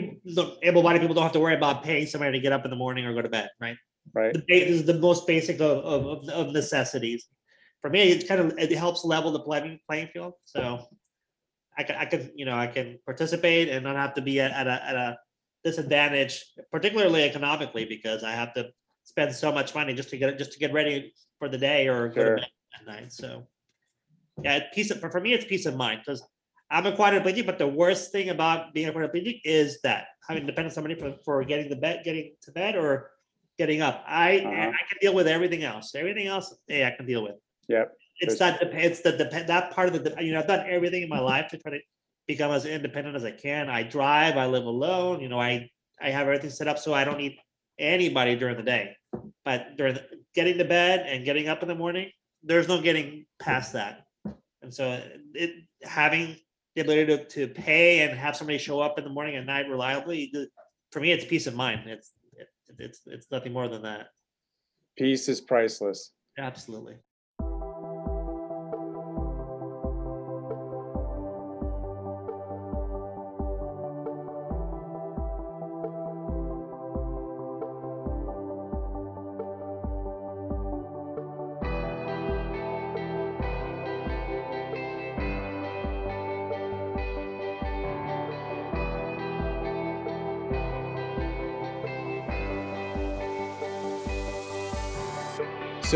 People, 0.00 0.34
don't- 0.34 0.58
able-bodied 0.62 1.00
people 1.00 1.14
don't 1.14 1.24
have 1.24 1.32
to 1.32 1.40
worry 1.40 1.54
about 1.54 1.82
paying 1.82 2.06
somebody 2.06 2.32
to 2.32 2.40
get 2.40 2.52
up 2.52 2.64
in 2.64 2.70
the 2.70 2.76
morning 2.76 3.04
or 3.06 3.14
go 3.14 3.22
to 3.22 3.28
bed, 3.28 3.48
right? 3.60 3.76
right. 4.14 4.32
The 4.32 4.42
this 4.48 4.70
is 4.80 4.84
the 4.84 4.98
most 4.98 5.26
basic 5.26 5.60
of, 5.60 5.78
of, 5.84 6.28
of- 6.28 6.52
necessities. 6.52 7.26
For 7.82 7.90
me, 7.90 8.02
it's 8.12 8.26
kind 8.26 8.40
of, 8.40 8.58
it 8.58 8.70
helps 8.72 9.04
level 9.04 9.30
the 9.32 9.40
playing, 9.40 9.78
playing 9.88 10.08
field, 10.08 10.34
so. 10.44 10.86
I 11.78 11.82
can, 11.82 11.96
I 11.96 12.06
can, 12.06 12.30
you 12.34 12.46
know, 12.46 12.56
I 12.56 12.68
can 12.68 12.98
participate 13.04 13.68
and 13.68 13.84
not 13.84 13.96
have 13.96 14.14
to 14.14 14.22
be 14.22 14.40
at, 14.40 14.50
at 14.50 14.66
a, 14.66 14.82
at 14.82 14.94
a 14.94 15.18
disadvantage, 15.62 16.42
particularly 16.72 17.22
economically, 17.24 17.84
because 17.84 18.24
I 18.24 18.32
have 18.32 18.54
to 18.54 18.70
spend 19.04 19.34
so 19.34 19.52
much 19.52 19.74
money 19.74 19.92
just 19.92 20.08
to 20.08 20.16
get, 20.16 20.38
just 20.38 20.52
to 20.52 20.58
get 20.58 20.72
ready 20.72 21.12
for 21.38 21.50
the 21.50 21.58
day 21.58 21.86
or 21.86 22.08
go 22.08 22.24
to 22.24 22.34
bed 22.36 22.46
at 22.80 22.86
night, 22.86 23.12
so. 23.12 23.46
Yeah, 24.42 24.60
peace 24.72 24.90
of, 24.90 25.00
for, 25.00 25.10
for 25.10 25.20
me, 25.20 25.34
it's 25.34 25.44
peace 25.44 25.66
of 25.66 25.76
mind, 25.76 26.00
because 26.00 26.26
I'm 26.70 26.86
a 26.86 26.92
quadriplegic, 26.92 27.46
but 27.46 27.58
the 27.58 27.66
worst 27.66 28.10
thing 28.12 28.30
about 28.30 28.74
being 28.74 28.88
a 28.88 28.92
quadriplegic 28.92 29.40
is 29.44 29.80
that 29.82 30.06
having 30.28 30.42
to 30.42 30.46
depend 30.46 30.66
on 30.66 30.72
somebody 30.72 30.94
for, 30.96 31.14
for 31.24 31.44
getting 31.44 31.68
the 31.68 31.76
bed, 31.76 32.02
getting 32.04 32.34
to 32.42 32.52
bed 32.52 32.76
or 32.76 33.10
getting 33.58 33.80
up. 33.82 34.04
I, 34.06 34.38
Uh-huh. 34.38 34.50
I 34.50 34.82
can 34.88 34.98
deal 35.00 35.14
with 35.14 35.28
everything 35.28 35.62
else. 35.62 35.94
Everything 35.94 36.26
else, 36.26 36.54
yeah, 36.68 36.90
I 36.92 36.96
can 36.96 37.06
deal 37.06 37.22
with. 37.22 37.36
Yep. 37.68 37.92
It's 38.20 38.38
that, 38.38 38.60
it's 38.62 39.00
the, 39.02 39.12
depend 39.12 39.48
that 39.48 39.70
part 39.72 39.88
of 39.94 40.02
the, 40.02 40.14
you 40.24 40.32
know, 40.32 40.40
I've 40.40 40.46
done 40.46 40.66
everything 40.68 41.02
in 41.02 41.08
my 41.08 41.20
life 41.20 41.48
to 41.48 41.58
try 41.58 41.72
to 41.72 41.78
become 42.26 42.50
as 42.50 42.64
independent 42.66 43.14
as 43.14 43.24
I 43.24 43.30
can. 43.30 43.68
I 43.68 43.82
drive, 43.82 44.36
I 44.36 44.46
live 44.46 44.64
alone, 44.64 45.20
you 45.20 45.28
know, 45.28 45.38
I, 45.40 45.70
I 46.00 46.10
have 46.10 46.26
everything 46.26 46.50
set 46.50 46.66
up 46.66 46.78
so 46.78 46.92
I 46.94 47.04
don't 47.04 47.18
need 47.18 47.36
anybody 47.78 48.34
during 48.34 48.56
the 48.56 48.62
day. 48.62 48.96
But 49.44 49.76
during, 49.76 49.94
the- 49.94 50.06
getting 50.34 50.58
to 50.58 50.64
bed 50.64 51.06
and 51.06 51.24
getting 51.24 51.48
up 51.48 51.62
in 51.62 51.68
the 51.68 51.74
morning, 51.74 52.10
there's 52.42 52.68
no 52.68 52.80
getting 52.80 53.26
past 53.38 53.72
that. 53.74 54.06
And 54.62 54.72
so 54.74 55.00
it, 55.34 55.52
having 55.84 56.36
the 56.76 56.82
ability 56.82 57.06
to, 57.16 57.24
to 57.24 57.48
pay 57.48 58.00
and 58.00 58.16
have 58.16 58.36
somebody 58.36 58.58
show 58.58 58.80
up 58.80 58.98
in 58.98 59.04
the 59.04 59.10
morning 59.10 59.34
and 59.36 59.46
night 59.46 59.68
reliably, 59.68 60.32
for 60.92 61.00
me, 61.00 61.10
it's 61.10 61.24
peace 61.24 61.46
of 61.46 61.54
mind. 61.54 61.88
It's, 61.88 62.12
it- 62.34 62.48
it's, 62.78 63.00
it's 63.06 63.30
nothing 63.30 63.52
more 63.54 63.68
than 63.68 63.82
that. 63.82 64.08
Peace 64.98 65.28
is 65.30 65.40
priceless. 65.40 66.12
Absolutely. 66.36 66.96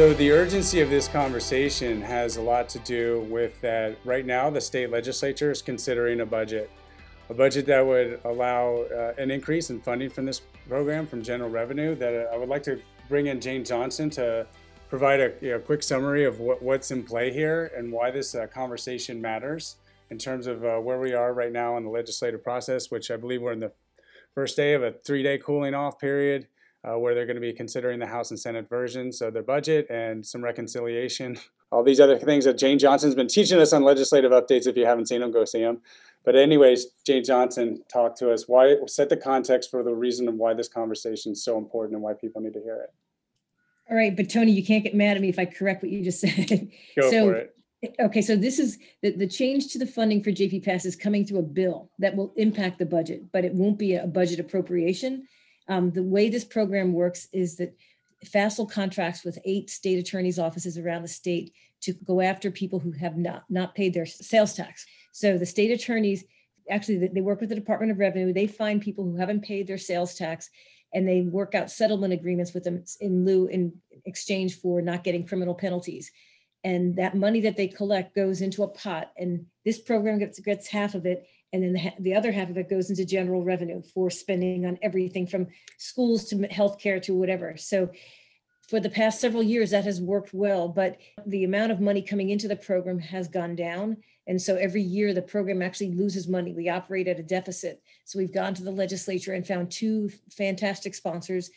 So 0.00 0.14
the 0.14 0.30
urgency 0.30 0.80
of 0.80 0.88
this 0.88 1.08
conversation 1.08 2.00
has 2.00 2.38
a 2.38 2.40
lot 2.40 2.70
to 2.70 2.78
do 2.78 3.20
with 3.28 3.60
that 3.60 3.98
right 4.06 4.24
now 4.24 4.48
the 4.48 4.58
state 4.58 4.90
legislature 4.90 5.50
is 5.50 5.60
considering 5.60 6.22
a 6.22 6.24
budget. 6.24 6.70
A 7.28 7.34
budget 7.34 7.66
that 7.66 7.86
would 7.86 8.18
allow 8.24 8.76
uh, 8.84 9.12
an 9.18 9.30
increase 9.30 9.68
in 9.68 9.78
funding 9.78 10.08
from 10.08 10.24
this 10.24 10.40
program 10.70 11.06
from 11.06 11.22
general 11.22 11.50
revenue 11.50 11.94
that 11.96 12.14
uh, 12.14 12.34
I 12.34 12.38
would 12.38 12.48
like 12.48 12.62
to 12.62 12.80
bring 13.10 13.26
in 13.26 13.42
Jane 13.42 13.62
Johnson 13.62 14.08
to 14.12 14.46
provide 14.88 15.20
a 15.20 15.34
you 15.42 15.50
know, 15.50 15.58
quick 15.58 15.82
summary 15.82 16.24
of 16.24 16.40
what, 16.40 16.62
what's 16.62 16.90
in 16.92 17.02
play 17.02 17.30
here 17.30 17.70
and 17.76 17.92
why 17.92 18.10
this 18.10 18.34
uh, 18.34 18.46
conversation 18.46 19.20
matters 19.20 19.76
in 20.08 20.16
terms 20.16 20.46
of 20.46 20.64
uh, 20.64 20.78
where 20.78 20.98
we 20.98 21.12
are 21.12 21.34
right 21.34 21.52
now 21.52 21.76
in 21.76 21.84
the 21.84 21.90
legislative 21.90 22.42
process, 22.42 22.90
which 22.90 23.10
I 23.10 23.18
believe 23.18 23.42
we're 23.42 23.52
in 23.52 23.60
the 23.60 23.72
first 24.34 24.56
day 24.56 24.72
of 24.72 24.82
a 24.82 24.92
three-day 24.92 25.36
cooling 25.44 25.74
off 25.74 25.98
period 25.98 26.46
uh, 26.85 26.99
where 26.99 27.14
they're 27.14 27.27
going 27.27 27.37
to 27.37 27.40
be 27.40 27.53
considering 27.53 27.99
the 27.99 28.07
House 28.07 28.31
and 28.31 28.40
Senate 28.40 28.69
versions 28.69 29.21
of 29.21 29.35
their 29.35 29.43
budget 29.43 29.87
and 29.90 30.25
some 30.25 30.43
reconciliation. 30.43 31.37
All 31.73 31.85
these 31.85 32.01
other 32.01 32.19
things 32.19 32.47
that 32.47 32.59
Jane 32.59 32.81
Johnson's 32.81 33.14
been 33.14 33.29
teaching 33.29 33.61
us 33.61 33.73
on 33.73 33.85
legislative 33.85 34.33
updates. 34.33 34.66
If 34.66 34.77
you 34.77 34.87
haven't 34.87 35.07
seen 35.07 35.21
them, 35.21 35.31
go 35.31 35.45
see 35.45 35.61
them. 35.61 35.81
But 36.25 36.35
anyways, 36.35 36.87
Jane 37.07 37.23
Johnson, 37.23 37.83
talk 37.90 38.16
to 38.16 38.33
us. 38.33 38.49
Why 38.49 38.75
set 38.87 39.09
the 39.09 39.16
context 39.16 39.71
for 39.71 39.85
the 39.85 39.95
reason 39.95 40.27
of 40.27 40.35
why 40.35 40.53
this 40.55 40.69
conversation 40.69 41.33
is 41.33 41.45
so 41.45 41.59
important 41.59 41.95
and 41.95 42.03
why 42.03 42.14
people 42.14 42.43
need 42.43 42.55
to 42.55 42.61
hear 42.61 42.77
it. 42.77 42.90
All 43.88 43.97
right, 43.97 44.16
but 44.16 44.29
Tony, 44.29 44.53
you 44.53 44.64
can't 44.64 44.83
get 44.85 44.95
mad 44.95 45.16
at 45.16 45.23
me 45.23 45.29
if 45.29 45.38
I 45.38 45.45
correct 45.45 45.83
what 45.83 45.93
you 45.93 46.03
just 46.03 46.21
said. 46.23 46.71
Go 46.99 47.11
So- 47.11 47.29
for 47.29 47.35
it. 47.35 47.57
Okay, 47.99 48.21
so 48.21 48.37
this 48.37 48.59
is, 48.59 48.77
the, 49.01 49.12
the 49.12 49.27
change 49.27 49.73
to 49.73 49.79
the 49.79 49.87
funding 49.87 50.23
for 50.23 50.31
JP 50.31 50.66
Pass 50.66 50.85
is 50.85 50.95
coming 50.95 51.25
through 51.25 51.38
a 51.38 51.43
bill 51.43 51.90
that 51.99 52.14
will 52.14 52.35
impact 52.37 52.79
the 52.79 52.85
budget, 52.85 53.33
but 53.33 53.43
it 53.43 53.55
won't 53.55 53.79
be 53.79 53.95
a 53.95 54.07
budget 54.07 54.38
appropriation. 54.38 55.27
Um, 55.70 55.92
the 55.92 56.02
way 56.02 56.28
this 56.28 56.44
program 56.44 56.92
works 56.92 57.28
is 57.33 57.56
that 57.56 57.74
FASL 58.26 58.70
contracts 58.70 59.24
with 59.24 59.38
eight 59.44 59.70
state 59.70 59.98
attorneys' 59.98 60.38
offices 60.38 60.76
around 60.76 61.02
the 61.02 61.09
state 61.09 61.54
to 61.83 61.94
go 62.04 62.20
after 62.20 62.50
people 62.50 62.78
who 62.78 62.90
have 62.90 63.16
not, 63.16 63.44
not 63.48 63.74
paid 63.74 63.94
their 63.94 64.04
sales 64.04 64.54
tax. 64.54 64.85
So 65.12 65.38
the 65.38 65.46
state 65.46 65.70
attorneys, 65.70 66.24
actually, 66.68 67.06
they- 67.06 67.20
work 67.20 67.40
with 67.40 67.48
the 67.48 67.54
Department 67.54 67.92
of 67.92 67.98
Revenue, 67.98 68.33
they 68.33 68.46
find 68.46 68.83
people 68.83 69.04
who 69.04 69.16
haven't 69.16 69.42
paid 69.42 69.66
their 69.66 69.78
sales 69.78 70.14
tax 70.16 70.50
and 70.92 71.06
they 71.06 71.22
work 71.22 71.54
out 71.54 71.70
settlement 71.70 72.12
agreements 72.12 72.52
with 72.52 72.64
them 72.64 72.85
in 73.00 73.24
lieu, 73.24 73.46
in 73.46 73.72
exchange 74.04 74.56
for 74.56 74.83
not 74.83 75.04
getting 75.04 75.24
criminal 75.24 75.54
penalties. 75.54 76.11
And 76.64 76.96
that 76.96 77.16
money 77.16 77.40
that 77.42 77.56
they 77.56 77.68
collect 77.68 78.14
goes 78.14 78.42
into 78.42 78.64
a 78.64 78.68
pot 78.68 79.12
and 79.16 79.46
this 79.64 79.78
program 79.78 80.18
gets, 80.18 80.40
gets 80.40 80.66
half 80.66 80.94
of 80.94 81.06
it. 81.06 81.26
And 81.52 81.62
then 81.62 81.72
the, 81.72 81.92
the 81.98 82.14
other 82.14 82.30
half 82.30 82.48
of 82.48 82.58
it 82.58 82.70
goes 82.70 82.90
into 82.90 83.04
general 83.04 83.42
revenue 83.42 83.82
for 83.82 84.08
spending 84.10 84.66
on 84.66 84.78
everything 84.82 85.26
from 85.26 85.48
schools 85.78 86.26
to 86.26 86.36
healthcare 86.36 87.02
to 87.02 87.14
whatever. 87.14 87.56
So 87.56 87.90
for 88.68 88.78
the 88.78 88.88
past 88.88 89.20
several 89.20 89.42
years, 89.42 89.70
that 89.70 89.84
has 89.84 90.00
worked 90.00 90.32
well, 90.32 90.68
but 90.68 90.98
the 91.26 91.42
amount 91.42 91.72
of 91.72 91.80
money 91.80 92.02
coming 92.02 92.30
into 92.30 92.46
the 92.46 92.54
program 92.54 93.00
has 93.00 93.26
gone 93.26 93.56
down. 93.56 93.96
And 94.28 94.40
so 94.40 94.54
every 94.54 94.82
year, 94.82 95.12
the 95.12 95.22
program 95.22 95.60
actually 95.60 95.90
loses 95.90 96.28
money. 96.28 96.52
We 96.52 96.68
operate 96.68 97.08
at 97.08 97.18
a 97.18 97.22
deficit. 97.24 97.82
So 98.04 98.20
we've 98.20 98.32
gone 98.32 98.54
to 98.54 98.62
the 98.62 98.70
legislature 98.70 99.32
and 99.32 99.44
found 99.44 99.72
two 99.72 100.08
fantastic 100.30 100.94
sponsors, 100.94 101.50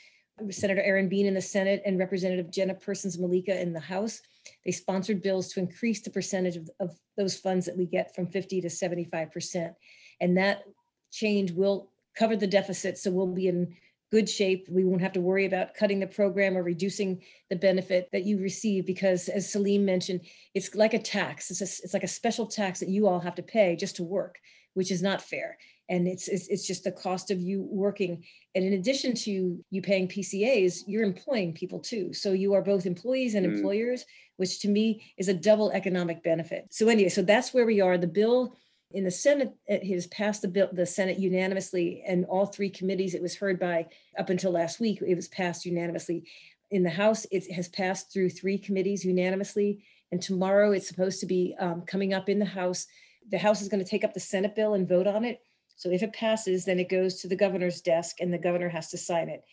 Senator 0.49 0.81
Aaron 0.81 1.07
Bean 1.07 1.27
in 1.27 1.35
the 1.35 1.41
Senate 1.41 1.83
and 1.85 1.99
Representative 1.99 2.49
Jenna 2.49 2.73
Persons-Mulicka 2.73 3.61
in 3.61 3.73
the 3.73 3.79
House. 3.79 4.21
They 4.65 4.71
sponsored 4.71 5.21
bills 5.21 5.49
to 5.49 5.59
increase 5.59 6.01
the 6.01 6.09
percentage 6.09 6.57
of, 6.57 6.69
of 6.79 6.91
those 7.17 7.37
funds 7.37 7.65
that 7.65 7.77
we 7.77 7.85
get 7.85 8.15
from 8.15 8.27
50 8.27 8.61
to 8.61 8.67
75%. 8.67 9.73
And 10.21 10.37
that 10.37 10.63
change 11.11 11.51
will 11.51 11.91
cover 12.17 12.35
the 12.35 12.47
deficit. 12.47 12.97
So 12.97 13.11
we'll 13.11 13.27
be 13.27 13.47
in 13.47 13.75
good 14.11 14.29
shape. 14.29 14.67
We 14.69 14.83
won't 14.83 15.01
have 15.01 15.13
to 15.13 15.21
worry 15.21 15.45
about 15.45 15.73
cutting 15.73 15.99
the 15.99 16.05
program 16.05 16.55
or 16.55 16.61
reducing 16.61 17.23
the 17.49 17.55
benefit 17.55 18.09
that 18.11 18.25
you 18.25 18.39
receive 18.39 18.85
because 18.85 19.27
as 19.27 19.51
Salim 19.51 19.85
mentioned, 19.85 20.21
it's 20.53 20.75
like 20.75 20.93
a 20.93 20.99
tax. 20.99 21.49
It's, 21.49 21.61
a, 21.61 21.83
it's 21.83 21.95
like 21.95 22.03
a 22.03 22.07
special 22.07 22.45
tax 22.45 22.79
that 22.79 22.89
you 22.89 23.07
all 23.07 23.19
have 23.19 23.33
to 23.35 23.41
pay 23.41 23.75
just 23.75 23.95
to 23.95 24.03
work, 24.03 24.37
which 24.73 24.91
is 24.91 25.01
not 25.01 25.21
fair. 25.21 25.57
And 25.89 26.07
it's, 26.07 26.27
it's, 26.27 26.47
it's 26.47 26.65
just 26.65 26.83
the 26.85 26.91
cost 26.91 27.29
of 27.29 27.41
you 27.41 27.67
working. 27.69 28.23
And 28.55 28.63
in 28.63 28.73
addition 28.73 29.13
to 29.15 29.63
you 29.69 29.81
paying 29.81 30.07
PCAs, 30.07 30.83
you're 30.87 31.03
employing 31.03 31.53
people 31.53 31.79
too. 31.79 32.13
So 32.13 32.31
you 32.31 32.53
are 32.53 32.61
both 32.61 32.85
employees 32.85 33.35
and 33.35 33.45
Mm. 33.45 33.55
employers, 33.55 34.05
which 34.37 34.59
to 34.61 34.69
me 34.69 35.03
is 35.17 35.27
a 35.27 35.33
double 35.33 35.71
economic 35.71 36.23
benefit. 36.23 36.67
So 36.71 36.87
anyway, 36.87 37.09
so 37.09 37.21
that's 37.21 37.53
where 37.53 37.65
we 37.65 37.81
are. 37.81 37.97
The 37.97 38.07
bill 38.07 38.55
in 38.91 39.03
the 39.03 39.11
Senate, 39.11 39.51
it 39.67 39.83
has 39.91 40.07
passed 40.07 40.43
the 40.43 40.47
bill, 40.47 40.69
the 40.71 40.85
Senate 40.85 41.19
unanimously, 41.19 42.03
and 42.07 42.25
all 42.25 42.45
three 42.45 42.69
committees 42.69 43.15
it 43.15 43.21
was 43.21 43.35
heard 43.35 43.59
by 43.59 43.87
up 44.17 44.29
until 44.29 44.51
last 44.51 44.79
week, 44.79 45.01
it 45.05 45.15
was 45.15 45.27
passed 45.27 45.65
unanimously. 45.65 46.23
In 46.71 46.83
the 46.83 46.91
House, 46.91 47.25
it 47.31 47.51
has 47.51 47.67
passed 47.67 48.13
through 48.13 48.29
three 48.29 48.57
committees 48.57 49.03
unanimously. 49.03 49.83
And 50.11 50.21
tomorrow 50.21 50.71
it's 50.71 50.87
supposed 50.87 51.19
to 51.21 51.25
be 51.25 51.55
um, 51.59 51.81
coming 51.81 52.13
up 52.13 52.29
in 52.29 52.39
the 52.39 52.45
House. 52.45 52.85
The 53.29 53.37
House 53.37 53.61
is 53.61 53.69
going 53.69 53.83
to 53.83 53.89
take 53.89 54.03
up 54.03 54.13
the 54.13 54.19
Senate 54.19 54.55
bill 54.55 54.73
and 54.73 54.87
vote 54.87 55.07
on 55.07 55.23
it. 55.23 55.41
So 55.75 55.89
if 55.89 56.03
it 56.03 56.13
passes, 56.13 56.65
then 56.65 56.79
it 56.79 56.89
goes 56.89 57.21
to 57.21 57.27
the 57.27 57.35
governor's 57.35 57.81
desk 57.81 58.17
and 58.19 58.31
the 58.33 58.37
governor 58.37 58.69
has 58.69 58.89
to 58.89 58.97
sign 58.97 59.29
it. 59.29 59.43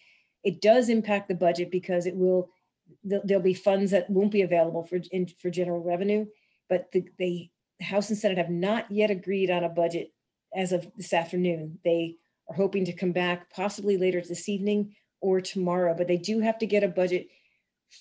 It 0.45 0.61
does 0.61 0.89
impact 0.89 1.29
the 1.29 1.35
budget 1.35 1.71
because 1.71 2.07
it 2.07 2.17
will, 2.17 2.51
there- 3.05 3.23
there'll 3.25 3.43
be 3.43 3.55
funds 3.55 3.91
that 3.93 4.11
won't 4.11 4.33
be 4.33 4.43
available 4.43 4.85
for, 4.85 5.01
in, 5.13 5.27
for 5.27 5.51
general 5.51 5.81
revenue. 5.81 6.27
But 6.69 6.93
the, 6.93 7.05
the 7.19 7.51
House 7.81 8.11
and 8.11 8.19
Senate 8.19 8.39
have 8.39 8.51
not 8.51 8.91
yet 8.91 9.11
agreed 9.11 9.51
on 9.51 9.65
a 9.65 9.69
budget 9.69 10.13
as 10.55 10.73
of 10.73 10.91
this 10.97 11.13
afternoon. 11.13 11.79
They 11.85 12.17
are 12.49 12.57
hoping 12.57 12.85
to 12.85 12.93
come 12.93 13.13
back 13.13 13.51
possibly 13.51 13.97
later 13.97 14.21
this 14.21 14.49
evening 14.49 14.95
or 15.21 15.41
tomorrow, 15.41 15.95
but 15.97 16.09
they 16.09 16.17
do 16.17 16.41
have 16.41 16.59
to 16.59 16.67
get 16.67 16.85
a 16.85 16.89
budget 16.89 17.29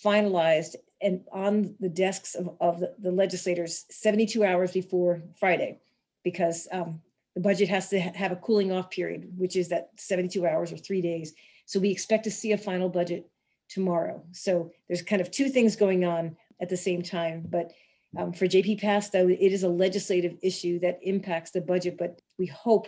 finalized 0.04 0.76
and 1.02 1.22
on 1.32 1.76
the 1.80 1.90
desks 1.90 2.36
of, 2.36 2.50
of 2.60 2.80
the- 2.80 2.94
the 3.00 3.12
legislators 3.12 3.86
72 3.90 4.44
hours 4.44 4.72
before 4.72 5.22
Friday. 5.40 5.80
Because 6.24 6.68
um, 6.72 7.02
the 7.36 7.42
budget 7.42 7.70
has 7.70 7.90
to 7.90 8.00
ha- 8.02 8.12
have 8.14 8.32
a 8.34 8.36
cooling 8.36 8.72
off 8.72 8.90
period, 8.90 9.32
which 9.38 9.56
is 9.56 9.70
that 9.70 9.90
72 9.98 10.46
hours 10.46 10.72
or 10.74 10.78
three 10.78 11.02
days. 11.02 11.34
So 11.66 11.80
we 11.80 11.90
expect 11.92 12.26
to 12.26 12.32
see 12.32 12.52
a 12.52 12.58
final 12.58 12.90
budget 12.90 13.30
tomorrow. 13.70 14.24
So 14.32 14.72
there's 14.88 15.02
kind 15.02 15.22
of 15.22 15.32
two 15.32 15.50
things 15.50 15.76
going 15.76 16.04
on. 16.06 16.36
at 16.62 16.68
the 16.70 16.78
same 16.78 17.02
time. 17.02 17.46
But 17.50 17.72
um, 18.18 18.34
for 18.34 18.46
JP 18.46 18.82
Pass, 18.82 19.10
though, 19.10 19.30
it 19.30 19.40
is 19.54 19.64
a 19.64 19.70
legislative 19.70 20.36
issue 20.42 20.80
that 20.80 21.00
impacts 21.02 21.52
the 21.52 21.62
budget, 21.62 21.98
but 21.98 22.22
we 22.38 22.48
hope 22.48 22.88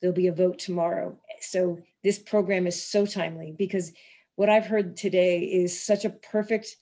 there'll 0.00 0.14
be 0.14 0.28
a 0.28 0.32
vote 0.32 0.58
tomorrow. 0.58 1.18
So 1.40 1.78
this 2.04 2.18
program 2.18 2.66
is 2.66 2.80
so 2.80 3.06
timely 3.06 3.52
because 3.58 3.92
what 4.36 4.48
I've 4.48 4.66
heard 4.66 4.96
today 4.96 5.40
is 5.40 5.82
such 5.82 6.04
a 6.04 6.10
perfect 6.10 6.76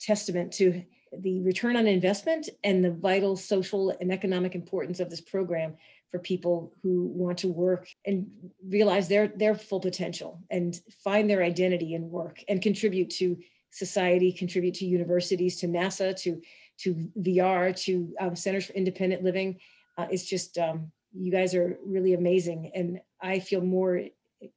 testament 0.00 0.52
to 0.54 0.82
the 1.18 1.40
return 1.40 1.76
on 1.76 1.86
investment 1.86 2.48
and 2.62 2.84
the 2.84 2.92
vital 2.92 3.36
social 3.36 3.90
and 4.00 4.12
economic 4.12 4.54
importance 4.54 5.00
of 5.00 5.10
this 5.10 5.20
program 5.20 5.76
for 6.10 6.18
people 6.18 6.72
who 6.82 7.06
want 7.06 7.38
to 7.38 7.48
work 7.48 7.88
and 8.06 8.26
realize 8.68 9.08
their 9.08 9.28
their 9.28 9.54
full 9.54 9.80
potential 9.80 10.40
and 10.50 10.80
find 11.04 11.28
their 11.28 11.42
identity 11.42 11.94
in 11.94 12.10
work 12.10 12.42
and 12.48 12.62
contribute 12.62 13.10
to 13.10 13.36
society, 13.70 14.32
contribute 14.32 14.74
to 14.74 14.84
universities, 14.84 15.56
to 15.56 15.66
NASA, 15.66 16.16
to 16.16 16.40
to 16.78 16.94
VR, 17.20 17.76
to 17.84 18.12
um, 18.20 18.34
Centers 18.34 18.66
for 18.66 18.72
Independent 18.72 19.22
Living. 19.22 19.58
Uh, 19.98 20.06
it's 20.10 20.24
just 20.24 20.58
um, 20.58 20.90
you 21.12 21.30
guys 21.30 21.54
are 21.54 21.78
really 21.84 22.14
amazing, 22.14 22.72
and 22.74 23.00
I 23.20 23.40
feel 23.40 23.60
more 23.60 24.02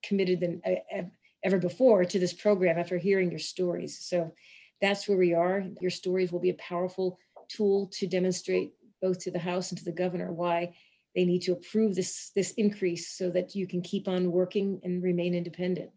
committed 0.04 0.40
than 0.40 0.62
I, 0.66 1.10
ever 1.44 1.58
before 1.58 2.06
to 2.06 2.20
this 2.20 2.34
program 2.34 2.78
after 2.80 2.98
hearing 2.98 3.30
your 3.30 3.40
stories. 3.40 4.00
So 4.00 4.34
that's 4.84 5.08
where 5.08 5.18
we 5.18 5.34
are. 5.34 5.64
Your 5.80 5.90
stories 5.90 6.32
will 6.32 6.42
be 6.42 6.50
a 6.50 6.56
powerful 6.56 7.18
tool 7.48 7.90
to 7.94 8.06
demonstrate 8.06 8.74
both 9.02 9.18
to 9.20 9.32
the 9.32 9.40
House 9.40 9.72
and 9.72 9.78
to 9.80 9.86
the 9.86 9.94
governor 9.94 10.34
why 10.34 10.76
they 11.16 11.24
need 11.24 11.42
to 11.44 11.54
approve 11.54 11.96
this 11.96 12.32
this 12.36 12.52
increase 12.58 13.18
so 13.18 13.30
that 13.30 13.56
you 13.56 13.66
can 13.66 13.82
keep 13.82 14.10
on 14.10 14.32
working 14.32 14.82
and 14.84 15.02
remain 15.02 15.34
independent. 15.34 15.90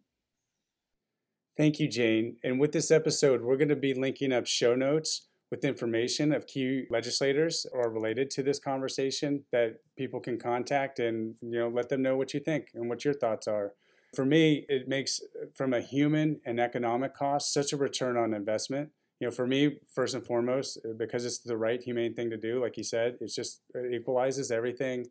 Thank 1.56 1.80
you, 1.80 1.88
Jane. 1.88 2.36
And 2.44 2.60
with 2.60 2.70
this 2.70 2.90
episode, 2.90 3.42
we're 3.42 3.56
going 3.56 3.70
to 3.70 3.76
be 3.76 3.92
linking 3.92 4.32
up 4.32 4.46
show 4.46 4.76
notes 4.76 5.26
with 5.50 5.64
information 5.64 6.32
of 6.32 6.46
key 6.46 6.84
legislators 6.88 7.66
or 7.72 7.90
related 7.90 8.30
to 8.30 8.42
this 8.42 8.58
conversation 8.60 9.44
that 9.50 9.78
people 9.96 10.20
can 10.20 10.38
contact 10.38 11.00
and 11.00 11.34
you 11.40 11.58
know 11.58 11.68
let 11.68 11.88
them 11.88 12.02
know 12.02 12.16
what 12.16 12.32
you 12.34 12.38
think 12.40 12.68
and 12.74 12.88
what 12.88 13.04
your 13.04 13.14
thoughts 13.14 13.48
are. 13.48 13.72
For 14.14 14.24
me, 14.24 14.64
it 14.68 14.88
makes 14.88 15.20
from 15.54 15.74
a 15.74 15.80
human 15.80 16.40
and 16.44 16.58
economic 16.60 17.14
cost 17.14 17.52
such 17.52 17.72
a 17.72 17.76
return 17.76 18.16
on 18.16 18.32
investment. 18.32 18.90
You 19.20 19.28
know, 19.28 19.30
for 19.30 19.46
me, 19.46 19.78
first 19.92 20.14
and 20.14 20.24
foremost, 20.24 20.78
uh, 20.84 20.92
because 20.96 21.24
it's 21.24 21.38
the 21.38 21.56
right 21.56 21.82
humane 21.82 22.14
thing 22.14 22.30
to 22.30 22.36
do, 22.36 22.60
like 22.62 22.76
you 22.76 22.84
said, 22.84 23.16
it's 23.20 23.34
just 23.34 23.60
it 23.74 23.94
equalizes 23.94 24.50
everything 24.50 25.06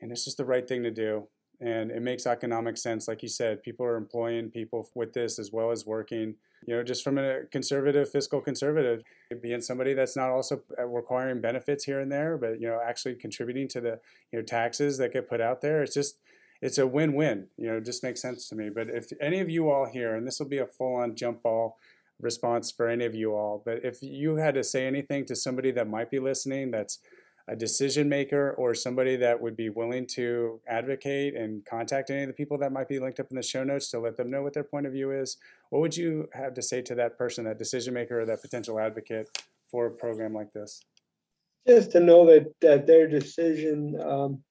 and 0.00 0.10
it's 0.10 0.24
just 0.24 0.36
the 0.36 0.44
right 0.44 0.66
thing 0.66 0.82
to 0.82 0.90
do 0.90 1.26
and 1.60 1.90
it 1.90 2.02
makes 2.02 2.26
economic 2.26 2.76
sense 2.76 3.08
like 3.08 3.22
you 3.22 3.28
said 3.28 3.62
people 3.62 3.86
are 3.86 3.96
employing 3.96 4.50
people 4.50 4.88
with 4.94 5.12
this 5.12 5.38
as 5.38 5.52
well 5.52 5.70
as 5.70 5.86
working 5.86 6.34
you 6.66 6.76
know 6.76 6.82
just 6.82 7.02
from 7.02 7.18
a 7.18 7.44
conservative 7.50 8.10
fiscal 8.10 8.40
conservative 8.40 9.02
being 9.40 9.60
somebody 9.60 9.94
that's 9.94 10.16
not 10.16 10.28
also 10.28 10.60
uh, 10.78 10.86
requiring 10.86 11.40
benefits 11.40 11.84
here 11.84 12.00
and 12.00 12.12
there 12.12 12.36
but 12.36 12.60
you 12.60 12.68
know 12.68 12.80
actually 12.84 13.14
contributing 13.14 13.66
to 13.68 13.80
the 13.80 13.98
you 14.32 14.38
know 14.38 14.42
taxes 14.42 14.98
that 14.98 15.12
get 15.12 15.28
put 15.28 15.40
out 15.40 15.60
there 15.60 15.82
it's 15.82 15.94
just 15.94 16.18
it's 16.62 16.78
a 16.78 16.86
win-win 16.86 17.46
you 17.56 17.66
know 17.66 17.76
it 17.76 17.84
just 17.84 18.02
makes 18.02 18.20
sense 18.20 18.48
to 18.48 18.54
me 18.54 18.68
but 18.68 18.88
if 18.88 19.12
any 19.20 19.40
of 19.40 19.50
you 19.50 19.70
all 19.70 19.86
here 19.86 20.14
and 20.16 20.26
this 20.26 20.38
will 20.38 20.48
be 20.48 20.58
a 20.58 20.66
full-on 20.66 21.14
jump 21.14 21.42
ball 21.42 21.78
response 22.20 22.70
for 22.70 22.88
any 22.88 23.04
of 23.04 23.14
you 23.14 23.34
all 23.34 23.62
but 23.64 23.84
if 23.84 24.02
you 24.02 24.36
had 24.36 24.54
to 24.54 24.64
say 24.64 24.86
anything 24.86 25.24
to 25.24 25.36
somebody 25.36 25.70
that 25.70 25.88
might 25.88 26.10
be 26.10 26.18
listening 26.18 26.70
that's 26.70 26.98
a 27.48 27.56
decision 27.56 28.08
maker 28.08 28.52
or 28.58 28.74
somebody 28.74 29.16
that 29.16 29.40
would 29.40 29.56
be 29.56 29.68
willing 29.68 30.06
to 30.06 30.60
advocate 30.66 31.36
and 31.36 31.64
contact 31.64 32.10
any 32.10 32.22
of 32.22 32.28
the 32.28 32.34
people 32.34 32.58
that 32.58 32.72
might 32.72 32.88
be 32.88 32.98
linked 32.98 33.20
up 33.20 33.30
in 33.30 33.36
the 33.36 33.42
show 33.42 33.62
notes 33.62 33.88
to 33.90 34.00
let 34.00 34.16
them 34.16 34.30
know 34.30 34.42
what 34.42 34.52
their 34.52 34.64
point 34.64 34.86
of 34.86 34.92
view 34.92 35.12
is, 35.12 35.36
what 35.70 35.80
would 35.80 35.96
you 35.96 36.28
have 36.32 36.54
to 36.54 36.62
say 36.62 36.82
to 36.82 36.94
that 36.96 37.16
person, 37.16 37.44
that 37.44 37.58
decision 37.58 37.94
maker 37.94 38.20
or 38.20 38.24
that 38.24 38.42
potential 38.42 38.80
advocate 38.80 39.28
for 39.70 39.86
a 39.86 39.90
program 39.90 40.34
like 40.34 40.52
this? 40.52 40.82
Just 41.68 41.92
to 41.92 42.00
know 42.00 42.26
that, 42.26 42.52
that 42.60 42.86
their 42.86 43.06
decision 43.06 44.00
um, 44.00 44.42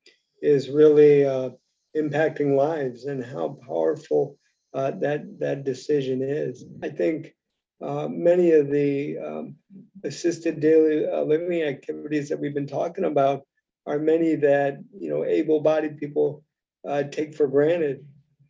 is 0.41 0.69
really 0.69 1.25
uh, 1.25 1.49
impacting 1.95 2.55
lives 2.55 3.05
and 3.05 3.23
how 3.23 3.57
powerful 3.65 4.37
uh, 4.73 4.91
that, 4.91 5.39
that 5.39 5.63
decision 5.63 6.21
is. 6.21 6.65
I 6.83 6.89
think 6.89 7.33
uh, 7.81 8.07
many 8.09 8.51
of 8.51 8.69
the 8.69 9.17
um, 9.17 9.55
assisted 10.03 10.59
daily 10.59 11.05
uh, 11.07 11.21
living 11.23 11.63
activities 11.63 12.29
that 12.29 12.39
we've 12.39 12.53
been 12.53 12.67
talking 12.67 13.05
about 13.05 13.41
are 13.85 13.99
many 13.99 14.35
that 14.35 14.77
you 14.97 15.09
know 15.09 15.23
able-bodied 15.25 15.97
people 15.97 16.43
uh, 16.87 17.03
take 17.03 17.35
for 17.35 17.47
granted, 17.47 18.05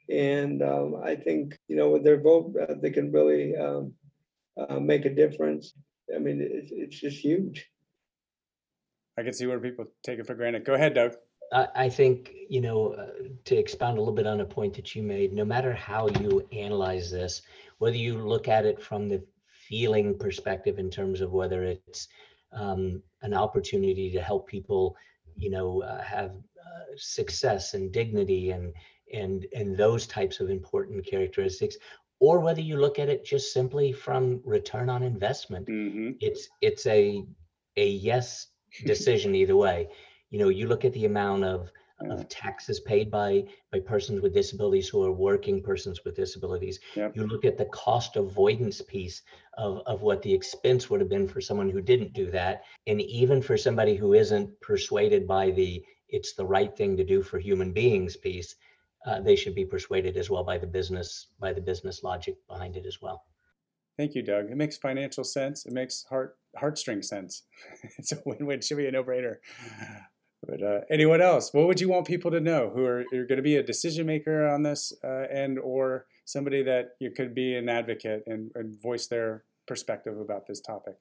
and 0.09 0.61
um, 0.61 0.95
I 1.03 1.15
think 1.15 1.57
you 1.67 1.75
know 1.75 1.89
with 1.89 2.03
their 2.03 2.21
vote 2.21 2.53
uh, 2.61 2.75
they 2.81 2.91
can 2.91 3.11
really 3.11 3.55
um, 3.55 3.93
uh, 4.57 4.79
make 4.79 5.05
a 5.05 5.13
difference. 5.13 5.73
I 6.13 6.19
mean, 6.19 6.39
it's, 6.39 6.71
it's 6.71 6.99
just 6.99 7.17
huge. 7.17 7.67
I 9.17 9.23
can 9.23 9.33
see 9.33 9.47
where 9.47 9.59
people 9.59 9.85
take 10.03 10.19
it 10.19 10.27
for 10.27 10.35
granted. 10.35 10.65
Go 10.65 10.73
ahead, 10.73 10.93
Dug. 10.93 11.15
I, 11.55 11.67
I 11.75 11.89
think, 11.89 12.33
you 12.49 12.61
know, 12.61 12.93
uh, 12.93 13.07
to 13.45 13.55
expound 13.55 13.97
a 13.97 14.01
little 14.01 14.13
bit 14.13 14.27
on 14.27 14.41
a 14.41 14.45
point 14.45 14.73
that 14.75 14.93
you 14.93 15.01
made, 15.01 15.33
no 15.33 15.45
matter 15.45 15.73
how 15.73 16.07
you 16.19 16.45
analyze 16.51 17.09
this, 17.09 17.41
whether 17.79 17.97
you 17.97 18.17
look 18.17 18.47
at 18.47 18.65
it 18.65 18.81
from 18.81 19.09
the 19.09 19.23
feeling 19.47 20.17
perspective 20.17 20.77
in 20.77 20.89
terms 20.91 21.21
of 21.21 21.31
whether 21.31 21.63
it's 21.63 22.07
um, 22.51 23.01
an 23.21 23.33
opportunity 23.33 24.11
to 24.11 24.21
help 24.21 24.47
people, 24.47 24.95
you 25.35 25.49
know, 25.49 25.81
uh, 25.81 26.01
have 26.01 26.31
uh, 26.31 26.93
success 26.97 27.73
and 27.73 27.91
dignity 27.91 28.51
and 28.51 28.73
and 29.13 29.45
and 29.53 29.77
those 29.77 30.07
types 30.07 30.39
of 30.39 30.49
important 30.49 31.05
characteristics, 31.05 31.77
or 32.19 32.39
whether 32.39 32.61
you 32.61 32.77
look 32.77 32.97
at 32.97 33.09
it 33.09 33.23
just 33.23 33.53
simply 33.53 33.91
from 33.91 34.41
return 34.43 34.89
on 34.89 35.03
investment. 35.03 35.67
Mm-hmm. 35.67 36.11
It's 36.19 36.49
it's 36.61 36.85
a 36.87 37.23
a 37.77 37.87
yes 37.87 38.47
decision 38.85 39.35
either 39.35 39.55
way. 39.55 39.89
You 40.35 40.41
know, 40.41 40.49
you 40.49 40.67
look 40.67 40.83
at 40.83 40.91
the 40.91 41.05
amount 41.05 41.45
of 41.45 41.71
of 42.01 42.27
taxes 42.27 42.81
paid 42.81 43.09
by 43.09 43.45
by 43.71 43.79
persons 43.79 44.21
with 44.21 44.33
disabilities 44.33 44.89
who 44.89 45.01
are 45.01 45.13
working 45.13 45.63
persons 45.63 46.03
with 46.03 46.17
disabilities. 46.17 46.77
Yep. 46.93 47.15
You 47.15 47.25
look 47.25 47.45
at 47.45 47.57
the 47.57 47.69
cost 47.83 48.17
avoidance 48.17 48.81
piece 48.81 49.21
of, 49.57 49.81
of 49.85 50.01
what 50.01 50.21
the 50.21 50.33
expense 50.33 50.89
would 50.89 50.99
have 50.99 51.07
been 51.07 51.25
for 51.25 51.39
someone 51.39 51.69
who 51.69 51.79
didn't 51.79 52.11
do 52.11 52.29
that. 52.31 52.63
And 52.85 52.99
even 52.99 53.41
for 53.41 53.55
somebody 53.55 53.95
who 53.95 54.13
isn't 54.13 54.59
persuaded 54.59 55.25
by 55.25 55.51
the 55.51 55.85
it's 56.09 56.33
the 56.33 56.45
right 56.45 56.75
thing 56.75 56.97
to 56.97 57.05
do 57.05 57.21
for 57.21 57.39
human 57.39 57.71
beings 57.71 58.17
piece, 58.17 58.55
uh, 59.05 59.21
they 59.21 59.37
should 59.37 59.55
be 59.55 59.63
persuaded 59.63 60.17
as 60.17 60.29
well 60.29 60.43
by 60.43 60.57
the 60.57 60.67
business 60.67 61.27
by 61.39 61.53
the 61.53 61.61
business 61.61 62.03
logic 62.03 62.35
behind 62.49 62.75
it 62.75 62.85
as 62.85 63.01
well. 63.01 63.23
Thank 63.95 64.15
you, 64.15 64.21
Dug. 64.21 64.51
It 64.51 64.57
makes 64.57 64.75
financial 64.75 65.23
sense. 65.23 65.65
It 65.65 65.71
makes 65.71 66.03
heart 66.09 66.37
heartstring 66.61 67.05
sense. 67.05 67.43
it's 67.97 68.11
a 68.11 68.21
win-win. 68.25 68.59
Should 68.59 68.75
be 68.75 68.87
a 68.87 68.91
no-brainer. 68.91 69.37
But 70.47 70.61
uh, 70.61 70.79
anyone 70.89 71.21
else, 71.21 71.53
what 71.53 71.67
would 71.67 71.79
you 71.79 71.89
want 71.89 72.07
people 72.07 72.31
to 72.31 72.39
know 72.39 72.71
who 72.73 72.85
are, 72.85 72.99
are 73.13 73.25
going 73.25 73.37
to 73.37 73.41
be 73.41 73.55
a 73.55 73.63
decision 73.63 74.05
maker 74.05 74.47
on 74.47 74.63
this, 74.63 74.93
uh, 75.03 75.25
and 75.31 75.57
or 75.59 76.05
somebody 76.25 76.63
that 76.63 76.91
you 76.99 77.11
could 77.11 77.33
be 77.33 77.55
an 77.55 77.69
advocate 77.69 78.23
and, 78.27 78.51
and 78.55 78.79
voice 78.81 79.07
their 79.07 79.43
perspective 79.67 80.19
about 80.19 80.47
this 80.47 80.61
topic? 80.61 80.95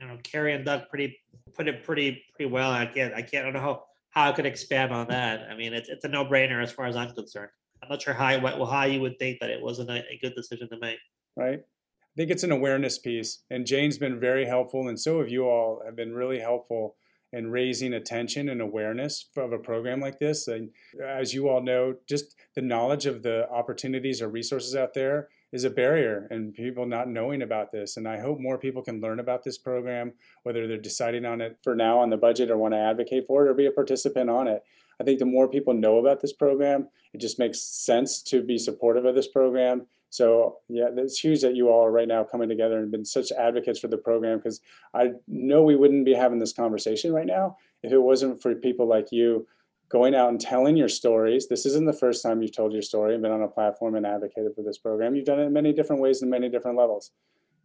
You 0.00 0.08
know, 0.08 0.18
Carrie 0.22 0.54
and 0.54 0.64
Dug 0.64 0.88
pretty 0.88 1.18
put 1.54 1.68
it 1.68 1.84
pretty 1.84 2.22
pretty 2.34 2.50
well. 2.50 2.70
I 2.70 2.86
can't 2.86 3.14
I 3.14 3.22
can't 3.22 3.46
I 3.46 3.50
don't 3.50 3.54
know 3.54 3.60
how 3.60 3.84
how 4.10 4.30
I 4.30 4.32
could 4.32 4.46
expand 4.46 4.92
on 4.92 5.08
that. 5.08 5.42
I 5.50 5.56
mean, 5.56 5.72
it's 5.74 5.88
it's 5.88 6.04
a 6.04 6.08
no 6.08 6.24
brainer 6.24 6.62
as 6.62 6.72
far 6.72 6.86
as 6.86 6.96
I'm 6.96 7.12
concerned. 7.14 7.50
I'm 7.82 7.88
not 7.88 8.02
sure 8.02 8.14
how 8.14 8.40
well 8.40 8.66
how 8.66 8.84
you 8.84 9.00
would 9.00 9.18
think 9.18 9.38
that 9.40 9.50
it 9.50 9.62
wasn't 9.62 9.90
a, 9.90 9.98
a 9.98 10.18
good 10.20 10.34
decision 10.34 10.68
to 10.70 10.78
make. 10.80 10.98
Right. 11.36 11.60
I 11.60 12.14
think 12.16 12.30
it's 12.30 12.42
an 12.42 12.52
awareness 12.52 12.98
piece, 12.98 13.42
and 13.48 13.64
Jane's 13.64 13.96
been 13.96 14.20
very 14.20 14.44
helpful, 14.44 14.88
and 14.88 15.00
so 15.00 15.20
have 15.20 15.30
you 15.30 15.44
all 15.44 15.82
have 15.86 15.96
been 15.96 16.12
really 16.12 16.40
helpful 16.40 16.96
and 17.32 17.52
raising 17.52 17.94
attention 17.94 18.48
and 18.48 18.60
awareness 18.60 19.28
of 19.36 19.52
a 19.52 19.58
program 19.58 20.00
like 20.00 20.18
this. 20.18 20.48
And 20.48 20.70
as 21.02 21.32
you 21.32 21.48
all 21.48 21.62
know, 21.62 21.94
just 22.08 22.36
the 22.54 22.62
knowledge 22.62 23.06
of 23.06 23.22
the 23.22 23.48
opportunities 23.50 24.20
or 24.20 24.28
resources 24.28 24.76
out 24.76 24.94
there 24.94 25.28
is 25.52 25.64
a 25.64 25.70
barrier 25.70 26.26
and 26.30 26.54
people 26.54 26.86
not 26.86 27.08
knowing 27.08 27.42
about 27.42 27.70
this. 27.70 27.96
And 27.96 28.08
I 28.08 28.20
hope 28.20 28.38
more 28.40 28.58
people 28.58 28.82
can 28.82 29.00
learn 29.00 29.20
about 29.20 29.44
this 29.44 29.58
program, 29.58 30.12
whether 30.42 30.66
they're 30.66 30.78
deciding 30.78 31.24
on 31.24 31.40
it 31.40 31.58
for 31.62 31.74
now 31.74 31.98
on 31.98 32.10
the 32.10 32.16
budget 32.16 32.50
or 32.50 32.56
want 32.56 32.74
to 32.74 32.78
advocate 32.78 33.26
for 33.26 33.46
it 33.46 33.50
or 33.50 33.54
be 33.54 33.66
a 33.66 33.70
participant 33.70 34.30
on 34.30 34.48
it. 34.48 34.62
I 35.00 35.04
think 35.04 35.18
the 35.18 35.26
more 35.26 35.48
people 35.48 35.74
know 35.74 35.98
about 35.98 36.20
this 36.20 36.32
program, 36.32 36.88
it 37.12 37.20
just 37.20 37.38
makes 37.38 37.60
sense 37.62 38.22
to 38.24 38.42
be 38.42 38.58
supportive 38.58 39.04
of 39.04 39.14
this 39.14 39.28
program 39.28 39.86
so 40.12 40.58
yeah, 40.68 40.88
it's 40.94 41.18
huge 41.18 41.40
that 41.40 41.56
you 41.56 41.70
all 41.70 41.86
are 41.86 41.90
right 41.90 42.06
now 42.06 42.22
coming 42.22 42.46
together 42.46 42.78
and 42.78 42.90
been 42.90 43.02
such 43.02 43.32
advocates 43.32 43.78
for 43.78 43.88
the 43.88 43.96
program 43.96 44.36
because 44.36 44.60
I 44.92 45.12
know 45.26 45.62
we 45.62 45.74
wouldn't 45.74 46.04
be 46.04 46.12
having 46.12 46.38
this 46.38 46.52
conversation 46.52 47.14
right 47.14 47.26
now 47.26 47.56
if 47.82 47.92
it 47.92 47.98
wasn't 47.98 48.42
for 48.42 48.54
people 48.54 48.86
like 48.86 49.06
you 49.10 49.46
going 49.88 50.14
out 50.14 50.28
and 50.28 50.38
telling 50.38 50.76
your 50.76 50.90
stories. 50.90 51.48
This 51.48 51.64
isn't 51.64 51.86
the 51.86 51.94
first 51.94 52.22
time 52.22 52.42
you've 52.42 52.54
told 52.54 52.74
your 52.74 52.82
story 52.82 53.14
and 53.14 53.22
been 53.22 53.32
on 53.32 53.40
a 53.40 53.48
platform 53.48 53.94
and 53.94 54.04
advocated 54.04 54.54
for 54.54 54.62
this 54.62 54.76
program. 54.76 55.14
You've 55.14 55.24
done 55.24 55.40
it 55.40 55.44
in 55.44 55.52
many 55.54 55.72
different 55.72 56.02
ways 56.02 56.20
and 56.20 56.30
many 56.30 56.50
different 56.50 56.76
levels. 56.76 57.12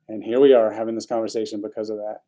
And 0.08 0.24
here 0.24 0.39
we 0.39 0.54
are 0.54 0.72
having 0.72 0.95
this 0.95 1.06
conversation 1.06 1.62
because 1.62 1.89
of 1.89 1.98
that. 1.98 2.22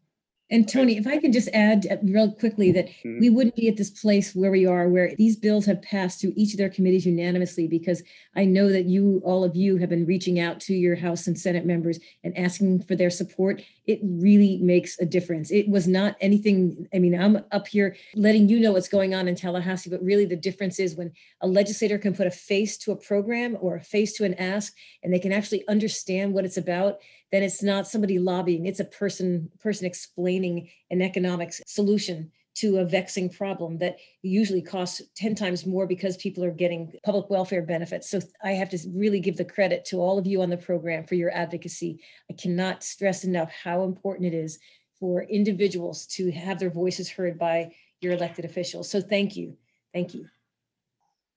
And 0.51 0.67
Tony, 0.67 0.97
if 0.97 1.05
I 1.05 1.19
could 1.19 1.31
just 1.31 1.49
add 1.53 1.85
uh, 1.91 1.97
real 2.03 2.31
quickly 2.31 2.71
that 2.71 2.87
Mhm. 3.05 3.19
we 3.19 3.29
wouldn't 3.29 3.55
be 3.55 3.67
at 3.67 3.77
this 3.77 3.91
place 3.91 4.35
where 4.35 4.49
we 4.51 4.65
are, 4.65 4.89
where 4.89 5.13
these 5.15 5.35
bills 5.35 5.65
have 5.67 5.81
passed 5.81 6.19
through 6.19 6.33
each 6.35 6.53
of 6.53 6.57
their 6.57 6.69
committees 6.69 7.05
unanimously, 7.05 7.67
because 7.67 8.01
I 8.35 8.45
know 8.45 8.71
that 8.71 8.85
you, 8.85 9.21
all 9.23 9.43
of 9.43 9.55
you 9.55 9.77
have 9.77 9.89
been 9.89 10.05
reaching 10.05 10.39
out 10.39 10.59
to 10.61 10.73
your 10.73 10.95
House 10.95 11.27
and 11.27 11.37
Senate 11.37 11.65
members 11.65 11.99
and 12.23 12.35
asking 12.37 12.81
for 12.83 12.95
their 12.95 13.09
support. 13.11 13.61
It 13.85 13.99
really 14.03 14.57
makes 14.57 14.99
a 14.99 15.05
difference. 15.05 15.51
It 15.51 15.69
was 15.69 15.87
not 15.87 16.15
anything, 16.21 16.87
I 16.93 16.99
mean, 16.99 17.19
I'm 17.19 17.43
up 17.51 17.67
here 17.67 17.95
letting 18.15 18.49
you 18.49 18.59
know 18.59 18.71
what's 18.71 18.89
going 18.89 19.13
on 19.13 19.27
in 19.27 19.35
Tallahassee, 19.35 19.89
but 19.89 20.03
really 20.03 20.25
the 20.25 20.35
difference 20.35 20.79
is 20.79 20.95
when 20.95 21.11
a 21.41 21.47
legislator 21.47 21.97
can 21.97 22.13
put 22.13 22.27
a 22.27 22.31
face 22.31 22.77
to 22.79 22.91
a 22.91 22.95
program 22.95 23.57
or 23.61 23.75
a 23.75 23.83
face 23.83 24.13
to 24.13 24.23
an 24.25 24.33
ask, 24.35 24.73
and 25.03 25.13
they 25.13 25.19
can 25.19 25.31
actually 25.31 25.67
understand 25.67 26.33
what 26.33 26.45
it's 26.45 26.57
about, 26.57 26.99
then 27.31 27.43
it's 27.43 27.61
not 27.61 27.87
somebody 27.87 28.19
lobbying, 28.19 28.65
it's 28.65 28.79
a 28.79 28.85
person, 28.85 29.51
person 29.59 29.85
explaining 29.85 30.69
an 30.89 31.01
economic 31.01 31.53
solution 31.67 32.31
to 32.55 32.79
a 32.79 32.85
vexing 32.85 33.29
problem 33.29 33.77
that 33.77 33.97
usually 34.21 34.61
costs 34.61 35.01
10 35.15 35.35
times 35.35 35.65
more 35.65 35.87
because 35.87 36.17
people 36.17 36.43
are 36.43 36.51
getting 36.51 36.91
public 37.05 37.29
welfare 37.29 37.61
benefits. 37.61 38.09
So 38.09 38.19
I 38.43 38.51
have 38.51 38.69
to 38.69 38.79
really 38.93 39.21
give 39.21 39.37
the 39.37 39.45
credit 39.45 39.85
to 39.85 39.97
all 39.97 40.17
of 40.17 40.27
you 40.27 40.41
on 40.41 40.49
the 40.49 40.57
program 40.57 41.05
for 41.05 41.15
your 41.15 41.31
advocacy. 41.31 42.01
I 42.29 42.33
cannot 42.33 42.83
stress 42.83 43.23
enough 43.23 43.51
how 43.51 43.83
important 43.83 44.33
it 44.33 44.37
is 44.37 44.59
for 44.99 45.23
individuals 45.23 46.05
to 46.07 46.31
have 46.31 46.59
their 46.59 46.69
voices 46.69 47.09
heard 47.09 47.39
by 47.39 47.71
your 48.01 48.13
elected 48.13 48.43
officials. 48.43 48.89
So 48.89 48.99
thank 48.99 49.37
you. 49.37 49.55
Thank 49.93 50.13
you. 50.13 50.25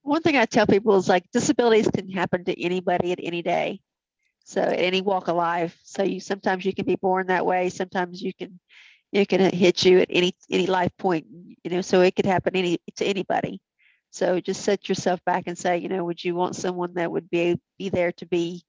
One 0.02 0.22
thing 0.22 0.36
I 0.36 0.46
tell 0.46 0.66
people 0.66 0.96
is 0.96 1.08
like 1.08 1.30
disabilities 1.32 1.88
can 1.88 2.08
happen 2.08 2.44
to 2.46 2.60
anybody 2.60 3.12
at 3.12 3.20
any 3.22 3.42
day. 3.42 3.80
So 4.44 4.62
any 4.62 5.00
walk 5.02 5.28
of 5.28 5.36
life. 5.36 5.78
So 5.84 6.02
you 6.02 6.20
sometimes 6.20 6.64
you 6.64 6.74
can 6.74 6.84
be 6.86 6.96
born 6.96 7.28
that 7.28 7.46
way. 7.46 7.68
Sometimes 7.70 8.20
you 8.22 8.32
can 8.34 8.58
it 9.12 9.28
can 9.28 9.40
hit 9.52 9.84
you 9.84 10.00
at 10.00 10.08
any 10.10 10.34
any 10.50 10.66
life 10.66 10.92
point. 10.98 11.26
You 11.64 11.70
know, 11.70 11.80
so 11.82 12.00
it 12.02 12.16
could 12.16 12.26
happen 12.26 12.56
any 12.56 12.78
to 12.96 13.04
anybody. 13.04 13.60
So 14.10 14.40
just 14.40 14.62
set 14.62 14.88
yourself 14.88 15.20
back 15.24 15.44
and 15.46 15.56
say, 15.56 15.78
you 15.78 15.88
know, 15.88 16.04
would 16.04 16.22
you 16.22 16.34
want 16.34 16.56
someone 16.56 16.94
that 16.94 17.10
would 17.10 17.30
be 17.30 17.58
be 17.78 17.88
there 17.88 18.12
to 18.12 18.26
be 18.26 18.64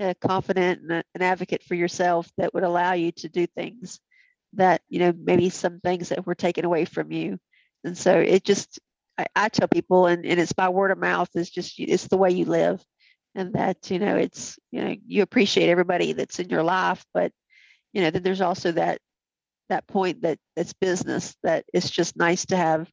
uh, 0.00 0.14
confident 0.20 0.82
and 0.82 0.92
a- 0.92 1.04
an 1.14 1.22
advocate 1.22 1.62
for 1.64 1.74
yourself 1.74 2.30
that 2.38 2.54
would 2.54 2.64
allow 2.64 2.92
you 2.94 3.12
to 3.12 3.28
do 3.28 3.46
things 3.46 4.00
that 4.54 4.82
you 4.88 5.00
know 5.00 5.12
maybe 5.18 5.50
some 5.50 5.80
things 5.80 6.10
that 6.10 6.26
were 6.26 6.34
taken 6.34 6.64
away 6.64 6.84
from 6.84 7.12
you. 7.12 7.38
And 7.84 7.96
so 7.98 8.18
it 8.18 8.44
just 8.44 8.80
I, 9.18 9.26
I 9.36 9.48
tell 9.48 9.68
people, 9.68 10.06
and, 10.06 10.24
and 10.26 10.40
it's 10.40 10.52
by 10.52 10.68
word 10.68 10.90
of 10.90 10.98
mouth, 10.98 11.28
it's 11.34 11.50
just, 11.50 11.78
it's 11.78 12.08
the 12.08 12.16
way 12.16 12.30
you 12.30 12.46
live. 12.46 12.82
And 13.34 13.54
that, 13.54 13.90
you 13.90 13.98
know, 13.98 14.16
it's, 14.16 14.58
you 14.70 14.84
know, 14.84 14.94
you 15.06 15.22
appreciate 15.22 15.68
everybody 15.68 16.12
that's 16.12 16.38
in 16.38 16.48
your 16.48 16.62
life, 16.62 17.04
but, 17.12 17.32
you 17.92 18.02
know, 18.02 18.10
then 18.10 18.22
there's 18.22 18.40
also 18.40 18.72
that, 18.72 18.98
that 19.68 19.86
point 19.88 20.22
that 20.22 20.38
that's 20.54 20.72
business, 20.74 21.34
that 21.42 21.64
it's 21.72 21.90
just 21.90 22.16
nice 22.16 22.46
to 22.46 22.56
have 22.56 22.88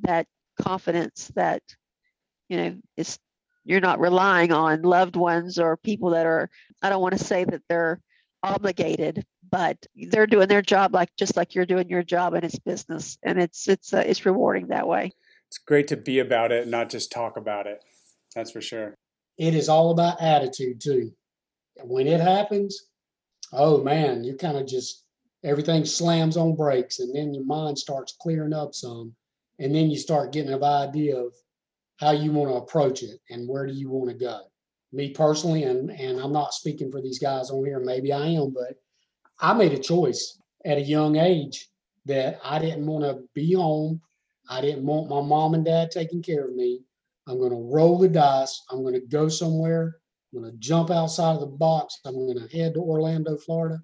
that 0.00 0.26
confidence 0.60 1.30
that, 1.36 1.62
you 2.48 2.56
know, 2.56 2.76
it's, 2.96 3.18
you're 3.64 3.80
not 3.80 4.00
relying 4.00 4.52
on 4.52 4.82
loved 4.82 5.16
ones 5.16 5.58
or 5.58 5.76
people 5.76 6.10
that 6.10 6.26
are, 6.26 6.50
I 6.82 6.88
don't 6.88 7.02
want 7.02 7.16
to 7.16 7.24
say 7.24 7.44
that 7.44 7.62
they're 7.68 8.00
obligated, 8.42 9.24
but 9.50 9.78
they're 9.94 10.26
doing 10.26 10.48
their 10.48 10.60
job 10.60 10.92
like, 10.92 11.10
just 11.16 11.36
like 11.36 11.54
you're 11.54 11.66
doing 11.66 11.88
your 11.88 12.02
job 12.02 12.34
and 12.34 12.44
it's 12.44 12.58
business 12.58 13.16
and 13.22 13.40
it's, 13.40 13.68
it's, 13.68 13.94
uh, 13.94 14.02
it's 14.04 14.26
rewarding 14.26 14.68
that 14.68 14.88
way. 14.88 15.12
It's 15.48 15.58
great 15.58 15.88
to 15.88 15.96
be 15.96 16.18
about 16.18 16.52
it, 16.52 16.66
not 16.66 16.90
just 16.90 17.12
talk 17.12 17.36
about 17.36 17.66
it. 17.66 17.82
That's 18.34 18.50
for 18.50 18.60
sure. 18.60 18.94
It 19.38 19.54
is 19.54 19.68
all 19.68 19.90
about 19.90 20.20
attitude 20.20 20.80
too. 20.80 21.12
When 21.82 22.06
it 22.06 22.20
happens, 22.20 22.88
oh 23.52 23.82
man, 23.82 24.24
you 24.24 24.36
kind 24.36 24.56
of 24.56 24.66
just, 24.66 25.04
everything 25.42 25.84
slams 25.84 26.36
on 26.36 26.54
brakes 26.54 27.00
and 27.00 27.14
then 27.14 27.34
your 27.34 27.44
mind 27.44 27.78
starts 27.78 28.16
clearing 28.20 28.52
up 28.52 28.74
some. 28.74 29.14
And 29.58 29.74
then 29.74 29.90
you 29.90 29.96
start 29.96 30.32
getting 30.32 30.52
an 30.52 30.64
idea 30.64 31.16
of 31.16 31.32
how 31.98 32.10
you 32.10 32.32
want 32.32 32.50
to 32.50 32.56
approach 32.56 33.02
it 33.02 33.20
and 33.30 33.48
where 33.48 33.66
do 33.66 33.72
you 33.72 33.88
want 33.88 34.10
to 34.10 34.16
go. 34.16 34.40
Me 34.92 35.10
personally, 35.10 35.64
and, 35.64 35.90
and 35.90 36.20
I'm 36.20 36.32
not 36.32 36.54
speaking 36.54 36.90
for 36.90 37.00
these 37.00 37.18
guys 37.18 37.50
on 37.50 37.64
here, 37.64 37.80
maybe 37.80 38.12
I 38.12 38.26
am, 38.26 38.52
but 38.52 38.76
I 39.40 39.52
made 39.52 39.72
a 39.72 39.78
choice 39.78 40.38
at 40.64 40.78
a 40.78 40.82
young 40.82 41.16
age 41.16 41.68
that 42.06 42.38
I 42.44 42.58
didn't 42.58 42.86
want 42.86 43.04
to 43.04 43.24
be 43.34 43.54
home. 43.54 44.00
I 44.48 44.60
didn't 44.60 44.86
want 44.86 45.08
my 45.08 45.20
mom 45.20 45.54
and 45.54 45.64
dad 45.64 45.90
taking 45.90 46.22
care 46.22 46.44
of 46.46 46.54
me. 46.54 46.80
I'm 47.26 47.38
going 47.38 47.50
to 47.50 47.74
roll 47.74 47.98
the 47.98 48.08
dice. 48.08 48.62
I'm 48.70 48.82
going 48.82 48.94
to 48.94 49.06
go 49.06 49.28
somewhere. 49.28 49.96
I'm 50.32 50.40
going 50.40 50.50
to 50.50 50.58
jump 50.58 50.90
outside 50.90 51.34
of 51.34 51.40
the 51.40 51.46
box. 51.46 52.00
I'm 52.04 52.14
going 52.14 52.38
to 52.38 52.56
head 52.56 52.74
to 52.74 52.80
Orlando, 52.80 53.36
Florida, 53.36 53.80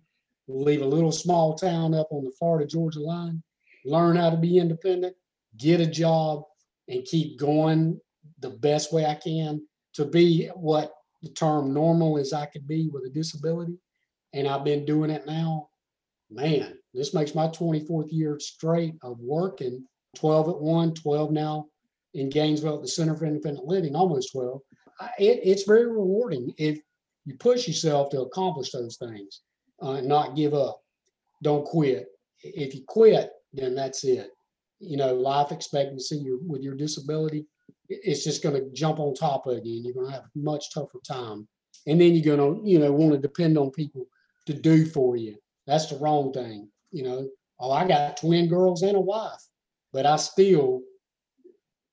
leave 0.49 0.82
a 0.82 0.86
little 0.86 1.12
small 1.12 1.55
town 1.55 1.95
up 1.95 2.09
on 2.11 2.24
the 2.24 2.32
Florida 2.38 2.66
Georgia 2.66 3.01
line, 3.01 3.43
learn 3.84 4.16
how 4.16 4.30
to 4.30 4.36
be 4.36 4.59
independent, 4.59 5.14
get 5.57 5.80
a 5.80 5.86
job, 5.86 6.43
and 6.88 7.05
keep 7.05 7.38
going 7.38 8.01
the 8.41 8.51
best 8.51 8.93
way 8.93 9.07
I 9.07 9.14
can 9.14 9.62
to 9.95 10.05
be 10.05 10.49
what 10.55 10.93
the 11.22 11.30
term 11.30 11.72
normal 11.72 12.18
as 12.18 12.32
I 12.32 12.47
could 12.47 12.66
be 12.66 12.88
with 12.88 13.05
a 13.05 13.11
disability. 13.11 13.78
And 14.32 14.49
I've 14.49 14.64
been 14.64 14.84
doing 14.84 15.11
it 15.11 15.26
now. 15.26 15.68
Man, 16.30 16.78
this 16.95 17.14
makes 17.14 17.34
my 17.34 17.49
24th 17.49 18.09
year 18.11 18.38
straight 18.41 18.95
of 19.03 19.18
working 19.20 19.84
12 20.16 20.49
at 20.49 20.61
one, 20.61 20.95
12 20.95 21.32
now 21.32 21.66
in 22.14 22.28
Gainesville 22.28 22.76
at 22.76 22.82
the 22.82 22.88
Center 22.88 23.16
for 23.16 23.26
Independent 23.26 23.66
Living, 23.66 23.94
almost 23.94 24.32
12. 24.32 24.61
It, 25.18 25.40
it's 25.42 25.62
very 25.64 25.86
rewarding 25.86 26.52
if 26.58 26.78
you 27.24 27.34
push 27.36 27.66
yourself 27.66 28.11
to 28.11 28.22
accomplish 28.22 28.70
those 28.70 28.96
things 28.96 29.42
uh, 29.82 29.92
and 29.92 30.08
not 30.08 30.36
give 30.36 30.54
up. 30.54 30.80
Don't 31.42 31.64
quit. 31.64 32.08
If 32.42 32.74
you 32.74 32.82
quit, 32.86 33.30
then 33.52 33.74
that's 33.74 34.04
it. 34.04 34.30
You 34.78 34.96
know, 34.96 35.14
life 35.14 35.52
expectancy 35.52 36.16
your, 36.16 36.38
with 36.46 36.62
your 36.62 36.74
disability, 36.74 37.46
it's 37.88 38.24
just 38.24 38.42
going 38.42 38.54
to 38.54 38.70
jump 38.72 38.98
on 38.98 39.14
top 39.14 39.46
of 39.46 39.64
you 39.64 39.76
and 39.76 39.84
you're 39.84 39.94
going 39.94 40.06
to 40.06 40.12
have 40.12 40.24
a 40.24 40.38
much 40.38 40.72
tougher 40.72 40.98
time. 41.06 41.46
And 41.86 42.00
then 42.00 42.14
you're 42.14 42.36
going 42.36 42.62
to, 42.62 42.68
you 42.68 42.78
know, 42.78 42.92
want 42.92 43.12
to 43.12 43.18
depend 43.18 43.56
on 43.58 43.70
people 43.70 44.06
to 44.46 44.54
do 44.54 44.86
for 44.86 45.16
you. 45.16 45.36
That's 45.66 45.86
the 45.86 45.96
wrong 45.98 46.32
thing. 46.32 46.68
You 46.90 47.04
know, 47.04 47.28
oh, 47.58 47.70
I 47.70 47.86
got 47.86 48.16
twin 48.18 48.48
girls 48.48 48.82
and 48.82 48.96
a 48.96 49.00
wife, 49.00 49.40
but 49.92 50.06
I 50.06 50.16
still 50.16 50.82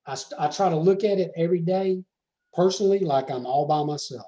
I, 0.07 0.17
I 0.39 0.47
try 0.47 0.69
to 0.69 0.77
look 0.77 1.03
at 1.03 1.19
it 1.19 1.31
every 1.35 1.59
day 1.59 2.03
personally 2.53 2.99
like 2.99 3.29
I'm 3.29 3.45
all 3.45 3.67
by 3.67 3.83
myself. 3.83 4.25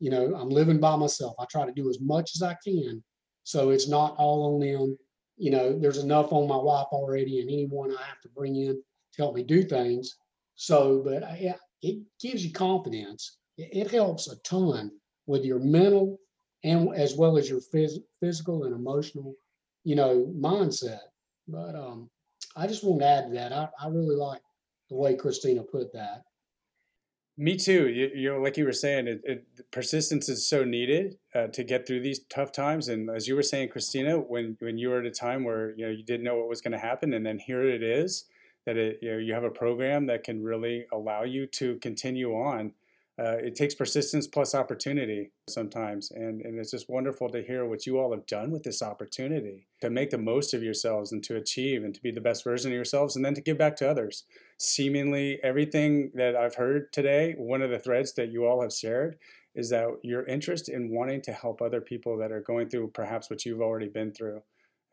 You 0.00 0.10
know, 0.10 0.34
I'm 0.34 0.48
living 0.48 0.80
by 0.80 0.96
myself. 0.96 1.34
I 1.38 1.44
try 1.44 1.64
to 1.64 1.72
do 1.72 1.88
as 1.88 2.00
much 2.00 2.32
as 2.34 2.42
I 2.42 2.56
can 2.64 3.02
so 3.44 3.70
it's 3.70 3.88
not 3.88 4.16
all 4.16 4.54
on 4.54 4.60
them. 4.60 4.98
You 5.36 5.50
know, 5.50 5.78
there's 5.78 5.98
enough 5.98 6.32
on 6.32 6.48
my 6.48 6.56
wife 6.56 6.86
already 6.92 7.40
and 7.40 7.50
anyone 7.50 7.90
I 7.90 8.02
have 8.02 8.20
to 8.22 8.28
bring 8.28 8.56
in 8.56 8.74
to 8.74 9.22
help 9.22 9.34
me 9.34 9.42
do 9.42 9.62
things. 9.62 10.16
So, 10.54 11.02
but 11.04 11.22
I, 11.24 11.54
it 11.82 11.98
gives 12.20 12.44
you 12.44 12.52
confidence. 12.52 13.38
It, 13.58 13.86
it 13.86 13.90
helps 13.90 14.28
a 14.28 14.36
ton 14.38 14.90
with 15.26 15.44
your 15.44 15.58
mental 15.58 16.18
and 16.64 16.94
as 16.94 17.16
well 17.16 17.36
as 17.36 17.48
your 17.48 17.60
phys- 17.60 18.02
physical 18.20 18.64
and 18.64 18.74
emotional, 18.74 19.34
you 19.84 19.96
know, 19.96 20.32
mindset. 20.36 21.00
But 21.48 21.74
um, 21.74 22.08
I 22.56 22.66
just 22.66 22.84
want 22.84 23.00
to 23.00 23.06
add 23.06 23.26
to 23.28 23.34
that. 23.34 23.52
I, 23.52 23.68
I 23.80 23.88
really 23.88 24.14
like 24.14 24.40
the 24.92 24.98
way 24.98 25.16
Christina 25.16 25.62
put 25.62 25.92
that. 25.94 26.24
Me 27.38 27.56
too. 27.56 27.88
You, 27.88 28.10
you 28.14 28.30
know, 28.30 28.40
like 28.40 28.58
you 28.58 28.66
were 28.66 28.72
saying, 28.72 29.08
it, 29.08 29.22
it 29.24 29.46
persistence 29.70 30.28
is 30.28 30.46
so 30.46 30.64
needed 30.64 31.16
uh, 31.34 31.46
to 31.46 31.64
get 31.64 31.86
through 31.86 32.02
these 32.02 32.20
tough 32.28 32.52
times. 32.52 32.88
And 32.88 33.08
as 33.08 33.26
you 33.26 33.34
were 33.34 33.42
saying, 33.42 33.70
Christina, 33.70 34.18
when 34.18 34.56
when 34.60 34.76
you 34.76 34.90
were 34.90 35.00
at 35.00 35.06
a 35.06 35.10
time 35.10 35.44
where 35.44 35.70
you 35.70 35.86
know 35.86 35.90
you 35.90 36.04
didn't 36.04 36.24
know 36.24 36.36
what 36.36 36.48
was 36.48 36.60
going 36.60 36.72
to 36.72 36.78
happen, 36.78 37.14
and 37.14 37.24
then 37.24 37.38
here 37.38 37.66
it 37.66 37.82
is, 37.82 38.26
that 38.66 38.76
it 38.76 38.98
you 39.00 39.12
know 39.12 39.16
you 39.16 39.32
have 39.32 39.44
a 39.44 39.50
program 39.50 40.06
that 40.06 40.24
can 40.24 40.42
really 40.42 40.84
allow 40.92 41.22
you 41.22 41.46
to 41.46 41.76
continue 41.76 42.32
on. 42.34 42.72
Uh, 43.18 43.36
it 43.36 43.54
takes 43.54 43.74
persistence 43.74 44.26
plus 44.26 44.54
opportunity 44.54 45.32
sometimes, 45.48 46.10
and 46.10 46.42
and 46.42 46.58
it's 46.58 46.70
just 46.70 46.90
wonderful 46.90 47.30
to 47.30 47.42
hear 47.42 47.64
what 47.64 47.86
you 47.86 47.98
all 47.98 48.12
have 48.12 48.26
done 48.26 48.50
with 48.50 48.62
this 48.62 48.82
opportunity 48.82 49.66
to 49.80 49.88
make 49.88 50.10
the 50.10 50.18
most 50.18 50.52
of 50.52 50.62
yourselves 50.62 51.12
and 51.12 51.24
to 51.24 51.36
achieve 51.36 51.82
and 51.82 51.94
to 51.94 52.02
be 52.02 52.10
the 52.10 52.20
best 52.20 52.44
version 52.44 52.70
of 52.70 52.76
yourselves, 52.76 53.16
and 53.16 53.24
then 53.24 53.34
to 53.34 53.40
give 53.40 53.56
back 53.56 53.74
to 53.74 53.88
others 53.88 54.24
seemingly 54.62 55.42
everything 55.42 56.10
that 56.14 56.36
I've 56.36 56.54
heard 56.54 56.92
today, 56.92 57.34
one 57.36 57.62
of 57.62 57.70
the 57.70 57.78
threads 57.78 58.12
that 58.14 58.30
you 58.30 58.46
all 58.46 58.62
have 58.62 58.72
shared 58.72 59.18
is 59.54 59.68
that 59.70 59.88
your 60.02 60.24
interest 60.24 60.68
in 60.68 60.90
wanting 60.90 61.20
to 61.22 61.32
help 61.32 61.60
other 61.60 61.80
people 61.80 62.16
that 62.18 62.32
are 62.32 62.40
going 62.40 62.68
through 62.68 62.88
perhaps 62.88 63.28
what 63.28 63.44
you've 63.44 63.60
already 63.60 63.88
been 63.88 64.12
through 64.12 64.40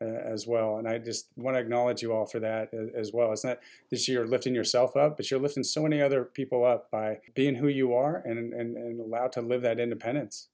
uh, 0.02 0.04
as 0.06 0.46
well. 0.46 0.76
And 0.78 0.88
I 0.88 0.98
just 0.98 1.28
want 1.36 1.56
to 1.56 1.60
acknowledge 1.60 2.02
you 2.02 2.12
all 2.12 2.26
for 2.26 2.40
that 2.40 2.70
as 2.94 3.12
well. 3.12 3.32
It's 3.32 3.44
not 3.44 3.60
that 3.90 4.08
you're 4.08 4.26
lifting 4.26 4.54
yourself 4.54 4.96
up, 4.96 5.16
but 5.16 5.30
you're 5.30 5.40
lifting 5.40 5.62
so 5.62 5.82
many 5.82 6.02
other 6.02 6.24
people 6.24 6.64
up 6.64 6.90
by 6.90 7.18
being 7.34 7.54
who 7.54 7.68
you 7.68 7.94
are 7.94 8.22
and, 8.26 8.52
and, 8.52 8.76
and 8.76 9.00
allowed 9.00 9.32
to 9.32 9.40
live 9.40 9.62
that 9.62 9.78
independence. 9.80 10.48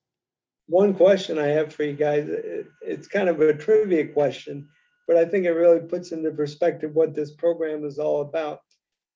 One 0.69 0.95
question 0.95 1.39
I 1.39 1.47
have 1.47 1.73
for 1.73 1.85
you 1.85 1.95
guys, 1.95 2.29
it- 2.29 2.67
it's 2.83 3.09
kind 3.09 3.29
of 3.29 3.41
a 3.41 3.55
trivia 3.55 4.07
question, 4.09 4.69
but 5.09 5.17
I 5.17 5.25
think 5.25 5.47
it 5.47 5.53
really 5.53 5.81
puts 5.81 6.13
into 6.13 6.31
perspective 6.33 6.95
what 6.95 7.15
this 7.15 7.33
program 7.33 7.85
is 7.85 7.99
all 7.99 8.21
about. 8.21 8.61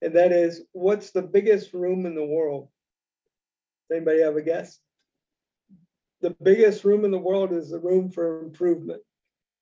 And 0.02 0.14
that 0.14 0.32
is, 0.32 0.62
what's 0.72 1.10
the 1.10 1.22
biggest 1.22 1.74
room 1.74 2.06
in 2.06 2.14
the 2.14 2.24
world? 2.24 2.68
Does 3.88 3.96
Anybody 3.96 4.22
have 4.22 4.36
a 4.36 4.42
guess? 4.42 4.78
The 6.22 6.36
biggest 6.42 6.84
room 6.84 7.04
in 7.04 7.10
the 7.10 7.18
world 7.18 7.52
is 7.52 7.70
the 7.70 7.78
room 7.78 8.10
for 8.10 8.42
improvement. 8.42 9.02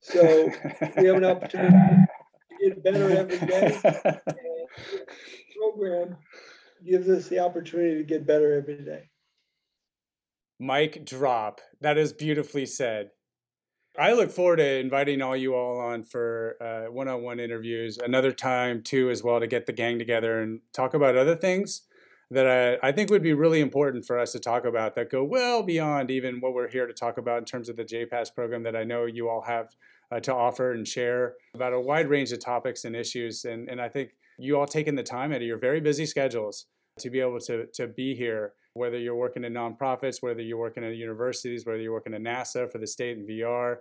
So 0.01 0.51
we 0.97 1.07
have 1.07 1.17
an 1.17 1.25
opportunity 1.25 1.77
to 1.77 2.71
get 2.71 2.85
better 2.85 3.11
every 3.11 3.39
day. 3.47 3.79
Program 5.57 6.17
gives 6.87 7.09
us 7.09 7.29
the 7.29 7.41
opportunity 7.41 7.97
to 7.97 8.05
get 8.05 8.27
better 8.27 8.55
every 8.55 8.85
day. 8.85 9.09
mic 10.61 11.05
drop. 11.05 11.61
That 11.81 11.99
is 11.99 12.13
beautifully 12.13 12.67
said. 12.67 13.11
I 13.99 14.13
look 14.13 14.31
forward 14.31 14.57
to 14.57 14.79
inviting 14.79 15.21
all 15.23 15.37
you 15.37 15.57
all 15.57 15.81
on 15.81 16.05
for 16.05 16.57
uh, 16.61 16.93
one-on-one 16.93 17.41
interviews 17.41 17.99
another 17.99 18.31
time 18.31 18.83
too, 18.83 19.11
as 19.11 19.25
well, 19.25 19.41
to 19.41 19.47
get 19.47 19.67
the 19.67 19.73
gang 19.73 19.99
together 19.99 20.41
and 20.41 20.61
talk 20.73 20.95
about 20.95 21.17
other 21.17 21.35
things 21.35 21.83
that 22.31 22.47
I, 22.47 22.89
I 22.89 22.93
think 22.93 23.11
would 23.11 23.23
be 23.23 23.33
really 23.33 23.61
important 23.61 24.05
for 24.05 24.19
us 24.19 24.33
to 24.33 24.39
talk 24.39 24.65
about 24.65 24.95
that 24.95 25.11
go 25.11 25.25
well 25.25 25.63
beyond 25.63 26.11
even 26.11 26.41
what 26.41 26.53
we're 26.53 26.69
here 26.69 26.87
to 26.87 26.93
talk 26.93 27.19
about 27.19 27.39
in 27.39 27.45
terms 27.45 27.69
of 27.69 27.77
the 27.77 27.85
JPPAS 27.85 28.35
program 28.35 28.63
that 28.65 28.77
I 28.77 28.85
know 28.85 29.07
you 29.07 29.29
all 29.29 29.43
have 29.43 29.75
uh, 30.13 30.21
to 30.21 30.35
offer 30.35 30.73
and 30.73 30.87
share 30.87 31.35
about 31.55 31.73
a 31.73 31.81
wide 31.81 32.09
range 32.09 32.31
of 32.33 32.41
topics 32.41 32.85
and 32.85 32.95
issues. 32.95 33.45
And, 33.45 33.69
and 33.69 33.81
I 33.81 33.89
think 33.89 34.11
you 34.39 34.59
all 34.59 34.67
taking 34.67 34.95
the 34.95 35.03
time 35.03 35.33
out 35.33 35.39
of 35.39 35.43
your 35.43 35.59
very 35.59 35.81
busy 35.81 36.07
schedules 36.07 36.67
to 36.99 37.11
be 37.11 37.21
able 37.21 37.41
to, 37.41 37.67
to 37.75 37.87
be 37.87 38.15
here, 38.15 38.53
whether 38.79 38.99
you're 38.99 39.15
working 39.15 39.45
in 39.45 39.53
nonprofits, 39.53 40.23
whether 40.23 40.41
you're 40.41 40.59
working 40.59 40.85
at 40.85 40.97
universities, 40.97 41.67
whether 41.67 41.81
you're 41.81 41.93
working 41.93 42.15
at 42.15 42.23
NASA 42.23 42.71
for 42.71 42.79
the 42.79 42.87
state 42.87 43.19
and 43.19 43.29
VR, 43.29 43.79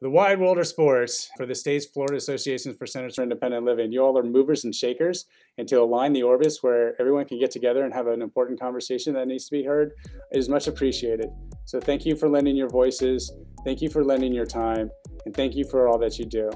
the 0.00 0.08
wide 0.08 0.38
world 0.38 0.58
of 0.58 0.66
sports 0.66 1.28
for 1.36 1.44
the 1.44 1.54
state's 1.54 1.86
Florida 1.86 2.16
Associations 2.16 2.76
for 2.76 2.86
Centers 2.86 3.16
for 3.16 3.22
Independent 3.22 3.64
Living. 3.64 3.90
You 3.90 4.04
all 4.04 4.16
are 4.16 4.22
movers 4.22 4.62
and 4.64 4.72
shakers, 4.72 5.26
and 5.58 5.66
to 5.68 5.80
align 5.80 6.12
the 6.12 6.22
orbits 6.22 6.62
where 6.62 6.94
everyone 7.00 7.24
can 7.24 7.40
get 7.40 7.50
together 7.50 7.84
and 7.84 7.92
have 7.92 8.06
an 8.06 8.22
important 8.22 8.60
conversation 8.60 9.12
that 9.14 9.26
needs 9.26 9.46
to 9.46 9.50
be 9.50 9.64
heard 9.64 9.92
is 10.32 10.48
much 10.48 10.68
appreciated. 10.68 11.30
So 11.64 11.80
thank 11.80 12.06
you 12.06 12.14
for 12.14 12.28
lending 12.28 12.56
your 12.56 12.68
voices, 12.68 13.32
thank 13.64 13.82
you 13.82 13.90
for 13.90 14.04
lending 14.04 14.32
your 14.32 14.46
time, 14.46 14.88
and 15.26 15.34
thank 15.34 15.56
you 15.56 15.64
for 15.64 15.88
all 15.88 15.98
that 15.98 16.16
you 16.16 16.26
do. 16.26 16.48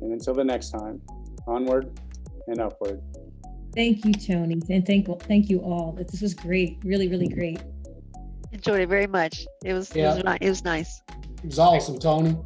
And 0.00 0.12
until 0.12 0.34
the 0.34 0.44
next 0.44 0.70
time, 0.70 1.02
onward 1.48 1.98
and 2.46 2.60
upward. 2.60 3.02
Thank 3.78 4.04
you, 4.04 4.12
Tony, 4.12 4.54
and 4.70 4.84
thank, 4.84 5.06
thank 5.22 5.48
you 5.48 5.60
all. 5.60 5.92
This 5.92 6.20
was 6.20 6.34
great, 6.34 6.80
really, 6.82 7.06
really 7.06 7.28
great. 7.28 7.62
Enjoyed 8.50 8.80
it 8.80 8.88
very 8.88 9.06
much. 9.06 9.46
It 9.64 9.72
was, 9.72 9.92
it 9.92 9.98
Yeah. 9.98 10.14
was, 10.16 10.24
ni- 10.24 10.46
it 10.46 10.48
was 10.48 10.64
nice. 10.64 11.00
It 11.08 11.44
was 11.44 11.60
awesome, 11.60 11.96
Tony. 12.00 12.36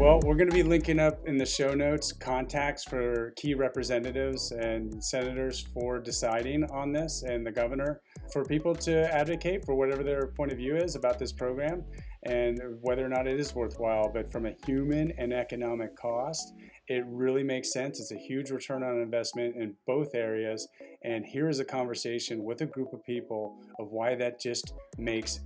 Well, 0.00 0.18
we're 0.24 0.34
going 0.34 0.48
to 0.48 0.54
be 0.54 0.64
linking 0.64 0.98
up 0.98 1.28
in 1.28 1.36
the 1.36 1.46
show 1.46 1.74
notes 1.74 2.10
contacts 2.12 2.82
for 2.82 3.32
key 3.36 3.54
representatives 3.54 4.50
and 4.50 5.04
senators 5.04 5.60
for 5.72 6.00
deciding 6.00 6.64
on 6.72 6.90
this 6.90 7.22
and 7.22 7.46
the 7.46 7.52
governor 7.52 8.00
for 8.32 8.44
people 8.44 8.74
to 8.74 9.14
advocate 9.14 9.64
for 9.64 9.76
whatever 9.76 10.02
their 10.02 10.26
point 10.36 10.50
of 10.50 10.58
view 10.58 10.74
is 10.74 10.96
about 10.96 11.20
this 11.20 11.32
program 11.32 11.84
and 12.24 12.60
whether 12.80 13.04
or 13.04 13.08
not 13.08 13.28
it 13.28 13.38
is 13.38 13.54
worthwhile. 13.54 14.10
But 14.12 14.32
from 14.32 14.46
a 14.46 14.54
human 14.66 15.12
and 15.18 15.32
economic 15.32 15.94
cost, 15.96 16.54
it 16.90 17.04
really 17.06 17.44
makes 17.44 17.72
sense. 17.72 18.00
It's 18.00 18.10
a 18.10 18.18
huge 18.18 18.50
return 18.50 18.82
on 18.82 19.00
investment 19.00 19.54
in 19.54 19.76
both 19.86 20.12
areas. 20.12 20.66
And 21.04 21.24
here 21.24 21.48
is 21.48 21.60
a 21.60 21.64
conversation 21.64 22.42
with 22.42 22.62
a 22.62 22.66
group 22.66 22.92
of 22.92 23.04
people 23.04 23.56
of 23.78 23.92
why 23.92 24.16
that 24.16 24.40
just 24.40 24.74
makes 24.98 25.38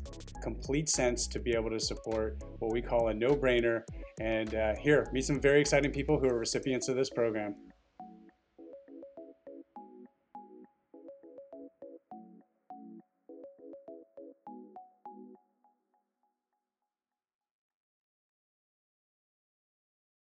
complete 0.43 0.89
sense 0.89 1.27
to 1.27 1.39
be 1.39 1.53
able 1.53 1.69
to 1.69 1.79
support 1.79 2.43
what 2.61 2.73
we 2.73 2.81
call 2.81 3.09
a 3.09 3.15
no 3.15 3.37
brainer. 3.37 3.83
And 4.19 4.55
uh, 4.55 4.75
here, 4.77 5.07
meet 5.13 5.27
some 5.27 5.39
very 5.39 5.61
exciting 5.61 5.91
people 5.91 6.19
who 6.19 6.31
are 6.31 6.39
recipients 6.39 6.89
of 6.89 6.97
this 6.97 7.11
program. 7.11 7.55